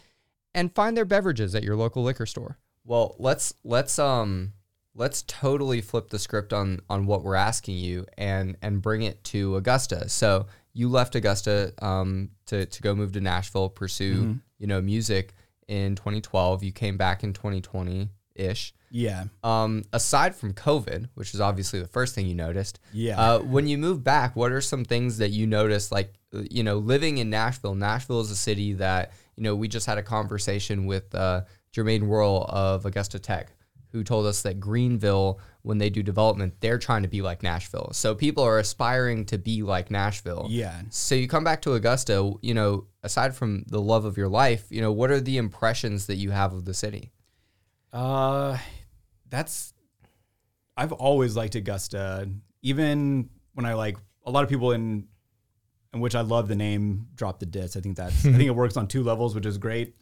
and 0.54 0.74
find 0.74 0.96
their 0.96 1.04
beverages 1.04 1.54
at 1.54 1.62
your 1.62 1.76
local 1.76 2.02
liquor 2.02 2.26
store. 2.26 2.58
Well, 2.84 3.14
let's 3.18 3.52
let's 3.62 3.98
um 3.98 4.54
let's 4.94 5.22
totally 5.22 5.80
flip 5.80 6.08
the 6.08 6.18
script 6.18 6.52
on 6.52 6.80
on 6.88 7.06
what 7.06 7.22
we're 7.22 7.34
asking 7.34 7.76
you 7.76 8.06
and 8.16 8.56
and 8.62 8.80
bring 8.80 9.02
it 9.02 9.22
to 9.24 9.56
Augusta. 9.56 10.08
So 10.08 10.46
you 10.72 10.88
left 10.88 11.14
Augusta 11.14 11.72
um, 11.82 12.30
to 12.46 12.66
to 12.66 12.82
go 12.82 12.94
move 12.94 13.12
to 13.12 13.20
Nashville, 13.20 13.68
pursue 13.68 14.38
you 14.58 14.66
know 14.66 14.80
music 14.80 15.34
in 15.68 15.94
2012. 15.94 16.64
You 16.64 16.72
came 16.72 16.96
back 16.96 17.22
in 17.22 17.32
2020 17.32 18.08
ish. 18.40 18.74
Yeah. 18.90 19.24
Um, 19.44 19.84
aside 19.92 20.34
from 20.34 20.52
COVID, 20.52 21.10
which 21.14 21.32
is 21.34 21.40
obviously 21.40 21.80
the 21.80 21.86
first 21.86 22.14
thing 22.14 22.26
you 22.26 22.34
noticed, 22.34 22.80
Yeah. 22.92 23.20
Uh, 23.20 23.38
when 23.40 23.68
you 23.68 23.78
move 23.78 24.02
back, 24.02 24.34
what 24.34 24.50
are 24.50 24.60
some 24.60 24.84
things 24.84 25.18
that 25.18 25.30
you 25.30 25.46
noticed? 25.46 25.92
Like, 25.92 26.14
uh, 26.34 26.42
you 26.50 26.62
know, 26.64 26.78
living 26.78 27.18
in 27.18 27.30
Nashville. 27.30 27.74
Nashville 27.74 28.20
is 28.20 28.30
a 28.30 28.36
city 28.36 28.72
that 28.74 29.12
you 29.36 29.44
know 29.44 29.54
we 29.54 29.68
just 29.68 29.86
had 29.86 29.98
a 29.98 30.02
conversation 30.02 30.86
with 30.86 31.14
uh, 31.14 31.42
Jermaine 31.72 32.02
Worrell 32.02 32.46
of 32.48 32.84
Augusta 32.84 33.18
Tech, 33.18 33.52
who 33.92 34.02
told 34.02 34.26
us 34.26 34.42
that 34.42 34.58
Greenville, 34.58 35.40
when 35.62 35.78
they 35.78 35.90
do 35.90 36.02
development, 36.02 36.54
they're 36.60 36.78
trying 36.78 37.02
to 37.02 37.08
be 37.08 37.22
like 37.22 37.42
Nashville. 37.42 37.90
So 37.92 38.14
people 38.14 38.42
are 38.44 38.58
aspiring 38.58 39.24
to 39.26 39.38
be 39.38 39.62
like 39.62 39.90
Nashville. 39.90 40.46
Yeah. 40.48 40.82
So 40.90 41.14
you 41.14 41.28
come 41.28 41.44
back 41.44 41.62
to 41.62 41.74
Augusta, 41.74 42.32
you 42.42 42.54
know, 42.54 42.86
aside 43.02 43.34
from 43.34 43.64
the 43.68 43.80
love 43.80 44.04
of 44.04 44.16
your 44.16 44.28
life, 44.28 44.66
you 44.70 44.80
know, 44.80 44.92
what 44.92 45.10
are 45.10 45.20
the 45.20 45.36
impressions 45.38 46.06
that 46.06 46.16
you 46.16 46.30
have 46.30 46.52
of 46.52 46.64
the 46.64 46.74
city? 46.74 47.12
Uh, 47.92 48.58
that's 49.28 49.72
I've 50.76 50.92
always 50.92 51.36
liked 51.36 51.54
Augusta, 51.54 52.28
even 52.62 53.30
when 53.54 53.66
I 53.66 53.74
like 53.74 53.96
a 54.24 54.30
lot 54.30 54.44
of 54.44 54.50
people 54.50 54.72
in 54.72 55.06
in 55.92 56.00
which 56.00 56.14
I 56.14 56.20
love 56.20 56.48
the 56.48 56.56
name 56.56 57.08
Drop 57.14 57.40
the 57.40 57.46
Disc. 57.46 57.76
I 57.76 57.80
think 57.80 57.96
that's 57.96 58.24
I 58.24 58.32
think 58.32 58.44
it 58.44 58.54
works 58.54 58.76
on 58.76 58.86
two 58.86 59.02
levels, 59.02 59.34
which 59.34 59.46
is 59.46 59.58
great. 59.58 59.94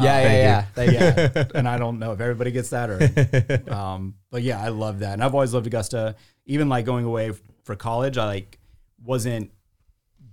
Yeah, 0.00 0.22
yeah, 0.22 0.32
yeah. 0.32 0.62
Thank 0.74 0.92
yeah, 0.92 1.44
and 1.54 1.68
I 1.68 1.76
don't 1.76 1.98
know 1.98 2.12
if 2.12 2.20
everybody 2.20 2.52
gets 2.52 2.70
that 2.70 2.90
or, 2.90 3.72
um, 3.72 4.14
but 4.30 4.42
yeah, 4.42 4.60
I 4.60 4.68
love 4.68 5.00
that, 5.00 5.14
and 5.14 5.24
I've 5.24 5.34
always 5.34 5.52
loved 5.52 5.66
Augusta. 5.66 6.14
Even 6.46 6.68
like 6.68 6.84
going 6.84 7.04
away 7.04 7.30
f- 7.30 7.40
for 7.64 7.76
college, 7.76 8.16
I 8.16 8.26
like 8.26 8.58
wasn't 9.02 9.50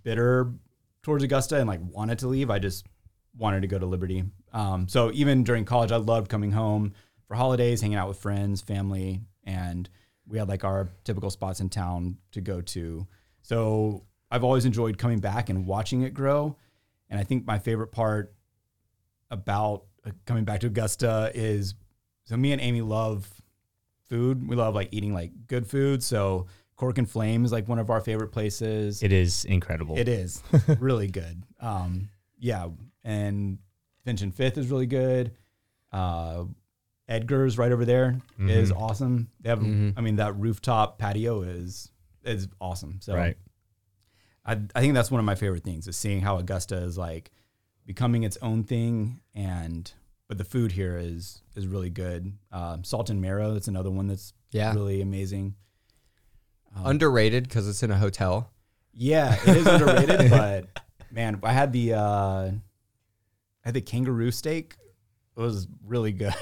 bitter 0.04 0.54
towards 1.04 1.24
Augusta 1.24 1.58
and 1.58 1.68
like 1.68 1.80
wanted 1.84 2.20
to 2.20 2.28
leave. 2.28 2.50
I 2.50 2.60
just 2.60 2.86
wanted 3.38 3.62
to 3.62 3.68
go 3.68 3.80
to 3.80 3.86
Liberty. 3.86 4.24
Um, 4.54 4.88
so 4.88 5.12
even 5.14 5.44
during 5.44 5.66
college, 5.66 5.92
I 5.92 5.98
loved 5.98 6.30
coming 6.30 6.52
home 6.52 6.94
for 7.28 7.36
holidays, 7.36 7.82
hanging 7.82 7.98
out 7.98 8.08
with 8.08 8.18
friends, 8.18 8.62
family, 8.62 9.22
and 9.44 9.90
we 10.28 10.38
had 10.38 10.48
like 10.48 10.64
our 10.64 10.90
typical 11.04 11.30
spots 11.30 11.60
in 11.60 11.70
town 11.70 12.18
to 12.32 12.42
go 12.42 12.62
to. 12.62 13.08
So 13.42 14.04
I've 14.30 14.44
always 14.44 14.66
enjoyed 14.66 14.98
coming 14.98 15.20
back 15.20 15.50
and 15.50 15.66
watching 15.66 16.02
it 16.02 16.14
grow. 16.14 16.58
And 17.10 17.20
I 17.20 17.24
think 17.24 17.46
my 17.46 17.60
favorite 17.60 17.92
part 17.92 18.34
about 19.32 19.84
uh, 20.06 20.12
coming 20.26 20.44
back 20.44 20.62
to 20.62 20.68
Augusta 20.68 21.32
is 21.34 21.76
so 22.26 22.36
me 22.36 22.52
and 22.52 22.62
Amy 22.62 22.82
love 22.82 23.30
food. 24.10 24.48
We 24.48 24.56
love 24.56 24.76
like 24.76 24.90
eating 24.92 25.14
like 25.14 25.32
good 25.48 25.68
food. 25.68 26.04
So 26.04 26.48
Cork 26.76 26.98
and 26.98 27.10
Flame 27.10 27.46
is 27.46 27.52
like 27.52 27.68
one 27.68 27.80
of 27.80 27.90
our 27.90 28.02
favorite 28.02 28.32
places. 28.32 29.02
It 29.02 29.14
is 29.14 29.46
incredible. 29.46 29.98
It 29.98 30.08
is 30.08 30.44
really 30.80 31.08
good. 31.08 31.44
Um, 31.62 32.10
yeah, 32.38 32.68
and 33.04 33.58
Finch 34.08 34.22
and 34.22 34.34
Fifth 34.34 34.58
is 34.58 34.70
really 34.72 34.86
good. 34.86 35.32
Uh, 35.92 36.46
Edgar's 37.10 37.58
right 37.58 37.74
over 37.74 37.84
there 37.84 38.22
is 38.40 38.72
Mm-hmm. 38.72 38.82
awesome. 38.82 39.30
They 39.42 39.50
have, 39.50 39.60
I 39.62 40.00
mean, 40.02 40.16
that 40.16 40.38
rooftop 40.40 40.98
patio 40.98 41.42
is 41.42 41.92
is 42.24 42.48
awesome. 42.62 43.00
So 43.02 43.14
Right. 43.16 43.36
I 44.46 44.54
I 44.74 44.80
think 44.80 44.94
that's 44.94 45.12
one 45.12 45.20
of 45.20 45.26
my 45.26 45.36
favorite 45.36 45.64
things 45.66 45.88
is 45.90 45.98
seeing 45.98 46.22
how 46.22 46.38
Augusta 46.38 46.78
is 46.78 46.98
like 46.98 47.32
becoming 47.86 48.24
its 48.24 48.38
own 48.42 48.64
thing, 48.64 49.20
and 49.36 49.92
but 50.30 50.38
the 50.38 50.46
food 50.46 50.72
here 50.72 50.98
is 50.98 51.42
is 51.56 51.68
really 51.68 51.90
good. 51.90 52.32
Um, 52.52 52.86
Salt 52.86 53.10
and 53.10 53.22
Marrow, 53.22 53.54
that's 53.54 53.68
another 53.68 53.92
one 53.92 54.08
that's 54.08 54.32
Yeah. 54.52 54.74
really 54.74 55.02
amazing. 55.02 55.56
Underrated 56.76 57.44
because 57.44 57.68
it's 57.68 57.84
in 57.84 57.92
a 57.92 57.98
hotel. 57.98 58.52
Yeah, 58.94 59.36
it 59.46 59.58
is 59.58 59.68
underrated, 59.68 60.30
but 60.30 60.66
man, 61.12 61.40
I 61.44 61.52
had 61.54 61.74
the 61.74 61.94
uh, 61.94 62.52
I 63.68 63.72
had 63.72 63.74
the 63.74 63.82
kangaroo 63.82 64.32
steak. 64.32 64.78
It 65.36 65.42
was 65.42 65.68
really 65.86 66.14
good. 66.14 66.34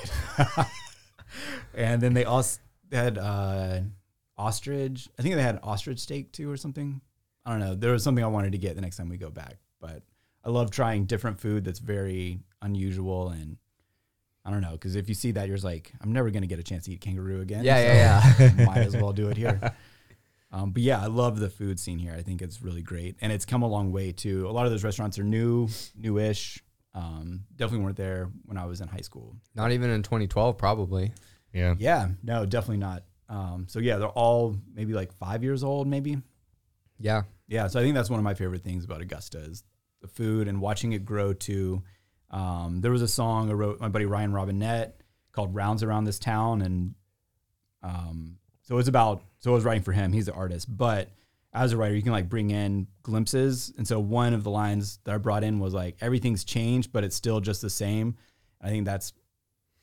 and 1.73 1.99
then 1.99 2.13
they 2.13 2.23
also 2.23 2.59
had 2.91 3.17
uh, 3.17 3.79
ostrich. 4.37 5.09
I 5.17 5.23
think 5.23 5.33
they 5.33 5.41
had 5.41 5.59
ostrich 5.63 5.97
steak 5.97 6.31
too, 6.31 6.51
or 6.51 6.55
something. 6.55 7.01
I 7.43 7.49
don't 7.49 7.61
know. 7.61 7.73
There 7.73 7.93
was 7.93 8.03
something 8.03 8.23
I 8.23 8.27
wanted 8.27 8.51
to 8.51 8.59
get 8.59 8.75
the 8.75 8.81
next 8.81 8.97
time 8.97 9.09
we 9.09 9.17
go 9.17 9.31
back, 9.31 9.55
but 9.81 10.03
I 10.43 10.51
love 10.51 10.69
trying 10.69 11.05
different 11.05 11.39
food 11.39 11.65
that's 11.65 11.79
very 11.79 12.41
unusual 12.61 13.29
and. 13.29 13.57
I 14.47 14.51
don't 14.51 14.61
know 14.61 14.73
because 14.73 14.95
if 14.95 15.09
you 15.09 15.15
see 15.15 15.31
that, 15.31 15.47
you're 15.47 15.57
just 15.57 15.65
like, 15.65 15.91
I'm 16.01 16.13
never 16.13 16.29
gonna 16.29 16.45
get 16.45 16.59
a 16.59 16.63
chance 16.63 16.85
to 16.85 16.91
eat 16.91 17.01
kangaroo 17.01 17.41
again. 17.41 17.63
Yeah, 17.63 17.79
yeah, 17.79 18.33
yeah. 18.37 18.65
might 18.67 18.77
as 18.77 18.95
well 18.95 19.11
do 19.11 19.29
it 19.29 19.37
here. 19.37 19.73
Um, 20.51 20.71
but 20.71 20.83
yeah, 20.83 21.01
I 21.01 21.07
love 21.07 21.39
the 21.39 21.49
food 21.49 21.81
scene 21.81 21.99
here. 21.99 22.13
I 22.17 22.21
think 22.21 22.41
it's 22.41 22.61
really 22.61 22.81
great, 22.81 23.17
and 23.19 23.29
it's 23.33 23.43
come 23.43 23.61
a 23.61 23.67
long 23.67 23.91
way 23.91 24.13
too. 24.13 24.47
A 24.47 24.51
lot 24.51 24.65
of 24.65 24.71
those 24.71 24.85
restaurants 24.85 25.19
are 25.19 25.23
new, 25.23 25.67
newish. 25.97 26.63
Um, 26.95 27.41
definitely 27.55 27.83
weren't 27.83 27.97
there 27.97 28.31
when 28.45 28.57
I 28.57 28.65
was 28.65 28.79
in 28.79 28.87
high 28.87 29.01
school. 29.01 29.35
Not 29.53 29.73
even 29.73 29.89
in 29.89 30.01
2012, 30.01 30.57
probably. 30.57 31.11
Yeah. 31.53 31.75
Yeah, 31.77 32.07
no, 32.23 32.45
definitely 32.45 32.77
not. 32.77 33.03
Um, 33.27 33.65
so 33.67 33.79
yeah, 33.79 33.97
they're 33.97 34.07
all 34.07 34.55
maybe 34.73 34.93
like 34.93 35.11
five 35.11 35.43
years 35.43 35.63
old, 35.63 35.87
maybe. 35.87 36.17
Yeah. 36.97 37.23
Yeah, 37.47 37.67
so 37.67 37.79
I 37.79 37.83
think 37.83 37.95
that's 37.95 38.09
one 38.09 38.19
of 38.19 38.23
my 38.23 38.33
favorite 38.33 38.63
things 38.63 38.85
about 38.85 39.01
Augusta 39.01 39.39
is 39.39 39.63
the 40.01 40.07
food 40.07 40.47
and 40.47 40.61
watching 40.61 40.93
it 40.93 41.05
grow 41.05 41.33
too. 41.33 41.83
Um, 42.31 42.81
there 42.81 42.91
was 42.91 43.01
a 43.01 43.07
song 43.07 43.49
I 43.49 43.53
wrote 43.53 43.79
my 43.79 43.89
buddy 43.89 44.05
Ryan 44.05 44.33
Robinette 44.33 45.01
called 45.31 45.53
"Rounds 45.53 45.83
Around 45.83 46.05
This 46.05 46.17
Town," 46.17 46.61
and 46.61 46.95
um, 47.83 48.37
so 48.63 48.75
it 48.75 48.77
was 48.77 48.87
about. 48.87 49.23
So 49.39 49.51
I 49.51 49.53
was 49.53 49.63
writing 49.63 49.83
for 49.83 49.91
him. 49.91 50.11
He's 50.11 50.25
the 50.25 50.33
artist, 50.33 50.75
but 50.75 51.09
as 51.55 51.71
a 51.71 51.77
writer, 51.77 51.95
you 51.95 52.01
can 52.03 52.11
like 52.11 52.29
bring 52.29 52.51
in 52.51 52.85
glimpses. 53.01 53.73
And 53.77 53.87
so 53.87 53.99
one 53.99 54.33
of 54.33 54.43
the 54.43 54.51
lines 54.51 54.99
that 55.05 55.15
I 55.15 55.17
brought 55.17 55.43
in 55.43 55.59
was 55.59 55.73
like, 55.73 55.95
"Everything's 56.01 56.43
changed, 56.43 56.91
but 56.91 57.03
it's 57.03 57.15
still 57.15 57.39
just 57.39 57.61
the 57.61 57.69
same." 57.69 58.15
I 58.61 58.69
think 58.69 58.85
that's 58.85 59.13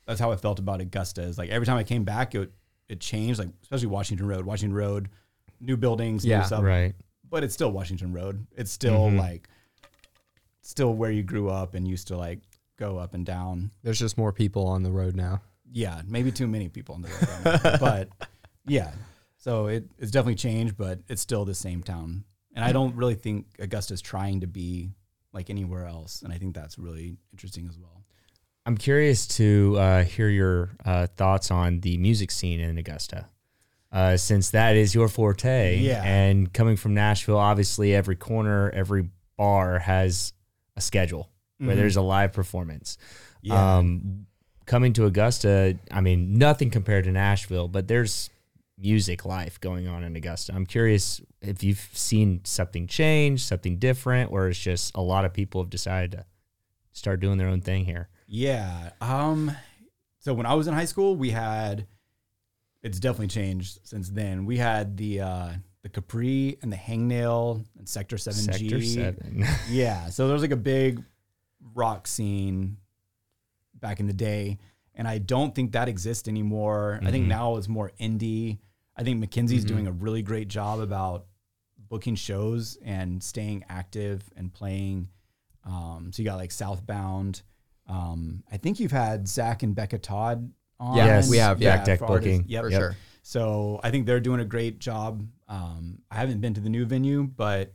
that's 0.06 0.20
how 0.20 0.30
I 0.32 0.36
felt 0.36 0.58
about 0.58 0.80
Augusta. 0.80 1.22
Is 1.22 1.38
like 1.38 1.50
every 1.50 1.66
time 1.66 1.76
I 1.78 1.84
came 1.84 2.04
back, 2.04 2.34
it 2.34 2.52
it 2.88 3.00
changed. 3.00 3.38
Like 3.38 3.48
especially 3.62 3.86
Washington 3.88 4.26
Road, 4.28 4.44
Washington 4.44 4.76
Road, 4.76 5.08
new 5.60 5.76
buildings, 5.76 6.24
Yeah, 6.24 6.40
new 6.40 6.44
stuff 6.44 6.62
Right. 6.62 6.94
but 7.28 7.42
it's 7.42 7.54
still 7.54 7.72
Washington 7.72 8.12
Road. 8.12 8.46
It's 8.56 8.70
still 8.70 9.08
Mhm. 9.08 9.18
like 9.18 9.48
still 10.60 10.94
where 10.94 11.10
you 11.10 11.22
grew 11.22 11.48
up 11.50 11.74
and 11.74 11.88
used 11.88 12.08
to 12.08 12.16
like 12.16 12.40
go 12.76 12.98
up 12.98 13.14
and 13.14 13.24
down. 13.26 13.70
There's 13.82 13.98
just 13.98 14.18
more 14.18 14.32
people 14.32 14.66
on 14.66 14.82
the 14.82 14.90
road 14.90 15.16
now. 15.16 15.40
Yeah, 15.70 16.02
maybe 16.06 16.30
too 16.30 16.46
many 16.46 16.68
people 16.68 16.94
on 16.96 17.02
the 17.02 17.08
road, 17.08 17.62
now. 17.64 17.76
but 17.80 18.08
yeah. 18.66 18.92
So 19.43 19.66
it, 19.66 19.84
it's 19.99 20.12
definitely 20.12 20.36
changed, 20.36 20.76
but 20.76 21.01
it's 21.09 21.20
still 21.20 21.45
the 21.45 21.55
same 21.55 21.82
town. 21.82 22.22
And 22.55 22.64
I 22.64 22.70
don't 22.70 22.95
really 22.95 23.16
think 23.16 23.47
Augusta's 23.61 24.01
trying 24.01 24.43
to 24.43 24.47
be 24.47 24.90
like 25.32 25.51
anywhere 25.51 25.84
else, 25.84 26.22
and 26.22 26.32
I 26.32 26.38
think 26.38 26.55
that's 26.55 26.78
really 26.78 27.16
interesting 27.32 27.66
as 27.68 27.76
well. 27.76 28.05
I'm 28.66 28.76
curious 28.76 29.26
to 29.38 29.76
uh, 29.80 30.05
hear 30.05 30.28
your 30.28 30.70
uh, 30.84 31.09
thoughts 31.16 31.51
on 31.51 31.80
the 31.80 31.97
music 31.99 32.30
scene 32.30 32.61
in 32.61 32.78
Augusta, 32.78 33.26
uh, 33.90 34.16
since 34.16 34.51
that 34.51 34.76
is 34.76 34.95
your 34.95 35.09
forte. 35.09 35.76
Yeah. 35.78 36.05
And 36.05 36.53
coming 36.53 36.76
from 36.76 36.95
Nashville, 36.95 37.38
obviously 37.38 37.97
every 37.97 38.14
corner, 38.14 38.70
every 38.72 39.09
bar 39.36 39.80
has 39.80 40.34
a 40.76 40.80
schedule 40.80 41.30
where 41.59 41.74
Mhm. 41.74 41.78
there's 41.78 41.97
a 41.97 42.03
live 42.03 42.32
performance. 42.32 42.97
Yeah. 43.40 43.78
Um, 43.78 44.26
coming 44.66 44.93
to 44.93 45.07
Augusta, 45.07 45.76
I 45.90 46.01
mean, 46.01 46.34
nothing 46.38 46.70
compared 46.70 47.05
to 47.07 47.11
Nashville, 47.11 47.66
but 47.66 47.88
there's 47.88 48.30
music 48.78 49.24
life 49.24 49.60
going 49.60 49.86
on 49.86 50.02
in 50.04 50.16
Augusta. 50.16 50.54
I'm 50.54 50.66
curious 50.66 51.20
if 51.40 51.62
you've 51.62 51.88
seen 51.92 52.40
something 52.44 52.86
change, 52.86 53.44
something 53.44 53.78
different, 53.78 54.32
or 54.32 54.48
it's 54.48 54.58
just 54.58 54.94
a 54.94 55.00
lot 55.02 55.24
of 55.24 55.32
people 55.32 55.62
have 55.62 55.70
decided 55.70 56.12
to 56.12 56.24
start 56.92 57.20
doing 57.20 57.38
their 57.38 57.48
own 57.48 57.60
thing 57.60 57.84
here. 57.84 58.08
Yeah. 58.26 58.90
Um 59.00 59.52
so 60.18 60.32
when 60.32 60.46
I 60.46 60.54
was 60.54 60.68
in 60.68 60.74
high 60.74 60.84
school, 60.84 61.16
we 61.16 61.30
had 61.30 61.86
it's 62.82 62.98
definitely 62.98 63.28
changed 63.28 63.80
since 63.84 64.08
then. 64.08 64.44
We 64.44 64.56
had 64.56 64.96
the 64.96 65.20
uh, 65.20 65.48
the 65.82 65.88
Capri 65.88 66.58
and 66.62 66.72
the 66.72 66.76
Hangnail 66.76 67.64
and 67.78 67.88
Sector 67.88 68.18
Seven 68.18 68.52
G. 68.56 68.70
Sector 68.70 68.82
Seven. 68.82 69.44
Yeah, 69.68 70.08
so 70.08 70.26
there 70.26 70.34
was 70.34 70.42
like 70.42 70.52
a 70.52 70.56
big 70.56 71.02
rock 71.74 72.06
scene 72.06 72.76
back 73.74 74.00
in 74.00 74.06
the 74.06 74.12
day, 74.12 74.58
and 74.95 75.07
I 75.09 75.18
don't 75.18 75.55
think 75.55 75.72
that 75.72 75.88
exists 75.88 76.28
anymore. 76.28 77.01
I 77.05 77.11
think 77.11 77.26
now 77.26 77.57
it's 77.57 77.68
more 77.68 77.93
indie. 78.01 78.59
I 78.97 79.03
think 79.03 79.20
Mackenzie's 79.20 79.64
doing 79.64 79.86
a 79.86 79.93
really 79.93 80.22
great 80.22 80.49
job 80.49 80.80
about 80.80 81.26
booking 81.88 82.14
shows 82.14 82.76
and 82.84 83.22
staying 83.22 83.64
active 83.68 84.22
and 84.36 84.53
playing. 84.53 85.09
Um, 85.64 86.11
so 86.12 86.22
you 86.22 86.28
got 86.28 86.36
like 86.36 86.51
Southbound. 86.51 87.43
Um, 87.88 88.43
I 88.51 88.57
think 88.57 88.80
you've 88.80 88.93
had 88.93 89.26
Zach 89.28 89.62
and 89.62 89.74
Becca 89.74 89.99
Todd 89.99 90.51
on. 90.78 90.97
Yes, 90.97 91.28
we 91.30 91.38
have, 91.38 91.61
yeah. 91.61 91.76
Back 91.76 91.84
Deck 91.86 91.99
for 92.01 92.07
artists. 92.07 92.38
Booking. 92.38 92.45
Yep. 92.49 92.62
for 92.64 92.70
Yep. 92.70 92.80
sure. 92.80 92.97
So 93.22 93.80
I 93.82 93.90
think 93.90 94.07
they're 94.07 94.20
doing 94.20 94.40
a 94.40 94.45
great 94.45 94.78
job. 94.78 95.26
Um, 95.49 95.99
I 96.11 96.16
haven't 96.16 96.40
been 96.40 96.55
to 96.55 96.61
the 96.61 96.68
new 96.70 96.84
venue, 96.84 97.24
but 97.24 97.72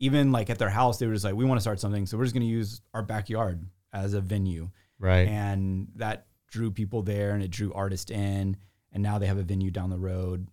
even 0.00 0.32
like 0.32 0.48
at 0.50 0.58
their 0.58 0.70
house, 0.70 0.98
they 0.98 1.06
were 1.06 1.12
just 1.12 1.24
like, 1.24 1.34
we 1.34 1.44
want 1.44 1.58
to 1.58 1.62
start 1.62 1.80
something. 1.80 2.06
So 2.06 2.16
we're 2.16 2.24
just 2.24 2.34
going 2.34 2.46
to 2.46 2.52
use 2.52 2.80
our 2.94 3.02
backyard 3.02 3.64
as 3.92 4.14
a 4.14 4.20
venue. 4.20 4.70
Right. 4.98 5.28
And 5.28 5.88
that 5.96 6.26
drew 6.50 6.70
people 6.70 7.02
there 7.02 7.32
and 7.32 7.42
it 7.42 7.50
drew 7.50 7.72
artists 7.72 8.10
in. 8.10 8.56
And 8.92 9.02
now 9.02 9.18
they 9.18 9.26
have 9.26 9.38
a 9.38 9.42
venue 9.42 9.70
down 9.70 9.90
the 9.90 9.98
road. 9.98 10.48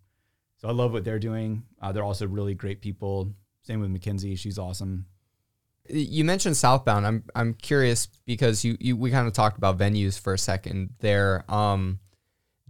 So 0.58 0.68
I 0.68 0.72
love 0.72 0.92
what 0.92 1.04
they're 1.04 1.20
doing. 1.20 1.64
Uh, 1.82 1.92
they're 1.92 2.04
also 2.04 2.28
really 2.28 2.54
great 2.54 2.82
people. 2.82 3.32
Same 3.64 3.80
with 3.80 3.90
Mackenzie. 3.90 4.36
She's 4.36 4.60
awesome. 4.60 5.06
You 5.88 6.26
mentioned 6.26 6.58
Southbound. 6.58 7.06
I'm 7.06 7.24
I'm 7.36 7.54
curious 7.54 8.08
because 8.26 8.66
you, 8.66 8.76
you 8.80 8.98
we 8.98 9.12
kind 9.12 9.28
of 9.28 9.34
talked 9.34 9.58
about 9.58 9.78
venues 9.78 10.20
for 10.20 10.34
a 10.34 10.38
second 10.38 10.96
there. 11.00 11.46
Um, 11.48 12.00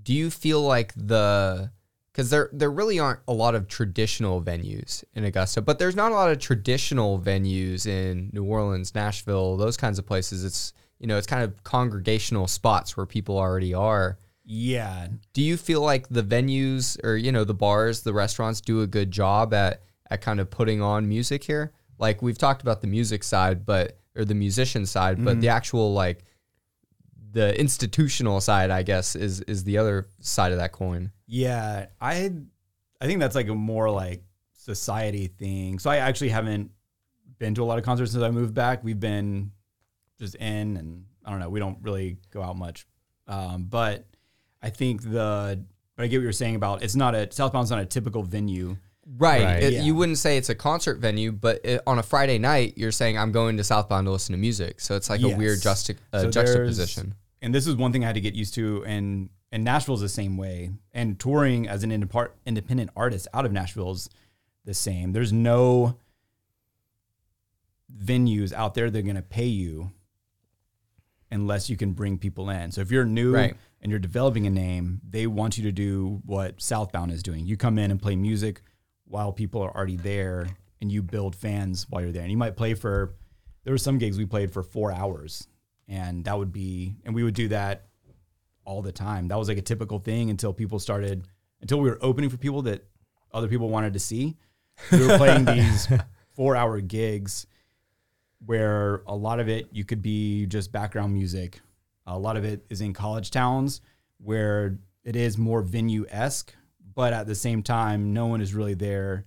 do 0.03 0.13
you 0.13 0.29
feel 0.29 0.61
like 0.61 0.93
the 0.95 1.71
because 2.11 2.29
there 2.29 2.49
there 2.51 2.71
really 2.71 2.99
aren't 2.99 3.19
a 3.27 3.33
lot 3.33 3.55
of 3.55 3.67
traditional 3.67 4.41
venues 4.41 5.03
in 5.13 5.23
Augusta, 5.23 5.61
but 5.61 5.79
there's 5.79 5.95
not 5.95 6.11
a 6.11 6.15
lot 6.15 6.31
of 6.31 6.39
traditional 6.39 7.19
venues 7.19 7.85
in 7.85 8.29
New 8.33 8.43
Orleans, 8.43 8.93
Nashville, 8.93 9.57
those 9.57 9.77
kinds 9.77 9.99
of 9.99 10.05
places. 10.05 10.43
It's 10.43 10.73
you 10.99 11.07
know 11.07 11.17
it's 11.17 11.27
kind 11.27 11.43
of 11.43 11.63
congregational 11.63 12.47
spots 12.47 12.95
where 12.95 13.05
people 13.05 13.37
already 13.37 13.73
are. 13.73 14.17
Yeah. 14.45 15.07
Do 15.33 15.41
you 15.41 15.57
feel 15.57 15.81
like 15.81 16.07
the 16.09 16.23
venues 16.23 17.03
or 17.03 17.15
you 17.17 17.31
know 17.31 17.43
the 17.43 17.53
bars, 17.53 18.01
the 18.01 18.13
restaurants 18.13 18.61
do 18.61 18.81
a 18.81 18.87
good 18.87 19.11
job 19.11 19.53
at 19.53 19.81
at 20.09 20.21
kind 20.21 20.39
of 20.39 20.49
putting 20.49 20.81
on 20.81 21.07
music 21.07 21.43
here? 21.43 21.73
Like 21.97 22.21
we've 22.21 22.37
talked 22.37 22.61
about 22.61 22.81
the 22.81 22.87
music 22.87 23.23
side, 23.23 23.65
but 23.65 23.99
or 24.15 24.25
the 24.25 24.35
musician 24.35 24.85
side, 24.85 25.23
but 25.23 25.41
the 25.41 25.47
mm. 25.47 25.51
actual 25.51 25.93
like 25.93 26.23
the 27.31 27.59
institutional 27.59 28.39
side, 28.39 28.69
I 28.71 28.83
guess, 28.83 29.15
is 29.15 29.41
is 29.41 29.63
the 29.63 29.77
other 29.77 30.07
side 30.21 30.51
of 30.51 30.59
that 30.59 30.71
coin. 30.71 31.11
Yeah, 31.27 31.87
I 31.99 32.31
I 33.01 33.07
think 33.07 33.19
that's 33.19 33.35
like 33.35 33.49
a 33.49 33.55
more 33.55 33.89
like 33.89 34.23
society 34.53 35.27
thing. 35.27 35.79
So 35.79 35.89
I 35.89 35.97
actually 35.97 36.29
haven't 36.29 36.71
been 37.37 37.53
to 37.55 37.63
a 37.63 37.65
lot 37.65 37.77
of 37.77 37.83
concerts 37.83 38.11
since 38.11 38.23
I 38.23 38.31
moved 38.31 38.53
back. 38.53 38.83
We've 38.83 38.99
been 38.99 39.51
just 40.19 40.35
in 40.35 40.77
and 40.77 41.05
I 41.23 41.31
don't 41.31 41.39
know, 41.39 41.49
we 41.49 41.59
don't 41.59 41.77
really 41.81 42.17
go 42.31 42.41
out 42.41 42.55
much. 42.57 42.85
Um, 43.27 43.65
but 43.65 44.05
I 44.61 44.69
think 44.69 45.01
the 45.03 45.63
but 45.95 46.03
I 46.03 46.07
get 46.07 46.17
what 46.17 46.23
you're 46.23 46.31
saying 46.33 46.55
about 46.55 46.83
it's 46.83 46.95
not 46.95 47.15
a 47.15 47.27
Southbound's 47.31 47.71
not 47.71 47.79
a 47.79 47.85
typical 47.85 48.23
venue. 48.23 48.77
Right. 49.17 49.43
Right. 49.43 49.63
It- 49.63 49.73
Yeah. 49.73 49.83
You 49.83 49.95
wouldn't 49.95 50.17
say 50.17 50.37
it's 50.37 50.49
a 50.49 50.55
concert 50.55 50.99
venue, 50.99 51.31
but 51.31 51.61
it, 51.63 51.81
on 51.85 51.99
a 51.99 52.03
Friday 52.03 52.37
night, 52.39 52.73
you're 52.77 52.91
saying 52.91 53.17
I'm 53.17 53.31
going 53.31 53.57
to 53.57 53.63
Southbound 53.63 54.07
to 54.07 54.11
listen 54.11 54.33
to 54.33 54.39
music. 54.39 54.81
So 54.81 54.95
it's 54.95 55.09
like 55.09 55.21
a 55.21 55.27
weird 55.29 55.57
Yes. 55.57 55.63
juxta- 55.63 55.95
uh, 56.11 56.21
So 56.21 56.31
juxtaposition. 56.31 57.13
And 57.41 57.53
this 57.53 57.67
is 57.67 57.75
one 57.75 57.91
thing 57.91 58.03
I 58.03 58.07
had 58.07 58.15
to 58.15 58.21
get 58.21 58.33
used 58.33 58.53
to 58.55 58.83
and 58.85 59.29
and 59.51 59.63
Nashville's 59.63 60.01
the 60.01 60.09
same 60.09 60.37
way. 60.37 60.71
And 60.93 61.19
touring 61.19 61.67
as 61.67 61.83
an 61.83 61.91
indepar- 61.91 62.31
independent 62.45 62.89
artist 62.95 63.27
out 63.33 63.45
of 63.45 63.51
Nashville's 63.51 64.09
the 64.65 64.73
same. 64.73 65.13
There's 65.13 65.31
no 65.31 65.97
venues 67.95 68.51
out 68.51 68.73
there 68.73 68.89
that 68.89 68.99
are 68.99 69.03
going 69.03 69.15
to 69.15 69.21
pay 69.21 69.45
you 69.45 69.91
unless 71.35 71.69
you 71.69 71.77
can 71.77 71.91
bring 71.91 72.17
people 72.17 72.49
in. 72.49 72.71
So 72.71 72.81
if 72.81 72.89
you're 72.91 73.05
new 73.05 73.33
Right. 73.35 73.55
and 73.81 73.91
you're 73.91 73.99
developing 73.99 74.47
a 74.47 74.49
name, 74.49 75.01
they 75.07 75.27
want 75.27 75.57
you 75.57 75.63
to 75.65 75.71
do 75.71 76.21
what 76.25 76.61
Southbound 76.61 77.11
is 77.11 77.21
doing. 77.21 77.45
You 77.45 77.57
come 77.57 77.77
in 77.77 77.91
and 77.91 78.01
play 78.01 78.15
music 78.15 78.61
while 79.05 79.31
people 79.31 79.61
are 79.61 79.75
already 79.75 79.97
there 79.97 80.47
and 80.81 80.91
you 80.91 81.03
build 81.03 81.35
fans 81.35 81.85
while 81.89 82.01
you're 82.01 82.11
there. 82.11 82.23
And 82.23 82.31
you 82.31 82.37
might 82.37 82.55
play 82.57 82.73
for 82.73 83.13
there 83.63 83.73
were 83.73 83.77
some 83.77 83.97
gigs 83.99 84.17
we 84.17 84.25
played 84.25 84.51
for 84.51 84.63
4 84.63 84.91
hours 84.91 85.47
and 85.87 86.23
that 86.25 86.37
would 86.37 86.51
be 86.51 86.95
and 87.05 87.13
we 87.13 87.23
would 87.23 87.35
do 87.35 87.47
that 87.49 87.85
all 88.63 88.81
the 88.81 88.91
time. 88.91 89.27
That 89.27 89.37
was 89.37 89.47
like 89.47 89.57
a 89.59 89.61
typical 89.61 89.99
thing 89.99 90.29
until 90.31 90.53
people 90.53 90.79
started 90.79 91.27
until 91.61 91.79
we 91.79 91.89
were 91.89 91.99
opening 92.01 92.29
for 92.29 92.37
people 92.37 92.63
that 92.63 92.83
other 93.31 93.47
people 93.47 93.69
wanted 93.69 93.93
to 93.93 93.99
see. 93.99 94.37
We 94.91 95.05
were 95.05 95.17
playing 95.17 95.45
these 95.55 95.87
4-hour 96.37 96.81
gigs 96.81 97.45
where 98.45 99.01
a 99.07 99.15
lot 99.15 99.39
of 99.39 99.47
it 99.49 99.67
you 99.71 99.83
could 99.85 100.01
be 100.01 100.45
just 100.45 100.71
background 100.71 101.13
music. 101.13 101.61
A 102.07 102.17
lot 102.17 102.37
of 102.37 102.45
it 102.45 102.65
is 102.69 102.81
in 102.81 102.93
college 102.93 103.31
towns 103.31 103.81
where 104.17 104.77
it 105.03 105.15
is 105.15 105.37
more 105.37 105.61
venue 105.61 106.05
esque, 106.09 106.53
but 106.93 107.13
at 107.13 107.27
the 107.27 107.35
same 107.35 107.63
time, 107.63 108.13
no 108.13 108.27
one 108.27 108.41
is 108.41 108.53
really 108.53 108.73
there 108.75 109.25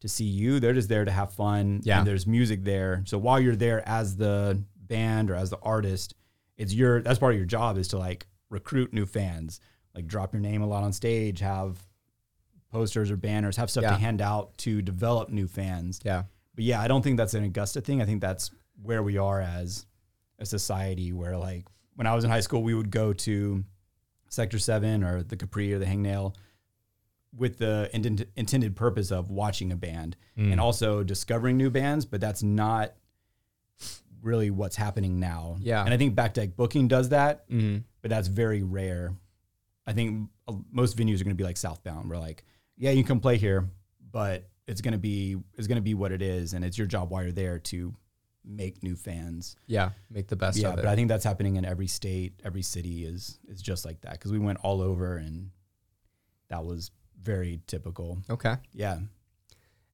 to 0.00 0.08
see 0.08 0.24
you. 0.24 0.60
They're 0.60 0.72
just 0.74 0.88
there 0.88 1.04
to 1.04 1.10
have 1.10 1.32
fun. 1.32 1.80
Yeah. 1.84 1.98
And 1.98 2.06
there's 2.06 2.26
music 2.26 2.64
there. 2.64 3.02
So 3.06 3.18
while 3.18 3.40
you're 3.40 3.56
there 3.56 3.86
as 3.88 4.16
the 4.16 4.62
band 4.76 5.30
or 5.30 5.34
as 5.34 5.50
the 5.50 5.58
artist, 5.62 6.14
it's 6.56 6.74
your 6.74 7.00
that's 7.00 7.18
part 7.18 7.32
of 7.32 7.38
your 7.38 7.46
job 7.46 7.78
is 7.78 7.88
to 7.88 7.98
like 7.98 8.26
recruit 8.50 8.92
new 8.92 9.06
fans, 9.06 9.60
like 9.94 10.06
drop 10.06 10.32
your 10.34 10.40
name 10.42 10.60
a 10.62 10.66
lot 10.66 10.82
on 10.84 10.92
stage, 10.92 11.40
have 11.40 11.78
posters 12.70 13.10
or 13.10 13.16
banners, 13.16 13.56
have 13.56 13.70
stuff 13.70 13.82
Yeah. 13.82 13.90
to 13.90 13.96
hand 13.96 14.20
out 14.20 14.56
to 14.58 14.82
develop 14.82 15.30
new 15.30 15.46
fans. 15.46 16.00
Yeah. 16.04 16.24
But 16.54 16.64
yeah, 16.64 16.80
I 16.80 16.88
don't 16.88 17.02
think 17.02 17.16
that's 17.16 17.34
an 17.34 17.44
Augusta 17.44 17.80
thing. 17.80 18.02
I 18.02 18.04
think 18.04 18.20
that's 18.20 18.50
where 18.82 19.02
we 19.02 19.16
are 19.18 19.40
as 19.40 19.86
a 20.38 20.46
society 20.46 21.12
where 21.12 21.36
like 21.36 21.64
when 21.94 22.06
I 22.06 22.14
was 22.14 22.24
in 22.24 22.30
high 22.30 22.40
school, 22.40 22.62
we 22.62 22.74
would 22.74 22.90
go 22.90 23.12
to 23.12 23.64
Sector 24.28 24.58
7 24.58 25.04
or 25.04 25.22
the 25.22 25.36
Capri 25.36 25.72
or 25.72 25.78
the 25.78 25.86
Hangnail 25.86 26.34
with 27.36 27.58
the 27.58 27.88
intended 28.36 28.76
purpose 28.76 29.10
of 29.10 29.30
watching 29.30 29.72
a 29.72 29.76
band 29.76 30.16
and 30.36 30.60
also 30.60 31.02
discovering 31.02 31.56
new 31.56 31.70
bands, 31.70 32.04
but 32.04 32.20
that's 32.20 32.42
not 32.42 32.92
really 34.22 34.50
what's 34.50 34.76
happening 34.76 35.18
now. 35.18 35.56
Yeah. 35.60 35.84
And 35.84 35.92
I 35.92 35.96
think 35.96 36.14
Back 36.14 36.34
Deck 36.34 36.56
Booking 36.56 36.88
does 36.88 37.08
that, 37.10 37.44
hmm 37.48 37.78
but 38.02 38.10
that's 38.10 38.26
very 38.26 38.64
rare. 38.64 39.14
I 39.86 39.92
think 39.92 40.28
uh, 40.48 40.54
most 40.72 40.96
venues 40.96 41.20
are 41.20 41.24
going 41.24 41.36
to 41.36 41.40
be 41.40 41.44
like 41.44 41.56
Southbound. 41.56 42.10
We're 42.10 42.18
like, 42.18 42.44
yeah, 42.76 42.90
you 42.90 43.04
can 43.04 43.20
play 43.20 43.36
here, 43.36 43.68
but 44.10 44.48
it's 44.66 44.80
going 44.80 44.92
to 44.92 44.98
be 44.98 45.36
it's 45.54 45.66
to 45.66 45.80
be 45.80 45.94
what 45.94 46.12
it 46.12 46.22
is, 46.22 46.54
and 46.54 46.64
it's 46.64 46.78
your 46.78 46.86
job 46.86 47.10
while 47.10 47.22
you're 47.22 47.32
there 47.32 47.58
to 47.58 47.94
make 48.44 48.82
new 48.82 48.96
fans. 48.96 49.56
Yeah. 49.66 49.90
Make 50.10 50.28
the 50.28 50.36
best 50.36 50.58
yeah, 50.58 50.74
but. 50.74 50.86
I 50.86 50.94
think 50.94 51.08
that's 51.08 51.24
happening 51.24 51.56
in 51.56 51.64
every 51.64 51.86
state, 51.86 52.40
every 52.44 52.62
city 52.62 53.04
is 53.04 53.38
is 53.48 53.62
just 53.62 53.84
like 53.84 54.00
that 54.02 54.12
because 54.12 54.32
we 54.32 54.38
went 54.38 54.58
all 54.62 54.80
over, 54.80 55.16
and 55.16 55.50
that 56.48 56.64
was 56.64 56.90
very 57.20 57.60
typical. 57.66 58.18
okay. 58.28 58.56
Yeah, 58.72 58.98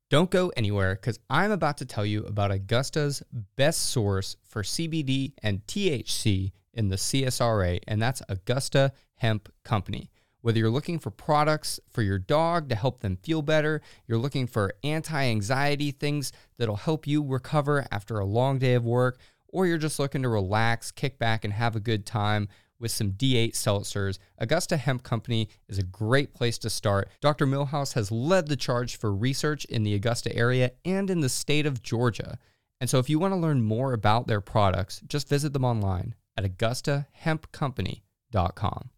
Don't 0.08 0.30
go 0.30 0.50
anywhere 0.56 0.94
because 0.94 1.18
I'm 1.28 1.50
about 1.50 1.78
to 1.78 1.84
tell 1.84 2.06
you 2.06 2.24
about 2.24 2.50
Augusta's 2.50 3.22
best 3.56 3.90
source 3.90 4.36
for 4.44 4.62
CBD 4.62 5.34
and 5.42 5.64
THC 5.66 6.52
in 6.72 6.88
the 6.88 6.96
CSRA, 6.96 7.80
and 7.86 8.00
that's 8.00 8.22
Augusta 8.28 8.92
Hemp 9.16 9.52
Company. 9.64 10.10
Whether 10.40 10.60
you're 10.60 10.70
looking 10.70 10.98
for 10.98 11.10
products 11.10 11.80
for 11.90 12.02
your 12.02 12.18
dog 12.18 12.68
to 12.68 12.74
help 12.74 13.00
them 13.00 13.16
feel 13.16 13.42
better, 13.42 13.80
you're 14.06 14.18
looking 14.18 14.46
for 14.46 14.74
anti 14.84 15.24
anxiety 15.24 15.90
things 15.90 16.32
that'll 16.58 16.76
help 16.76 17.06
you 17.06 17.24
recover 17.24 17.86
after 17.90 18.18
a 18.18 18.24
long 18.24 18.58
day 18.58 18.74
of 18.74 18.84
work, 18.84 19.18
or 19.48 19.66
you're 19.66 19.78
just 19.78 19.98
looking 19.98 20.22
to 20.22 20.28
relax, 20.28 20.90
kick 20.90 21.18
back, 21.18 21.44
and 21.44 21.52
have 21.52 21.74
a 21.74 21.80
good 21.80 22.06
time 22.06 22.48
with 22.78 22.90
some 22.90 23.12
D8 23.12 23.52
seltzers, 23.52 24.18
Augusta 24.38 24.76
Hemp 24.76 25.02
Company 25.02 25.48
is 25.68 25.78
a 25.78 25.82
great 25.82 26.34
place 26.34 26.58
to 26.58 26.70
start. 26.70 27.08
Dr. 27.20 27.46
Millhouse 27.46 27.94
has 27.94 28.12
led 28.12 28.46
the 28.46 28.56
charge 28.56 28.96
for 28.96 29.12
research 29.12 29.64
in 29.66 29.82
the 29.82 29.94
Augusta 29.94 30.34
area 30.34 30.72
and 30.84 31.10
in 31.10 31.20
the 31.20 31.28
state 31.28 31.66
of 31.66 31.82
Georgia. 31.82 32.38
And 32.80 32.88
so 32.88 32.98
if 32.98 33.10
you 33.10 33.18
want 33.18 33.32
to 33.32 33.38
learn 33.38 33.62
more 33.62 33.92
about 33.92 34.26
their 34.26 34.40
products, 34.40 35.00
just 35.08 35.28
visit 35.28 35.52
them 35.52 35.64
online 35.64 36.14
at 36.36 36.44
augustahempcompany.com. 36.44 38.07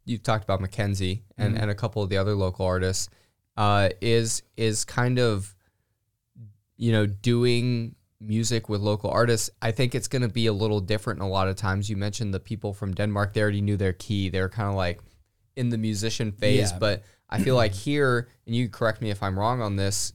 You've 0.05 0.23
talked 0.23 0.45
about 0.45 0.61
Mackenzie 0.61 1.23
and, 1.39 1.57
and 1.57 1.71
a 1.71 1.75
couple 1.75 2.03
of 2.03 2.09
the 2.11 2.17
other 2.17 2.35
local 2.35 2.67
artists. 2.67 3.09
Uh, 3.57 3.91
is 4.01 4.43
is 4.57 4.85
kind 4.85 5.19
of 5.19 5.55
you 6.77 6.93
know, 6.93 7.05
doing 7.05 7.95
music 8.21 8.71
with 8.71 8.81
local 8.81 9.11
artists, 9.11 9.51
I 9.61 9.71
think 9.71 9.95
it's 9.95 10.09
going 10.09 10.23
to 10.23 10.29
be 10.29 10.47
a 10.47 10.53
little 10.53 10.81
different 10.81 11.21
a 11.21 11.27
lot 11.27 11.47
of 11.47 11.57
times. 11.57 11.91
You 11.91 11.97
mentioned 11.99 12.33
the 12.33 12.41
people 12.41 12.73
from 12.73 12.95
Denmark, 12.95 13.35
they 13.35 13.43
already 13.43 13.61
knew 13.61 13.77
their 13.77 13.93
key. 13.93 14.31
They're 14.31 14.49
kind 14.49 14.69
of 14.71 14.75
like 14.77 15.01
in 15.57 15.69
the 15.69 15.77
musician 15.77 16.33
phase, 16.33 16.73
Yeah. 16.73 16.79
but 16.79 17.03
I 17.29 17.43
feel 17.43 17.55
like 17.55 17.75
here, 17.87 18.29
and 18.47 18.55
you 18.55 18.71
correct 18.71 19.03
me 19.03 19.11
if 19.11 19.23
I'm 19.23 19.39
wrong 19.39 19.61
on 19.61 19.77
this, 19.77 20.15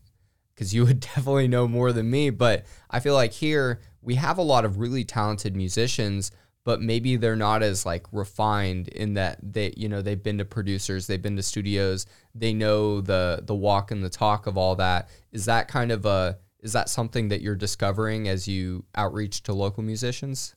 because 0.56 0.74
you 0.74 0.86
would 0.86 1.00
definitely 1.16 1.48
know 1.48 1.68
more 1.68 1.92
than 1.94 2.10
me, 2.10 2.32
but 2.32 2.66
I 2.90 3.00
feel 3.00 3.14
like 3.14 3.34
here 3.34 3.80
we 4.02 4.16
have 4.16 4.40
a 4.40 4.44
lot 4.44 4.66
of 4.66 4.80
really 4.80 5.04
talented 5.04 5.56
musicians, 5.56 6.32
but 6.66 6.82
maybe 6.82 7.16
they're 7.16 7.38
not 7.38 7.64
as 7.64 7.86
like 7.86 8.06
refined 8.12 8.90
in 8.90 9.14
that 9.14 9.40
they 9.42 9.74
you 9.78 9.88
know 9.88 10.02
they've 10.02 10.22
been 10.24 10.38
to 10.40 10.46
producers 10.46 11.08
they've 11.08 11.22
been 11.22 11.38
to 11.38 11.44
studios 11.44 12.06
they 12.34 12.54
know 12.54 13.00
the 13.00 13.42
the 13.46 13.56
walk 13.56 13.92
and 13.92 14.04
the 14.04 14.10
talk 14.10 14.48
of 14.48 14.58
all 14.58 14.76
that 14.76 15.10
is 15.32 15.46
that 15.46 15.70
kind 15.70 15.92
of 15.92 16.06
a 16.06 16.38
is 16.60 16.74
that 16.74 16.90
something 16.90 17.30
that 17.30 17.42
you're 17.42 17.56
discovering 17.56 18.28
as 18.28 18.48
you 18.48 18.84
outreach 18.96 19.44
to 19.44 19.54
local 19.54 19.84
musicians 19.84 20.56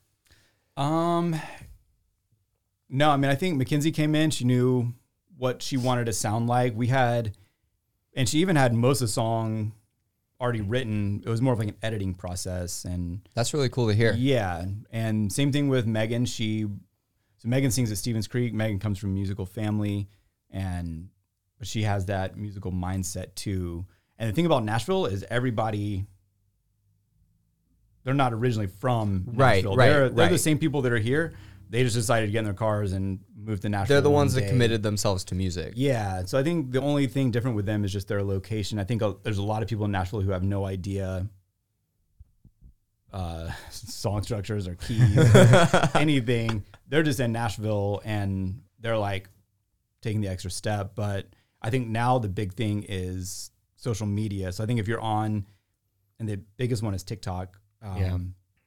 Um, 0.75 1.39
no, 2.89 3.09
I 3.11 3.17
mean, 3.17 3.29
I 3.29 3.35
think 3.35 3.57
Mackenzie 3.57 3.91
came 3.91 4.15
in. 4.15 4.31
She 4.31 4.45
knew 4.45 4.93
what 5.37 5.61
she 5.61 5.77
wanted 5.77 6.05
to 6.05 6.13
sound 6.13 6.47
like. 6.47 6.73
We 6.75 6.87
had, 6.87 7.35
and 8.15 8.27
she 8.27 8.39
even 8.39 8.55
had 8.55 8.73
most 8.73 9.01
of 9.01 9.07
the 9.07 9.11
song 9.13 9.73
already 10.41 10.61
written. 10.61 11.21
It 11.25 11.29
was 11.29 11.41
more 11.41 11.53
of 11.53 11.59
like 11.59 11.67
an 11.69 11.75
editing 11.81 12.13
process, 12.13 12.85
and 12.85 13.21
that's 13.35 13.53
really 13.53 13.69
cool 13.69 13.87
to 13.87 13.93
hear 13.93 14.13
yeah. 14.13 14.65
And 14.91 15.31
same 15.31 15.51
thing 15.51 15.67
with 15.69 15.85
Megan. 15.85 16.25
She, 16.25 16.61
so 17.37 17.47
Megan 17.47 17.71
sings 17.71 17.91
at 17.91 17.97
Stevens 17.97 18.27
Creek. 18.27 18.53
Megan 18.53 18.79
comes 18.79 18.97
from 18.99 19.09
a 19.11 19.13
musical 19.13 19.45
family, 19.45 20.07
and 20.51 21.09
but 21.57 21.67
she 21.67 21.83
has 21.83 22.05
that 22.05 22.37
musical 22.37 22.71
mindset 22.71 23.35
too. 23.35 23.85
And 24.17 24.29
the 24.29 24.33
thing 24.33 24.45
about 24.45 24.63
Nashville 24.63 25.05
is 25.05 25.25
everybody. 25.29 26.05
They're 28.03 28.13
not 28.13 28.33
originally 28.33 28.67
from 28.67 29.25
Right, 29.33 29.55
Nashville. 29.57 29.75
right, 29.75 29.89
they're, 29.89 30.09
they're 30.09 30.29
the 30.29 30.37
same 30.37 30.57
people 30.57 30.81
that 30.83 30.91
are 30.91 30.97
here. 30.97 31.33
They 31.69 31.83
just 31.83 31.95
decided 31.95 32.25
to 32.25 32.31
get 32.31 32.39
in 32.39 32.45
their 32.45 32.53
cars 32.53 32.93
and 32.93 33.19
move 33.35 33.59
to 33.61 33.69
Nashville. 33.69 33.95
they're 33.95 34.01
the 34.01 34.09
one 34.09 34.21
ones 34.21 34.33
that 34.33 34.47
committed 34.47 34.81
themselves 34.81 35.23
to 35.25 35.35
music 35.35 35.73
Yeah. 35.75 36.25
So 36.25 36.37
I 36.37 36.43
think 36.43 36.71
the 36.71 36.81
only 36.81 37.07
thing 37.07 37.31
different 37.31 37.55
with 37.55 37.65
them 37.65 37.85
is 37.85 37.93
just 37.93 38.07
their 38.07 38.23
location. 38.23 38.79
I 38.79 38.83
think 38.83 39.01
uh, 39.03 39.13
there's 39.23 39.37
a 39.37 39.43
lot 39.43 39.61
of 39.61 39.69
people 39.69 39.85
in 39.85 39.91
Nashville 39.91 40.21
who 40.21 40.31
have 40.31 40.43
no 40.43 40.65
idea 40.65 41.27
uh, 43.13 43.51
song 43.69 44.23
structures 44.23 44.67
or 44.67 44.75
keys, 44.75 45.17
or 45.17 45.89
anything. 45.95 46.63
They're 46.87 47.03
just 47.03 47.19
in 47.19 47.31
Nashville 47.31 48.01
and 48.03 48.61
they're 48.79 48.97
like 48.97 49.29
taking 50.01 50.21
the 50.21 50.27
extra 50.27 50.51
step. 50.51 50.95
But 50.95 51.27
I 51.61 51.69
think 51.69 51.87
now 51.87 52.19
the 52.19 52.29
big 52.29 52.53
thing 52.53 52.85
is 52.87 53.51
social 53.75 54.07
media. 54.07 54.51
So 54.51 54.63
I 54.63 54.67
think 54.67 54.79
if 54.79 54.87
you're 54.87 55.01
on, 55.01 55.45
and 56.19 56.27
the 56.27 56.37
biggest 56.57 56.83
one 56.83 56.93
is 56.93 57.03
TikTok. 57.03 57.57
Um, 57.81 57.97
Yeah. 57.97 58.17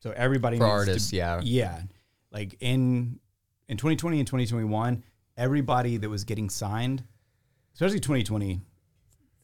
So 0.01 0.11
everybody 0.11 0.59
For 0.59 0.65
needs 0.65 0.73
artists, 0.73 1.11
to, 1.11 1.17
yeah. 1.17 1.41
yeah. 1.45 1.83
Like 2.33 2.57
in 2.61 3.21
in 3.69 3.77
2020 3.77 4.19
and 4.19 4.27
2021, 4.27 5.05
everybody 5.37 5.97
that 5.99 6.09
was 6.09 6.25
getting 6.25 6.49
signed, 6.49 7.05
especially 7.75 8.01
2020, 8.01 8.61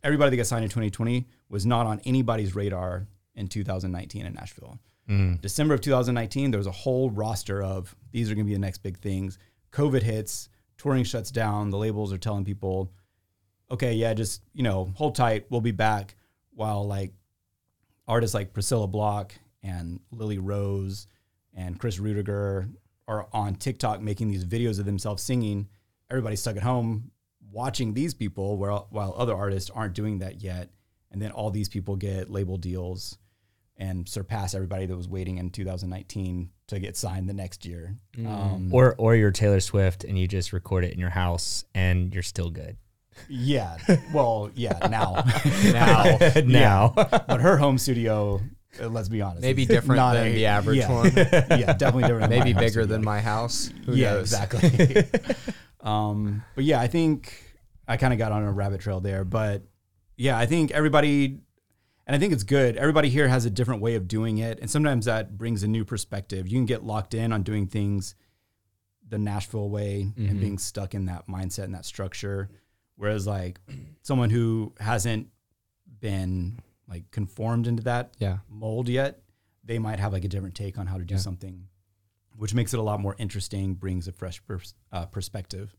everybody 0.03 0.31
that 0.31 0.37
got 0.37 0.47
signed 0.47 0.65
in 0.65 0.71
2020 0.71 1.27
was 1.49 1.67
not 1.67 1.87
on 1.87 2.01
anybody's 2.05 2.55
radar 2.55 3.07
in 3.35 3.49
2019 3.49 4.27
in 4.27 4.35
Nashville. 4.35 4.79
Mm. 5.09 5.41
December 5.41 5.75
of 5.75 5.81
2019, 5.81 6.51
there 6.51 6.59
was 6.59 6.67
a 6.67 6.73
whole 6.73 7.11
roster 7.11 7.63
of 7.63 7.95
these 8.13 8.31
are 8.31 8.35
going 8.35 8.47
to 8.47 8.49
be 8.49 8.55
the 8.55 8.61
next 8.61 8.79
big 8.79 8.99
things. 8.99 9.39
COVID 9.73 10.03
hits, 10.03 10.49
touring 10.77 11.05
shuts 11.05 11.31
down. 11.31 11.71
The 11.71 11.79
labels 11.79 12.13
are 12.13 12.19
telling 12.19 12.45
people, 12.45 12.93
okay, 13.71 13.95
yeah, 13.95 14.15
just 14.15 14.43
you 14.53 14.63
know, 14.63 14.93
hold 14.95 15.15
tight, 15.15 15.47
we'll 15.51 15.61
be 15.61 15.73
back. 15.73 16.15
While 16.55 16.87
like 16.87 17.13
artists 18.07 18.35
like 18.35 18.53
Priscilla 18.53 18.87
Block 18.87 19.33
and 19.63 20.01
Lily 20.11 20.39
Rose 20.39 21.07
and 21.59 21.79
Chris 21.79 21.99
Rudiger 21.99 22.69
are 23.09 23.27
on 23.33 23.55
TikTok 23.57 24.01
making 24.01 24.29
these 24.31 24.45
videos 24.45 24.79
of 24.79 24.85
themselves 24.87 25.23
singing. 25.23 25.69
Everybody's 26.11 26.41
stuck 26.41 26.57
at 26.57 26.63
home 26.63 27.11
watching 27.51 27.95
these 27.95 28.15
people, 28.15 28.57
while 28.57 28.87
while 28.91 29.15
other 29.19 29.35
artists 29.35 29.71
aren't 29.71 29.95
doing 29.95 30.19
that 30.21 30.41
yet. 30.43 30.71
And 31.11 31.21
then 31.21 31.31
all 31.33 31.51
these 31.51 31.69
people 31.71 31.97
get 31.97 32.31
label 32.31 32.59
deals 32.59 33.17
and 33.79 34.07
surpass 34.09 34.55
everybody 34.55 34.87
that 34.87 34.97
was 34.97 35.09
waiting 35.09 35.39
in 35.39 35.51
2019 35.51 36.51
to 36.67 36.79
get 36.79 36.97
signed 36.97 37.29
the 37.29 37.33
next 37.33 37.65
year. 37.65 37.97
Um, 38.19 38.69
Or 38.73 38.95
or 38.99 39.17
you're 39.17 39.31
Taylor 39.31 39.61
Swift 39.61 40.05
and 40.05 40.19
you 40.19 40.29
just 40.29 40.53
record 40.53 40.85
it 40.85 40.93
in 40.93 40.99
your 41.01 41.11
house 41.11 41.65
and 41.75 42.13
you're 42.13 42.23
still 42.23 42.51
good. 42.51 42.77
yeah, 43.29 43.79
well, 44.13 44.51
yeah, 44.55 44.79
now, 44.89 45.25
now 45.73 46.19
now. 46.45 46.93
but 46.95 47.41
her 47.41 47.57
home 47.57 47.79
studio, 47.79 48.41
uh, 48.81 48.89
let's 48.89 49.09
be 49.09 49.23
honest, 49.23 49.43
maybe 49.43 49.67
different 49.67 49.97
not 49.97 50.15
than 50.15 50.29
a- 50.29 50.35
the 50.35 50.47
average 50.47 50.79
yeah. 50.79 50.93
one 50.93 51.07
yeah, 51.17 51.73
definitely 51.75 52.03
different. 52.03 52.31
than 52.31 52.31
maybe 52.39 52.55
my 52.55 52.61
bigger 52.61 52.87
than 52.87 53.05
my 53.05 53.21
house 53.21 53.71
Who 53.87 53.95
yeah, 53.95 54.13
knows? 54.15 54.33
exactly. 54.33 55.05
um, 55.81 56.43
but 56.55 56.65
yeah, 56.65 56.81
I 56.81 56.87
think 56.87 57.33
I 57.87 57.97
kind 57.97 58.13
of 58.13 58.19
got 58.19 58.33
on 58.33 58.43
a 58.43 58.53
rabbit 58.53 58.81
trail 58.81 59.01
there. 59.01 59.25
But 59.25 59.63
yeah, 60.17 60.37
I 60.37 60.47
think 60.47 60.71
everybody, 60.73 61.39
and 62.07 62.17
I 62.17 62.19
think 62.19 62.33
it's 62.33 62.43
good. 62.43 62.77
Everybody 62.77 63.09
here 63.09 63.29
has 63.29 63.45
a 63.45 63.51
different 63.51 63.81
way 63.83 63.95
of 63.95 64.09
doing 64.09 64.39
it, 64.39 64.59
and 64.61 64.71
sometimes 64.71 65.07
that 65.07 65.39
brings 65.39 65.63
a 65.63 65.69
new 65.69 65.85
perspective. 65.85 66.47
You 66.49 66.59
can 66.59 66.67
get 66.67 66.85
locked 66.85 67.15
in 67.15 67.33
on 67.33 67.43
doing 67.43 67.67
things 67.67 68.15
the 69.09 69.19
Nashville 69.19 69.71
way 69.71 70.13
and 70.19 70.39
being 70.39 70.59
stuck 70.59 70.95
in 70.95 71.07
that 71.07 71.27
mindset 71.29 71.65
and 71.65 71.75
that 71.75 71.87
structure. 71.87 72.51
Whereas 72.97 73.27
like 73.27 73.59
someone 74.03 74.29
who 74.29 74.75
hasn't 74.79 75.29
been 76.01 76.59
like 76.89 77.11
conformed 77.11 77.67
into 77.67 77.83
that 77.85 78.15
yeah 78.19 78.39
mold 78.49 78.89
yet, 78.89 79.21
they 79.65 79.79
might 79.79 79.99
have 79.99 80.13
like 80.13 80.25
a 80.25 80.29
different 80.29 80.55
take 80.55 80.79
on 80.79 80.87
how 80.87 80.97
to 80.99 81.05
do 81.05 81.15
Yeah. 81.15 81.21
something, 81.21 81.67
which 82.37 82.55
makes 82.55 82.73
it 82.73 82.79
a 82.81 82.83
lot 82.83 83.01
more 83.01 83.15
interesting, 83.19 83.75
brings 83.75 84.09
a 84.09 84.13
fresh 84.13 84.43
pers- 84.47 84.75
uh, 84.93 85.07
perspective. 85.07 85.75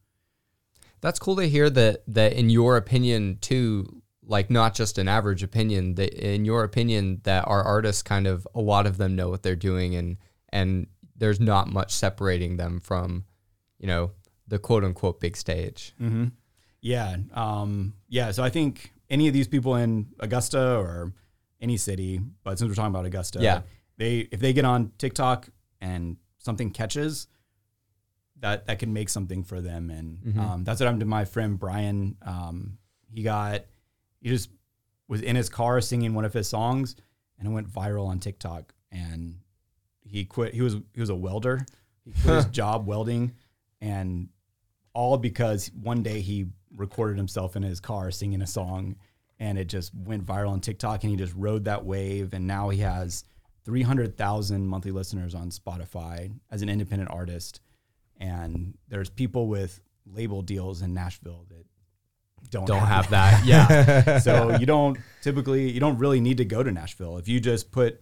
That's 1.02 1.20
cool 1.20 1.36
to 1.38 1.48
hear 1.48 1.70
that 1.70 2.04
that 2.08 2.34
in 2.34 2.50
your 2.50 2.78
opinion 2.78 3.38
too, 3.42 4.02
like 4.22 4.50
not 4.50 4.76
just 4.76 4.98
an 4.98 5.08
average 5.08 5.44
opinion, 5.44 5.96
that 5.96 6.14
in 6.14 6.46
your 6.46 6.64
opinion 6.64 7.22
that 7.24 7.48
our 7.48 7.64
artists 7.64 8.04
kind 8.04 8.28
of 8.28 8.48
a 8.54 8.62
lot 8.62 8.86
of 8.86 8.98
them 8.98 9.16
know 9.16 9.30
what 9.30 9.42
they're 9.44 9.56
doing 9.56 9.96
and 9.96 10.18
and 10.50 10.88
there's 11.16 11.40
not 11.40 11.68
much 11.68 11.92
separating 11.92 12.58
them 12.58 12.80
from, 12.80 13.26
you 13.78 13.88
know, 13.88 14.12
the 14.48 14.60
quote 14.60 14.84
unquote 14.84 15.20
big 15.20 15.36
stage. 15.38 15.94
Mm-hmm. 16.02 16.26
Yeah. 16.82 17.18
Um, 17.34 17.94
yeah. 18.08 18.32
So 18.32 18.42
I 18.44 18.50
think 18.50 18.92
any 19.10 19.28
of 19.28 19.34
these 19.34 19.48
people 19.48 19.76
in 19.76 20.08
Augusta 20.20 20.76
or 20.78 21.14
any 21.62 21.78
city, 21.78 22.22
but 22.44 22.58
since 22.60 22.70
we're 22.70 22.76
talking 22.76 22.94
about 22.94 23.06
Augusta, 23.06 23.40
Yeah. 23.42 23.62
they 23.98 24.20
if 24.32 24.40
they 24.40 24.54
get 24.54 24.66
on 24.66 24.92
TikTok 24.98 25.50
and 25.82 26.18
something 26.38 26.72
catches, 26.72 27.28
that 28.38 28.68
that 28.68 28.80
can 28.80 28.94
make 28.94 29.10
something 29.10 29.44
for 29.44 29.60
them, 29.62 29.90
and 29.90 30.20
Mhm. 30.20 30.38
um, 30.38 30.64
that's 30.64 30.80
what 30.80 30.86
happened 30.86 31.02
to 31.02 31.06
my 31.06 31.26
friend 31.26 31.60
Brian. 31.60 32.16
Um, 32.22 32.78
he 33.12 33.24
got 33.24 33.66
he 34.22 34.30
just 34.30 34.50
was 35.08 35.22
in 35.22 35.36
his 35.36 35.50
car 35.50 35.82
singing 35.82 36.14
one 36.14 36.26
of 36.26 36.34
his 36.34 36.48
songs, 36.48 36.96
and 37.38 37.48
it 37.48 37.52
went 37.52 37.70
viral 37.70 38.06
on 38.08 38.20
TikTok, 38.20 38.74
and 38.92 39.40
he 40.02 40.24
quit. 40.26 40.54
He 40.54 40.62
was 40.62 40.76
he 40.94 41.00
was 41.02 41.10
a 41.10 41.16
welder. 41.16 41.66
He 42.06 42.12
quit 42.12 42.36
his 42.36 42.46
job 42.52 42.86
welding, 42.86 43.34
and 43.82 44.30
all 44.94 45.18
because 45.18 45.68
one 45.74 46.02
day 46.04 46.22
he 46.22 46.48
recorded 46.80 47.18
himself 47.18 47.56
in 47.56 47.64
his 47.64 47.80
car 47.80 48.10
singing 48.12 48.42
a 48.42 48.48
song 48.48 48.96
and 49.40 49.58
it 49.58 49.66
just 49.66 49.94
went 49.96 50.26
viral 50.26 50.50
on 50.50 50.60
TikTok 50.62 51.04
and 51.04 51.12
he 51.12 51.16
just 51.18 51.34
rode 51.36 51.66
that 51.66 51.86
wave 51.86 52.34
and 52.34 52.48
now 52.48 52.70
he 52.70 52.80
has 52.80 53.24
300,000 53.66 54.68
monthly 54.68 54.92
listeners 54.92 55.36
on 55.36 55.50
Spotify 55.52 56.32
as 56.52 56.62
an 56.62 56.70
independent 56.70 57.10
artist 57.12 57.62
and 58.18 58.78
there's 58.88 59.10
people 59.10 59.48
with 59.48 59.80
label 60.06 60.42
deals 60.42 60.82
in 60.82 60.94
Nashville 60.94 61.46
that 61.50 61.66
don't, 62.52 62.66
Don't 62.66 62.80
have 62.80 63.10
that. 63.12 63.46
Yeah. 63.46 64.18
so 64.28 64.58
you 64.58 64.66
don't 64.66 64.98
typically 65.22 65.70
you 65.72 65.80
don't 65.80 65.98
really 65.98 66.20
need 66.22 66.38
to 66.38 66.46
go 66.46 66.64
to 66.64 66.72
Nashville 66.72 67.18
if 67.18 67.28
you 67.28 67.40
just 67.40 67.72
put 67.72 68.02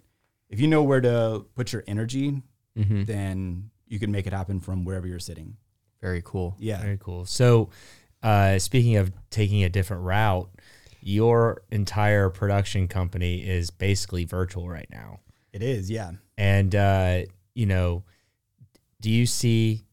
if 0.49 0.59
you 0.59 0.67
know 0.67 0.83
where 0.83 1.01
to 1.01 1.45
put 1.55 1.73
your 1.73 1.83
energy 1.87 2.41
hmm 2.75 3.03
then 3.03 3.69
you 3.87 3.99
can 3.99 4.11
make 4.11 4.27
it 4.27 4.33
happen 4.33 4.59
from 4.59 4.85
wherever 4.85 5.07
you're 5.07 5.19
sitting 5.19 5.57
Very 6.01 6.21
cool. 6.23 6.55
yeah 6.59 6.81
Very 6.81 6.97
cool. 6.99 7.25
So, 7.25 7.69
uh, 8.23 8.59
speaking 8.59 8.97
of 8.97 9.11
taking 9.29 9.63
a 9.63 9.69
different 9.69 10.03
route, 10.03 10.49
your 11.01 11.61
entire 11.71 12.29
production 12.29 12.87
company 12.87 13.47
is 13.47 13.69
basically 13.69 14.25
virtual 14.25 14.67
right 14.67 14.87
now. 14.91 15.19
it 15.53 15.61
is 15.63 15.89
yeah 15.89 16.11
And, 16.37 16.75
uh, 16.75 17.21
you 17.55 17.65
know, 17.65 18.03
do 18.99 19.09
you 19.09 19.25
see 19.25 19.85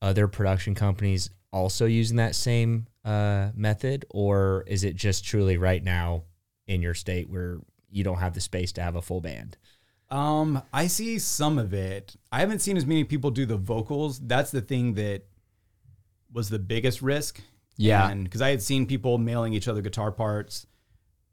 other 0.00 0.28
production 0.28 0.74
companies 0.74 1.30
also 1.52 1.86
using 1.86 2.16
that 2.16 2.34
same 2.34 2.86
uh, 3.04 3.50
method? 3.54 4.04
Or 4.10 4.64
is 4.66 4.84
it 4.84 4.96
just 4.96 5.24
truly 5.24 5.56
right 5.56 5.82
now 5.82 6.24
in 6.66 6.82
your 6.82 6.94
state 6.94 7.28
where 7.28 7.58
you 7.90 8.04
don't 8.04 8.18
have 8.18 8.34
the 8.34 8.40
space 8.40 8.72
to 8.72 8.82
have 8.82 8.96
a 8.96 9.02
full 9.02 9.20
band? 9.20 9.56
Um, 10.10 10.62
I 10.72 10.88
see 10.88 11.18
some 11.18 11.58
of 11.58 11.72
it. 11.72 12.16
I 12.30 12.40
haven't 12.40 12.60
seen 12.60 12.76
as 12.76 12.84
many 12.84 13.04
people 13.04 13.30
do 13.30 13.46
the 13.46 13.56
vocals. 13.56 14.20
That's 14.20 14.50
the 14.50 14.60
thing 14.60 14.94
that 14.94 15.22
was 16.32 16.48
the 16.48 16.58
biggest 16.58 17.02
risk. 17.02 17.40
Yeah. 17.76 18.08
And 18.08 18.24
because 18.24 18.42
I 18.42 18.50
had 18.50 18.62
seen 18.62 18.86
people 18.86 19.18
mailing 19.18 19.54
each 19.54 19.68
other 19.68 19.80
guitar 19.80 20.12
parts, 20.12 20.66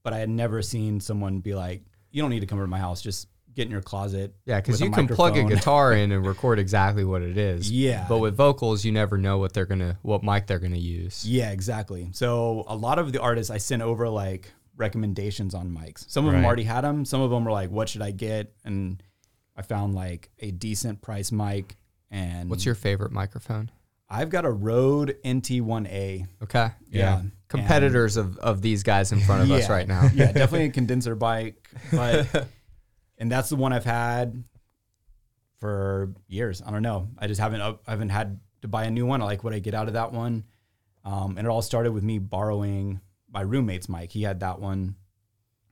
but 0.04 0.14
I 0.14 0.18
had 0.18 0.30
never 0.30 0.62
seen 0.62 1.00
someone 1.00 1.40
be 1.40 1.54
like, 1.54 1.84
you 2.12 2.22
don't 2.22 2.32
need 2.32 2.40
to 2.40 2.46
come 2.46 2.58
over 2.58 2.66
to 2.66 2.72
my 2.72 2.80
house. 2.80 3.02
Just 3.02 3.28
get 3.54 3.66
in 3.66 3.72
your 3.72 3.82
closet. 3.82 4.34
Yeah, 4.46 4.60
because 4.62 4.80
you 4.80 4.90
can 4.90 5.08
plug 5.08 5.38
a 5.38 5.44
guitar 5.44 5.94
in 5.94 6.12
and 6.12 6.26
record 6.28 6.60
exactly 6.60 7.04
what 7.04 7.22
it 7.22 7.38
is. 7.38 7.70
Yeah. 7.70 8.06
But 8.08 8.20
with 8.20 8.36
vocals, 8.36 8.86
you 8.86 8.92
never 8.92 9.18
know 9.18 9.38
what 9.38 9.54
they're 9.54 9.66
gonna, 9.66 10.00
what 10.02 10.24
mic 10.24 10.48
they're 10.48 10.60
gonna 10.60 10.78
use. 10.78 11.26
Yeah, 11.26 11.52
exactly. 11.52 12.10
So 12.14 12.64
a 12.68 12.76
lot 12.76 13.00
of 13.00 13.12
the 13.12 13.22
artists 13.22 13.52
I 13.52 13.58
sent 13.58 13.82
over 13.82 14.08
like 14.10 14.52
recommendations 14.78 15.54
on 15.54 15.70
mics. 15.70 16.10
Some 16.10 16.26
of 16.26 16.32
them 16.32 16.46
already 16.46 16.64
had 16.64 16.82
them. 16.82 17.04
Some 17.04 17.22
of 17.22 17.30
them 17.30 17.44
were 17.44 17.52
like, 17.52 17.70
"What 17.70 17.90
should 17.90 18.02
I 18.02 18.12
get?" 18.12 18.54
And 18.64 19.04
I 19.60 19.62
found 19.62 19.94
like 19.94 20.30
a 20.40 20.52
decent 20.52 21.02
price 21.02 21.34
mic 21.34 21.76
And 22.10 22.50
What's 22.50 22.66
your 22.66 22.76
favorite 22.76 23.12
microphone? 23.12 23.70
I've 24.10 24.30
got 24.30 24.46
a 24.46 24.52
Rode 24.52 25.18
NT1A. 25.24 26.28
Okay. 26.44 26.70
Yeah. 26.90 27.22
Competitors 27.48 28.18
of, 28.18 28.38
of 28.38 28.62
these 28.62 28.84
guys 28.84 29.12
in 29.12 29.20
front 29.20 29.44
of 29.44 29.52
us 29.52 29.70
right 29.70 29.88
now. 29.88 30.10
yeah, 30.14 30.32
definitely 30.32 30.66
a 30.66 30.70
condenser 30.72 31.16
bike, 31.16 31.68
but 31.92 32.48
and 33.18 33.32
that's 33.32 33.50
the 33.50 33.56
one 33.56 33.74
I've 33.74 33.86
had 33.86 34.44
for 35.60 36.14
years. 36.28 36.62
I 36.66 36.72
don't 36.72 36.84
know. 36.84 37.10
I 37.18 37.28
just 37.28 37.40
haven't 37.40 37.62
I 37.62 37.76
haven't 37.88 38.10
had 38.10 38.40
to 38.62 38.68
buy 38.68 38.84
a 38.86 38.92
new 38.92 39.06
one. 39.06 39.22
I 39.22 39.26
like 39.26 39.44
what 39.44 39.54
I 39.54 39.60
get 39.60 39.74
out 39.74 39.88
of 39.88 39.94
that 39.94 40.12
one. 40.12 40.44
Um, 41.04 41.38
and 41.38 41.48
it 41.48 41.50
all 41.50 41.62
started 41.62 41.92
with 41.92 42.04
me 42.04 42.20
borrowing 42.20 43.00
my 43.32 43.42
roommate's 43.42 43.90
mic. 43.90 44.12
He 44.12 44.22
had 44.24 44.42
that 44.42 44.60
one, 44.60 44.96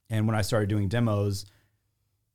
and 0.09 0.25
when 0.25 0.35
I 0.35 0.41
started 0.41 0.69
doing 0.69 0.88
demos, 0.88 1.45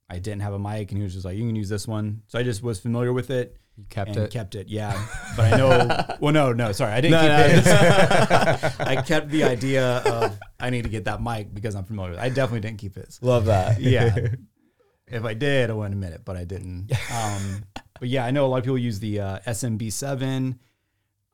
I 0.09 0.18
didn't 0.18 0.42
have 0.42 0.53
a 0.53 0.59
mic, 0.59 0.90
and 0.90 0.98
he 0.98 1.03
was 1.03 1.14
just 1.14 1.24
like, 1.24 1.36
"You 1.36 1.46
can 1.46 1.57
use 1.57 1.68
this 1.68 1.88
one." 1.88 2.22
So 2.26 2.38
I 2.38 2.42
just 2.42 2.62
was 2.62 2.78
familiar 2.78 3.12
with 3.12 3.30
it. 3.30 3.57
You 3.77 3.85
kept 3.89 4.09
and 4.11 4.18
it. 4.18 4.31
kept 4.31 4.55
it, 4.55 4.68
yeah. 4.68 4.93
But 5.37 5.55
I 5.55 5.57
know, 5.57 6.16
well, 6.20 6.33
no, 6.33 6.53
no, 6.53 6.73
sorry, 6.73 6.93
I 6.93 7.01
didn't 7.01 7.12
No, 7.12 7.20
keep 7.55 7.64
no. 7.64 7.70
it. 7.73 8.81
I 8.81 9.03
kept 9.03 9.31
the 9.31 9.45
idea 9.45 9.99
of 9.99 10.39
I 10.61 10.68
need 10.70 10.83
to 10.85 10.91
get 10.91 11.05
that 11.07 11.23
mic 11.23 11.55
because 11.55 11.75
I'm 11.75 11.85
familiar 11.85 12.11
with 12.11 12.20
it. 12.20 12.23
I 12.23 12.29
definitely 12.29 12.61
didn't 12.61 12.79
keep 12.79 12.95
his. 12.97 13.18
Love 13.23 13.47
that. 13.47 13.81
Yeah. 13.81 14.14
if 15.07 15.25
I 15.25 15.33
did, 15.35 15.70
I 15.70 15.73
wouldn't 15.73 15.95
admit 15.95 16.12
it, 16.12 16.23
but 16.25 16.37
I 16.37 16.45
didn't. 16.45 16.93
Um, 17.12 17.64
but 17.99 18.09
yeah, 18.09 18.25
I 18.27 18.31
know 18.31 18.45
a 18.45 18.49
lot 18.49 18.59
of 18.59 18.64
people 18.64 18.77
use 18.79 18.99
the 19.01 19.20
uh, 19.20 19.39
SMB7. 19.47 20.59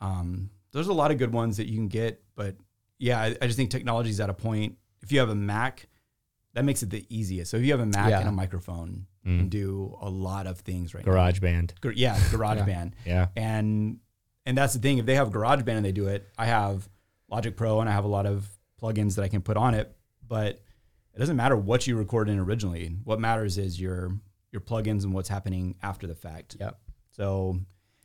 Um, 0.01 0.51
there's 0.73 0.89
a 0.89 0.93
lot 0.93 1.11
of 1.11 1.19
good 1.19 1.33
ones 1.33 1.57
that 1.57 1.67
you 1.67 1.75
can 1.77 1.89
get, 1.89 2.23
but 2.37 2.57
yeah, 2.99 3.21
I, 3.21 3.37
I 3.43 3.47
just 3.47 3.57
think 3.57 3.71
technology 3.71 4.11
is 4.11 4.21
at 4.21 4.31
a 4.31 4.35
point. 4.35 4.77
If 5.03 5.11
you 5.13 5.19
have 5.21 5.29
a 5.31 5.35
Mac, 5.35 5.89
that 6.59 6.65
makes 6.65 6.83
it 6.83 6.91
the 6.91 7.07
easiest. 7.09 7.51
So 7.51 7.57
if 7.57 7.65
you 7.65 7.71
have 7.71 7.81
a 7.81 7.87
Mac 7.87 8.11
Yeah. 8.11 8.21
and 8.21 8.29
a 8.29 8.33
microphone, 8.33 9.07
you 9.25 9.33
Mm. 9.33 9.39
can 9.39 9.49
do 9.49 9.97
a 10.01 10.09
lot 10.11 10.47
of 10.47 10.59
things 10.61 10.95
right 10.95 11.07
now. 11.07 11.13
GarageBand. 11.13 11.81
Gar- 11.81 11.93
Yeah, 11.93 12.17
GarageBand 12.33 12.93
Yeah. 13.07 13.29
and 13.37 13.99
and 14.47 14.57
that's 14.57 14.73
the 14.73 14.79
thing. 14.81 14.99
If 14.99 15.07
they 15.07 15.15
have 15.15 15.31
GarageBand 15.31 15.77
and 15.77 15.85
they 15.85 15.93
do 15.93 16.09
it, 16.09 16.27
I 16.39 16.47
have 16.47 16.89
Logic 17.31 17.55
Pro 17.57 17.81
and 17.81 17.89
I 17.89 17.93
have 17.93 18.05
a 18.05 18.09
lot 18.09 18.27
of 18.27 18.49
plugins 18.83 19.15
that 19.17 19.23
I 19.23 19.29
can 19.29 19.43
put 19.43 19.57
on 19.57 19.75
it. 19.75 19.95
But 20.27 20.61
it 21.15 21.19
doesn't 21.19 21.37
matter 21.37 21.57
what 21.57 21.87
you 21.87 21.97
recorded 21.97 22.33
in 22.33 22.39
originally. 22.39 22.97
What 23.05 23.21
matters 23.21 23.59
is 23.59 23.81
your 23.81 24.13
your 24.53 24.61
plugins 24.63 25.05
and 25.05 25.13
what's 25.13 25.29
happening 25.29 25.75
after 25.83 26.07
the 26.07 26.15
fact. 26.15 26.57
Yep. 26.61 26.79
So 27.13 27.61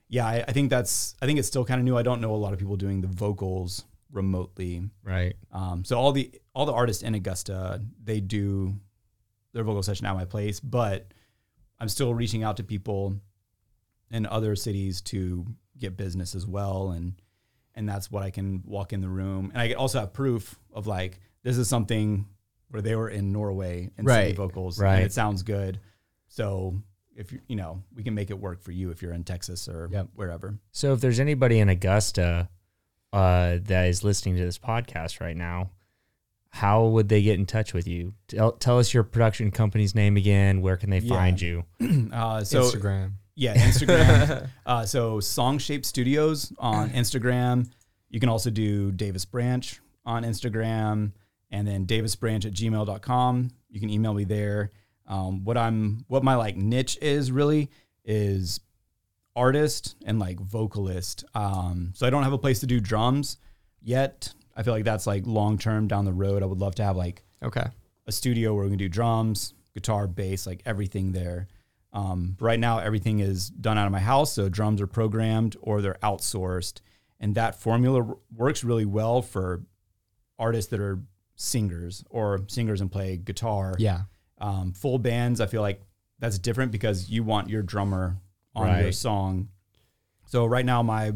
yeah, 0.09 0.27
I, 0.27 0.43
I 0.47 0.51
think 0.51 0.69
that's 0.69 1.15
I 1.21 1.25
think 1.25 1.39
it's 1.39 1.47
still 1.47 1.65
kind 1.65 1.79
of 1.79 1.85
new. 1.85 1.97
I 1.97 2.03
don't 2.03 2.21
know 2.21 2.35
a 2.35 2.41
lot 2.45 2.53
of 2.53 2.59
people 2.59 2.75
doing 2.75 3.01
the 3.01 3.07
vocals 3.07 3.85
remotely. 4.11 4.89
Right. 5.03 5.35
Um, 5.51 5.83
so 5.85 5.97
all 5.99 6.11
the 6.11 6.29
all 6.53 6.65
the 6.65 6.73
artists 6.73 7.03
in 7.03 7.15
Augusta, 7.15 7.81
they 8.03 8.19
do 8.19 8.75
their 9.53 9.63
vocal 9.63 9.83
session 9.83 10.05
at 10.05 10.13
my 10.15 10.25
place, 10.25 10.59
but 10.59 11.13
I'm 11.79 11.89
still 11.89 12.13
reaching 12.13 12.43
out 12.43 12.57
to 12.57 12.63
people 12.63 13.15
in 14.11 14.25
other 14.25 14.55
cities 14.55 15.01
to 15.01 15.45
get 15.77 15.97
business 15.97 16.35
as 16.35 16.45
well, 16.45 16.91
and 16.91 17.13
and 17.75 17.89
that's 17.89 18.11
what 18.11 18.21
I 18.21 18.29
can 18.29 18.61
walk 18.65 18.93
in 18.93 19.01
the 19.01 19.09
room, 19.09 19.49
and 19.53 19.59
I 19.61 19.73
also 19.73 19.99
have 19.99 20.13
proof 20.13 20.59
of 20.71 20.85
like 20.87 21.19
this 21.43 21.57
is 21.57 21.67
something 21.67 22.27
where 22.69 22.81
they 22.81 22.95
were 22.95 23.09
in 23.09 23.31
Norway 23.31 23.89
and 23.97 24.05
Right. 24.07 24.25
city 24.25 24.35
vocals, 24.35 24.79
Right. 24.79 24.95
And 24.97 25.05
it 25.05 25.11
sounds 25.13 25.41
good, 25.43 25.79
so 26.27 26.75
if 27.15 27.31
you 27.31 27.39
you 27.47 27.55
know 27.55 27.81
we 27.95 28.03
can 28.03 28.13
make 28.15 28.29
it 28.29 28.39
work 28.39 28.61
for 28.61 28.71
you 28.71 28.89
if 28.91 29.01
you're 29.01 29.13
in 29.13 29.23
Texas 29.23 29.67
or 29.67 29.89
Yep. 29.91 30.09
wherever. 30.15 30.57
So 30.71 30.93
if 30.93 31.01
there's 31.01 31.19
anybody 31.19 31.59
in 31.59 31.69
Augusta 31.69 32.49
uh, 33.11 33.57
that 33.63 33.87
is 33.87 34.03
listening 34.03 34.35
to 34.37 34.43
this 34.43 34.57
podcast 34.57 35.19
right 35.19 35.37
now, 35.37 35.69
how 36.55 36.85
would 36.85 37.09
they 37.09 37.23
get 37.23 37.39
in 37.39 37.47
touch 37.47 37.73
with 37.73 37.87
you? 37.87 38.13
Tell, 38.27 38.51
tell 38.51 38.77
us 38.77 38.93
your 38.93 39.01
production 39.03 39.49
company's 39.49 39.95
name 39.95 40.17
again. 40.17 40.61
Where 40.61 40.77
can 40.77 40.91
they 40.91 40.99
Yeah. 40.99 41.15
find 41.15 41.41
you? 41.41 41.63
Uh, 42.13 42.43
so 42.43 42.61
Instagram. 42.61 43.13
Yeah, 43.35 43.55
Instagram. 43.55 44.47
uh, 44.67 44.85
so 44.85 45.19
Song 45.19 45.57
Shape 45.57 45.83
Studios 45.83 46.53
on 46.59 46.89
Instagram. 47.01 47.71
You 48.11 48.19
can 48.19 48.29
also 48.29 48.51
do 48.51 48.91
Davis 48.91 49.25
Branch 49.25 49.81
on 50.05 50.23
Instagram 50.23 51.13
and 51.49 51.67
then 51.67 51.87
davisbranch 51.87 52.45
at 52.45 52.53
gmail.com. 52.53 53.49
You 53.71 53.79
can 53.79 53.89
email 53.89 54.13
me 54.13 54.23
there. 54.23 54.69
Um, 55.07 55.43
what 55.43 55.57
I'm 55.57 56.05
what 56.07 56.23
my 56.23 56.35
like 56.35 56.55
niche 56.55 56.99
is 57.01 57.31
really 57.31 57.71
is 58.05 58.59
artist 59.35 59.95
and 60.05 60.19
like 60.19 60.39
vocalist. 60.39 61.23
Um, 61.33 61.93
so 61.95 62.05
I 62.05 62.11
don't 62.11 62.23
have 62.23 62.33
a 62.33 62.37
place 62.37 62.59
to 62.59 62.67
do 62.67 62.79
drums 62.79 63.37
yet. 63.81 64.31
I 64.55 64.63
feel 64.63 64.73
like 64.73 64.83
that's 64.85 65.07
like 65.07 65.25
long 65.25 65.57
term 65.57 65.87
down 65.87 66.05
the 66.05 66.13
road. 66.13 66.43
I 66.43 66.45
would 66.45 66.59
love 66.59 66.75
to 66.75 66.83
have 66.83 66.95
like 66.95 67.23
Okay. 67.41 67.65
a 68.07 68.11
studio 68.11 68.53
where 68.53 68.63
we 68.65 68.69
can 68.71 68.77
do 68.77 68.89
drums, 68.89 69.53
guitar, 69.73 70.07
bass, 70.07 70.45
like 70.45 70.61
everything 70.65 71.11
there. 71.11 71.47
Um, 71.91 72.37
right 72.39 72.59
now, 72.59 72.79
everything 72.79 73.19
is 73.19 73.49
done 73.49 73.77
out 73.77 73.85
of 73.85 73.91
my 73.91 73.99
house, 73.99 74.33
so 74.33 74.49
drums 74.49 74.81
are 74.81 74.87
programmed 74.87 75.55
or 75.61 75.81
they're 75.81 75.97
outsourced, 76.01 76.81
and 77.19 77.35
that 77.35 77.59
formula 77.59 78.15
works 78.35 78.63
really 78.63 78.85
well 78.85 79.21
for 79.21 79.63
artists 80.39 80.71
that 80.71 80.79
are 80.79 80.99
singers 81.35 82.03
or 82.09 82.41
singers 82.47 82.81
and 82.81 82.91
play 82.91 83.17
guitar. 83.17 83.75
Yeah. 83.77 84.01
Um, 84.39 84.73
full 84.73 84.97
bands, 84.97 85.39
I 85.39 85.45
feel 85.45 85.61
like 85.61 85.81
that's 86.19 86.39
different 86.39 86.71
because 86.71 87.09
you 87.09 87.23
want 87.23 87.49
your 87.49 87.61
drummer 87.61 88.17
on 88.55 88.81
your 88.81 88.91
song. 88.91 89.49
So 90.25 90.45
right 90.45 90.65
now, 90.65 90.81
my 90.83 91.13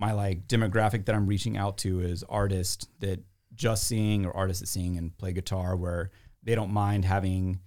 my 0.00 0.12
like 0.12 0.48
demographic 0.48 1.04
that 1.04 1.14
I'm 1.14 1.26
reaching 1.26 1.58
out 1.58 1.76
to 1.78 2.00
is 2.00 2.24
artists 2.24 2.88
that 3.00 3.22
just 3.54 3.86
sing 3.86 4.24
or 4.24 4.34
artists 4.34 4.60
that 4.60 4.66
sing 4.68 4.96
and 4.96 5.16
play 5.18 5.32
guitar, 5.32 5.76
where 5.76 6.10
they 6.42 6.54
don't 6.54 6.72
mind 6.72 7.04
having 7.04 7.60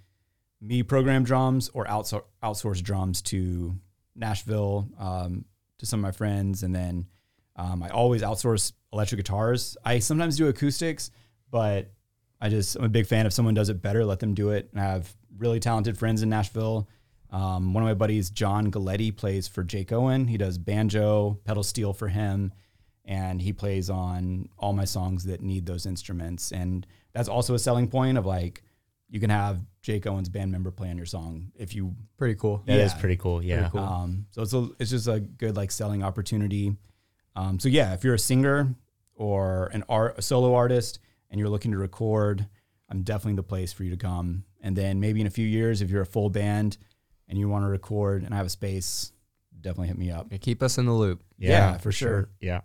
me 0.59 0.81
program 0.81 1.23
drums 1.23 1.69
or 1.75 1.85
outsource 1.85 2.23
outsource 2.43 2.81
drums 2.81 3.21
to 3.21 3.75
Nashville 4.15 4.89
um, 4.97 5.45
to 5.77 5.85
some 5.85 5.99
of 5.99 6.01
my 6.01 6.11
friends, 6.11 6.63
and 6.63 6.73
then 6.73 7.05
um, 7.55 7.83
I 7.83 7.89
always 7.89 8.23
outsource 8.23 8.73
electric 8.91 9.19
guitars. 9.19 9.77
I 9.85 9.99
sometimes 9.99 10.35
do 10.35 10.47
acoustics, 10.47 11.11
but 11.51 11.91
I 12.41 12.49
just 12.49 12.75
I'm 12.75 12.85
a 12.85 12.89
big 12.89 13.05
fan. 13.05 13.27
If 13.27 13.33
someone 13.33 13.53
does 13.53 13.69
it 13.69 13.79
better, 13.79 14.03
let 14.03 14.19
them 14.19 14.33
do 14.33 14.49
it. 14.49 14.69
And 14.71 14.81
I 14.81 14.85
have 14.85 15.13
really 15.37 15.59
talented 15.59 15.99
friends 15.99 16.23
in 16.23 16.29
Nashville. 16.29 16.87
Um, 17.33 17.73
one 17.73 17.83
of 17.83 17.87
my 17.87 17.93
buddies, 17.95 18.29
John 18.29 18.71
Galletti, 18.71 19.13
plays 19.15 19.47
for 19.47 19.63
Jake 19.63 19.91
Owen. 19.91 20.27
He 20.27 20.37
does 20.37 20.57
banjo, 20.57 21.39
pedal 21.45 21.63
steel 21.63 21.91
for 21.91 22.07
him, 22.07 22.53
and 23.05 23.41
he 23.41 23.51
plays 23.51 23.89
on 23.89 24.47
all 24.57 24.71
my 24.71 24.85
songs 24.85 25.23
that 25.25 25.41
need 25.41 25.65
those 25.65 25.85
instruments. 25.87 26.51
And 26.51 26.85
that's 27.11 27.27
also 27.27 27.55
a 27.55 27.59
selling 27.59 27.87
point 27.87 28.17
of 28.19 28.25
like 28.25 28.61
you 29.09 29.19
can 29.19 29.31
have 29.31 29.59
Jake 29.81 30.05
Owen's 30.07 30.29
band 30.29 30.51
member 30.51 30.69
play 30.71 30.89
on 30.89 30.95
your 30.97 31.05
song 31.07 31.51
if 31.55 31.75
you 31.75 31.95
Pretty 32.17 32.35
cool. 32.35 32.61
That 32.67 32.79
is 32.79 32.93
Yeah. 32.93 32.99
pretty 32.99 33.17
cool. 33.17 33.43
Yeah. 33.43 33.69
cool. 33.69 33.81
um, 33.81 34.25
so 34.31 34.43
it's 34.43 34.53
a, 34.53 34.69
it's 34.79 34.91
just 34.91 35.07
a 35.07 35.19
good 35.19 35.55
like 35.57 35.71
selling 35.71 36.03
opportunity. 36.03 36.75
Um, 37.35 37.59
so 37.59 37.67
yeah, 37.67 37.93
if 37.93 38.03
you're 38.03 38.13
a 38.13 38.19
singer 38.19 38.75
or 39.15 39.67
an 39.73 39.83
art 39.89 40.15
a 40.19 40.21
solo 40.21 40.53
artist 40.53 40.99
and 41.31 41.39
you're 41.39 41.49
looking 41.49 41.71
to 41.71 41.77
record, 41.77 42.47
I'm 42.89 43.01
definitely 43.01 43.35
the 43.37 43.43
place 43.43 43.73
for 43.73 43.83
you 43.83 43.89
to 43.89 43.97
come. 43.97 44.45
And 44.61 44.75
then 44.75 44.99
maybe 44.99 45.19
in 45.19 45.25
a 45.27 45.31
few 45.31 45.47
years, 45.47 45.81
if 45.81 45.89
you're 45.89 46.03
a 46.03 46.05
full 46.05 46.29
band 46.29 46.77
and 47.27 47.37
you 47.37 47.49
want 47.49 47.63
to 47.65 47.69
record 47.69 48.23
and 48.23 48.33
I 48.33 48.37
have 48.37 48.45
a 48.45 48.49
space, 48.49 49.11
definitely 49.59 49.87
hit 49.87 49.97
me 49.97 50.11
up. 50.11 50.27
Yeah, 50.31 50.37
Keep 50.37 50.63
us 50.63 50.77
in 50.77 50.85
the 50.85 50.93
loop. 50.93 51.23
Yeah, 51.37 51.77
for 51.77 51.91
sure. 51.91 52.29
Yeah. 52.39 52.61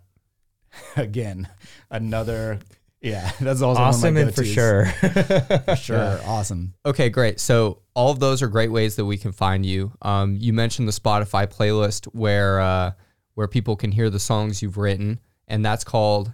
Again, 0.95 1.47
another 1.89 2.59
yeah, 3.01 3.31
that's 3.39 3.61
also 3.61 3.81
Awesome 3.81 4.01
one 4.01 4.09
of 4.09 4.15
my 4.15 4.27
and 4.27 4.35
for 4.35 4.43
sure. 4.43 4.85
for 4.85 5.75
sure, 5.77 6.19
awesome. 6.25 6.73
Okay, 6.85 7.09
great. 7.09 7.39
So 7.39 7.81
all 7.93 8.11
of 8.11 8.19
those 8.19 8.41
are 8.41 8.47
great 8.47 8.71
ways 8.71 8.97
that 8.97 9.05
we 9.05 9.17
can 9.17 9.31
find 9.31 9.65
you. 9.65 9.93
Um, 10.01 10.35
you 10.37 10.51
mentioned 10.51 10.87
the 10.87 10.91
Spotify 10.91 11.47
playlist 11.47 12.05
where 12.07 12.59
uh, 12.59 12.91
where 13.35 13.47
people 13.47 13.77
can 13.77 13.93
hear 13.93 14.09
the 14.09 14.19
songs 14.19 14.61
you've 14.61 14.77
written, 14.77 15.19
and 15.47 15.65
that's 15.65 15.85
called 15.85 16.33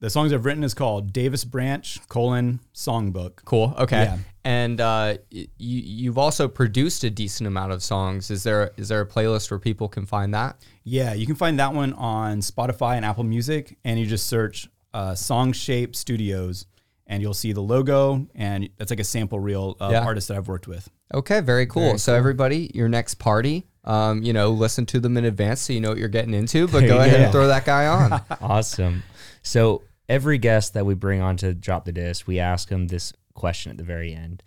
The 0.00 0.08
songs 0.10 0.32
I've 0.32 0.46
written 0.46 0.64
is 0.64 0.72
called 0.72 1.12
Davis 1.12 1.44
Branch 1.44 2.00
colon 2.08 2.60
Songbook. 2.74 3.44
Cool. 3.44 3.74
Okay. 3.78 4.04
Yeah. 4.04 4.18
And 4.44 4.80
uh, 4.80 5.16
y- 5.30 5.46
you 5.58 5.80
you've 5.82 6.16
also 6.16 6.48
produced 6.48 7.04
a 7.04 7.10
decent 7.10 7.46
amount 7.46 7.72
of 7.72 7.82
songs. 7.82 8.30
Is 8.30 8.42
there 8.42 8.70
is 8.78 8.88
there 8.88 9.02
a 9.02 9.06
playlist 9.06 9.50
where 9.50 9.58
people 9.60 9.88
can 9.88 10.06
find 10.06 10.32
that? 10.32 10.56
Yeah, 10.84 11.12
you 11.12 11.26
can 11.26 11.34
find 11.34 11.58
that 11.60 11.74
one 11.74 11.92
on 11.92 12.38
Spotify 12.40 12.96
and 12.96 13.04
Apple 13.04 13.24
Music, 13.24 13.76
and 13.84 14.00
you 14.00 14.06
just 14.06 14.26
search 14.26 14.68
uh, 14.94 15.14
Song 15.14 15.52
Shape 15.52 15.94
Studios, 15.94 16.64
and 17.06 17.20
you'll 17.22 17.34
see 17.34 17.52
the 17.52 17.60
logo, 17.60 18.26
and 18.34 18.70
that's 18.78 18.90
like 18.90 19.00
a 19.00 19.04
sample 19.04 19.38
reel 19.38 19.76
of 19.78 19.92
Yeah. 19.92 20.02
artists 20.02 20.28
that 20.28 20.38
I've 20.38 20.48
worked 20.48 20.66
with. 20.66 20.88
Okay, 21.12 21.40
very 21.40 21.66
cool. 21.66 21.98
so 21.98 22.14
everybody, 22.14 22.70
your 22.72 22.88
next 22.88 23.16
party, 23.16 23.66
um, 23.84 24.22
you 24.22 24.32
know, 24.32 24.50
listen 24.52 24.86
to 24.86 25.00
them 25.00 25.18
in 25.18 25.26
advance 25.26 25.60
so 25.60 25.74
you 25.74 25.80
know 25.80 25.90
what 25.90 25.98
you're 25.98 26.08
getting 26.08 26.32
into. 26.32 26.66
But 26.66 26.80
go 26.86 26.94
you 26.94 27.00
ahead 27.00 27.20
and 27.20 27.30
throw 27.32 27.48
that 27.48 27.66
guy 27.66 27.86
on. 27.88 28.22
awesome. 28.40 29.02
So 29.42 29.82
every 30.10 30.38
guest 30.38 30.74
that 30.74 30.84
we 30.84 30.92
bring 30.92 31.22
on 31.22 31.36
to 31.38 31.54
drop 31.54 31.84
the 31.84 31.92
disc, 31.92 32.26
we 32.26 32.40
ask 32.40 32.68
them 32.68 32.88
this 32.88 33.12
question 33.34 33.70
at 33.70 33.78
the 33.78 33.84
very 33.84 34.12
end, 34.12 34.42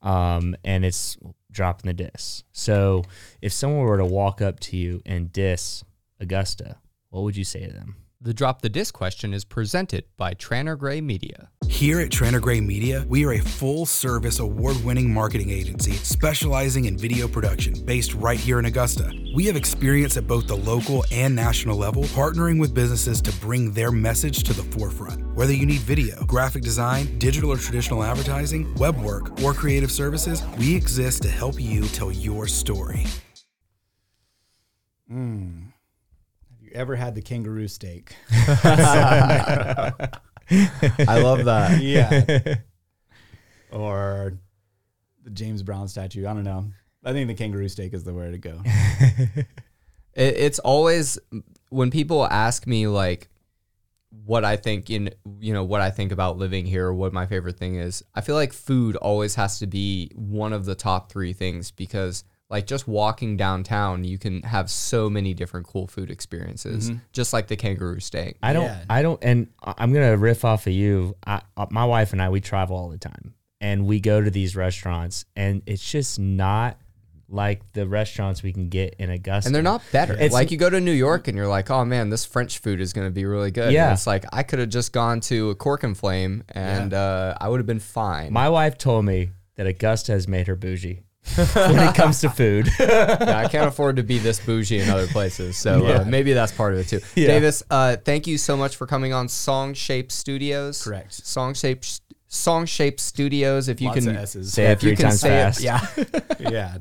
um, 0.00 0.56
and 0.64 0.84
it's 0.84 1.18
dropping 1.52 1.88
the 1.88 1.92
disc. 1.92 2.44
So 2.50 3.04
if 3.42 3.52
someone 3.52 3.82
were 3.82 3.98
to 3.98 4.06
walk 4.06 4.40
up 4.40 4.58
to 4.60 4.76
you 4.76 5.02
and 5.04 5.30
diss 5.30 5.84
Augusta, 6.18 6.78
what 7.10 7.22
would 7.24 7.36
you 7.36 7.44
say 7.44 7.66
to 7.66 7.72
them? 7.72 7.96
The 8.24 8.32
drop 8.32 8.62
the 8.62 8.68
disc 8.68 8.94
question 8.94 9.34
is 9.34 9.44
presented 9.44 10.04
by 10.16 10.34
Tranter 10.34 10.76
Grey 10.76 11.00
Media. 11.00 11.50
Here 11.66 11.98
at 11.98 12.12
Tranter 12.12 12.38
Grey 12.38 12.60
Media, 12.60 13.04
we 13.08 13.24
are 13.24 13.32
a 13.32 13.40
full 13.40 13.84
service 13.84 14.38
award 14.38 14.76
winning 14.84 15.12
marketing 15.12 15.50
agency 15.50 15.94
specializing 15.94 16.84
in 16.84 16.96
video 16.96 17.26
production 17.26 17.74
based 17.84 18.14
right 18.14 18.38
here 18.38 18.60
in 18.60 18.66
Augusta. 18.66 19.10
We 19.34 19.46
have 19.46 19.56
experience 19.56 20.16
at 20.16 20.28
both 20.28 20.46
the 20.46 20.56
local 20.56 21.04
and 21.10 21.34
national 21.34 21.76
level, 21.76 22.04
partnering 22.04 22.60
with 22.60 22.72
businesses 22.72 23.20
to 23.22 23.32
bring 23.40 23.72
their 23.72 23.90
message 23.90 24.44
to 24.44 24.52
the 24.52 24.62
forefront. 24.62 25.34
Whether 25.34 25.54
you 25.54 25.66
need 25.66 25.80
video, 25.80 26.24
graphic 26.24 26.62
design, 26.62 27.18
digital 27.18 27.50
or 27.50 27.56
traditional 27.56 28.04
advertising, 28.04 28.72
web 28.76 28.96
work, 29.00 29.42
or 29.42 29.52
creative 29.52 29.90
services, 29.90 30.44
we 30.60 30.76
exist 30.76 31.24
to 31.24 31.28
help 31.28 31.60
you 31.60 31.88
tell 31.88 32.12
your 32.12 32.46
story. 32.46 33.04
Mm. 35.10 35.71
Have 36.72 36.76
you 36.78 36.80
ever 36.80 36.96
had 36.96 37.14
the 37.14 37.20
kangaroo 37.20 37.68
steak? 37.68 38.16
I 38.30 39.92
love 41.22 41.44
that. 41.44 41.82
yeah. 41.82 42.54
or 43.70 44.38
the 45.22 45.30
James 45.30 45.62
Brown 45.62 45.86
statue. 45.88 46.26
I 46.26 46.32
don't 46.32 46.44
know. 46.44 46.64
I 47.04 47.12
think 47.12 47.28
the 47.28 47.34
kangaroo 47.34 47.68
steak 47.68 47.92
is 47.92 48.04
the 48.04 48.14
way 48.14 48.30
to 48.30 48.38
go. 48.38 48.62
It, 50.14 50.36
it's 50.36 50.58
always 50.58 51.18
when 51.70 51.90
people 51.90 52.26
ask 52.26 52.66
me 52.66 52.86
like 52.86 53.30
what 54.26 54.44
I 54.44 54.56
think 54.56 54.90
in 54.90 55.08
you 55.40 55.54
know 55.54 55.64
what 55.64 55.80
I 55.80 55.88
think 55.88 56.12
about 56.12 56.36
living 56.36 56.66
here 56.66 56.88
or 56.88 56.92
what 56.92 57.14
my 57.14 57.24
favorite 57.24 57.58
thing 57.58 57.76
is. 57.76 58.04
I 58.14 58.20
feel 58.20 58.34
like 58.34 58.52
food 58.52 58.96
always 58.96 59.36
has 59.36 59.58
to 59.60 59.66
be 59.66 60.10
one 60.14 60.52
of 60.52 60.66
the 60.66 60.74
top 60.74 61.10
3 61.10 61.32
things 61.32 61.70
because 61.70 62.24
like 62.52 62.66
just 62.66 62.86
walking 62.86 63.36
downtown 63.36 64.04
you 64.04 64.18
can 64.18 64.42
have 64.42 64.70
so 64.70 65.10
many 65.10 65.34
different 65.34 65.66
cool 65.66 65.86
food 65.88 66.10
experiences 66.10 66.92
just 67.12 67.32
like 67.32 67.48
the 67.48 67.56
kangaroo 67.56 67.98
steak. 67.98 68.36
I 68.42 68.52
don't. 68.52 68.66
Yeah. 68.66 68.84
I 68.88 69.02
don't. 69.02 69.18
And 69.24 69.48
I- 69.64 69.74
I'm 69.78 69.92
gonna 69.92 70.16
riff 70.16 70.44
off 70.44 70.66
of 70.68 70.72
you. 70.72 71.16
I, 71.26 71.40
uh, 71.56 71.66
my 71.70 71.84
wife 71.84 72.12
and 72.12 72.22
I, 72.22 72.28
we 72.28 72.40
travel 72.40 72.76
all 72.76 72.90
the 72.90 72.98
time, 72.98 73.34
and 73.60 73.86
we 73.86 73.98
go 74.00 74.20
to 74.20 74.30
these 74.30 74.54
restaurants, 74.54 75.24
and 75.34 75.62
it's 75.66 75.82
just 75.90 76.18
not 76.20 76.78
like 77.28 77.62
the 77.72 77.86
restaurants 77.88 78.42
we 78.42 78.52
can 78.52 78.68
get 78.68 78.94
in 78.98 79.08
Augusta. 79.08 79.48
And 79.48 79.54
they're 79.54 79.62
not 79.62 79.80
better. 79.90 80.12
It's- 80.12 80.32
like 80.32 80.50
you 80.50 80.58
go 80.58 80.68
to 80.68 80.80
New 80.80 80.92
York 80.92 81.28
and 81.28 81.36
you're 81.36 81.48
like, 81.48 81.70
oh 81.70 81.82
man, 81.84 82.10
this 82.10 82.26
French 82.26 82.58
food 82.58 82.78
is 82.80 82.92
going 82.92 83.06
to 83.06 83.10
be 83.10 83.24
really 83.24 83.50
good. 83.50 83.64
And 83.64 83.72
Yeah. 83.72 83.92
it's 83.94 84.06
like 84.06 84.26
I 84.34 84.42
could 84.42 84.58
have 84.58 84.68
just 84.68 84.92
gone 84.92 85.20
to 85.20 85.48
a 85.48 85.54
Cork 85.54 85.82
and 85.82 85.96
Flame 85.96 86.44
and 86.50 86.92
uh, 86.92 87.34
I 87.40 87.48
would 87.48 87.58
have 87.58 87.66
been 87.66 87.80
fine. 87.80 88.34
My 88.34 88.50
wife 88.50 88.76
told 88.76 89.06
me 89.06 89.30
that 89.56 89.66
Augusta 89.66 90.12
has 90.12 90.28
made 90.28 90.46
her 90.46 90.56
bougie 90.56 91.00
when 91.54 91.78
it 91.88 91.94
comes 91.94 92.20
to 92.20 92.30
food. 92.30 92.68
yeah, 92.80 93.42
I 93.44 93.48
can't 93.48 93.68
afford 93.68 93.96
to 93.96 94.02
be 94.02 94.18
this 94.18 94.44
bougie 94.44 94.80
in 94.80 94.88
other 94.90 95.06
places. 95.06 95.56
So 95.56 95.86
uh, 95.86 96.04
maybe 96.06 96.32
that's 96.32 96.52
part 96.52 96.74
of 96.74 96.80
it 96.80 96.88
too. 96.88 97.00
Davis, 97.14 97.62
uh, 97.70 97.96
thank 97.96 98.26
you 98.26 98.38
so 98.38 98.56
much 98.56 98.76
for 98.76 98.86
coming 98.86 99.12
on 99.12 99.28
Song 99.28 99.74
Shape 99.74 100.12
Studios. 100.12 100.82
Correct. 100.82 101.12
Song 101.12 101.54
Shape 101.54 101.84
Song 102.28 102.66
Shape 102.66 102.98
Studios. 102.98 103.68
If 103.68 103.80
you 103.80 103.88
Lots 103.88 104.00
can 104.00 104.08
of 104.08 104.16
S's. 104.16 104.52
Say 104.52 104.66
it 104.66 104.70
if 104.72 104.82
you 104.82 104.90
three 104.90 104.96
can 104.96 105.04
times 105.06 105.20
say 105.20 105.28
fast. 105.28 105.60
it, 105.60 105.64
yeah. 105.64 105.86
yeah. 106.50 106.78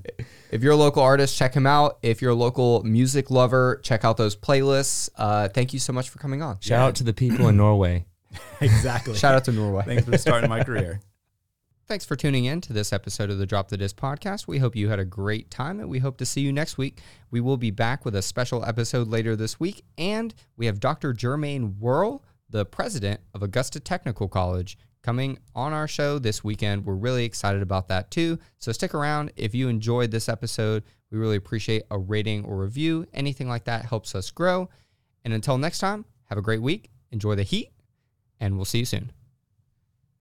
If 0.49 0.63
you're 0.63 0.73
a 0.73 0.77
local 0.77 1.03
artist, 1.03 1.37
check 1.37 1.53
him 1.53 1.67
out. 1.67 1.97
If 2.01 2.21
you're 2.21 2.31
a 2.31 2.35
local 2.35 2.83
music 2.83 3.31
lover, 3.31 3.79
check 3.83 4.03
out 4.03 4.17
those 4.17 4.35
playlists. 4.35 5.09
Uh, 5.15 5.47
thank 5.49 5.73
you 5.73 5.79
so 5.79 5.93
much 5.93 6.09
for 6.09 6.19
coming 6.19 6.41
on. 6.41 6.57
Shout 6.59 6.79
out 6.79 6.95
to 6.95 7.03
the 7.03 7.13
people 7.13 7.47
in 7.47 7.57
Norway. 7.57 8.05
Exactly. 8.61 9.15
Shout 9.15 9.35
out 9.35 9.43
to 9.45 9.51
Norway. 9.51 9.83
Thanks 9.85 10.05
for 10.05 10.17
starting 10.17 10.49
my 10.49 10.63
career. 10.63 11.01
Thanks 11.91 12.05
for 12.05 12.15
tuning 12.15 12.45
in 12.45 12.61
to 12.61 12.71
this 12.71 12.93
episode 12.93 13.29
of 13.29 13.37
the 13.37 13.45
Drop 13.45 13.67
the 13.67 13.75
Dis 13.75 13.91
podcast. 13.91 14.47
We 14.47 14.59
hope 14.59 14.77
you 14.77 14.87
had 14.87 14.99
a 14.99 15.03
great 15.03 15.51
time 15.51 15.81
and 15.81 15.89
we 15.89 15.99
hope 15.99 16.15
to 16.19 16.25
see 16.25 16.39
you 16.39 16.53
next 16.53 16.77
week. 16.77 17.01
We 17.31 17.41
will 17.41 17.57
be 17.57 17.69
back 17.69 18.05
with 18.05 18.15
a 18.15 18.21
special 18.21 18.63
episode 18.63 19.09
later 19.09 19.35
this 19.35 19.59
week. 19.59 19.83
And 19.97 20.33
we 20.55 20.67
have 20.67 20.79
Dr. 20.79 21.13
Jermaine 21.13 21.77
Whirl, 21.79 22.23
the 22.49 22.65
president 22.65 23.19
of 23.33 23.43
Augusta 23.43 23.81
Technical 23.81 24.29
College, 24.29 24.77
coming 25.03 25.37
on 25.53 25.73
our 25.73 25.85
show 25.85 26.17
this 26.17 26.45
weekend. 26.45 26.85
We're 26.85 26.93
really 26.93 27.25
excited 27.25 27.61
about 27.61 27.89
that 27.89 28.09
too. 28.09 28.39
So 28.57 28.71
stick 28.71 28.93
around. 28.93 29.33
If 29.35 29.53
you 29.53 29.67
enjoyed 29.67 30.11
this 30.11 30.29
episode, 30.29 30.83
we 31.11 31.17
really 31.17 31.35
appreciate 31.35 31.83
a 31.91 31.99
rating 31.99 32.45
or 32.45 32.55
review. 32.55 33.05
Anything 33.13 33.49
like 33.49 33.65
that 33.65 33.83
helps 33.83 34.15
us 34.15 34.31
grow. 34.31 34.69
And 35.25 35.33
until 35.33 35.57
next 35.57 35.79
time, 35.79 36.05
have 36.29 36.37
a 36.37 36.41
great 36.41 36.61
week. 36.61 36.89
Enjoy 37.11 37.35
the 37.35 37.43
heat, 37.43 37.73
and 38.39 38.55
we'll 38.55 38.63
see 38.63 38.79
you 38.79 38.85
soon. 38.85 39.11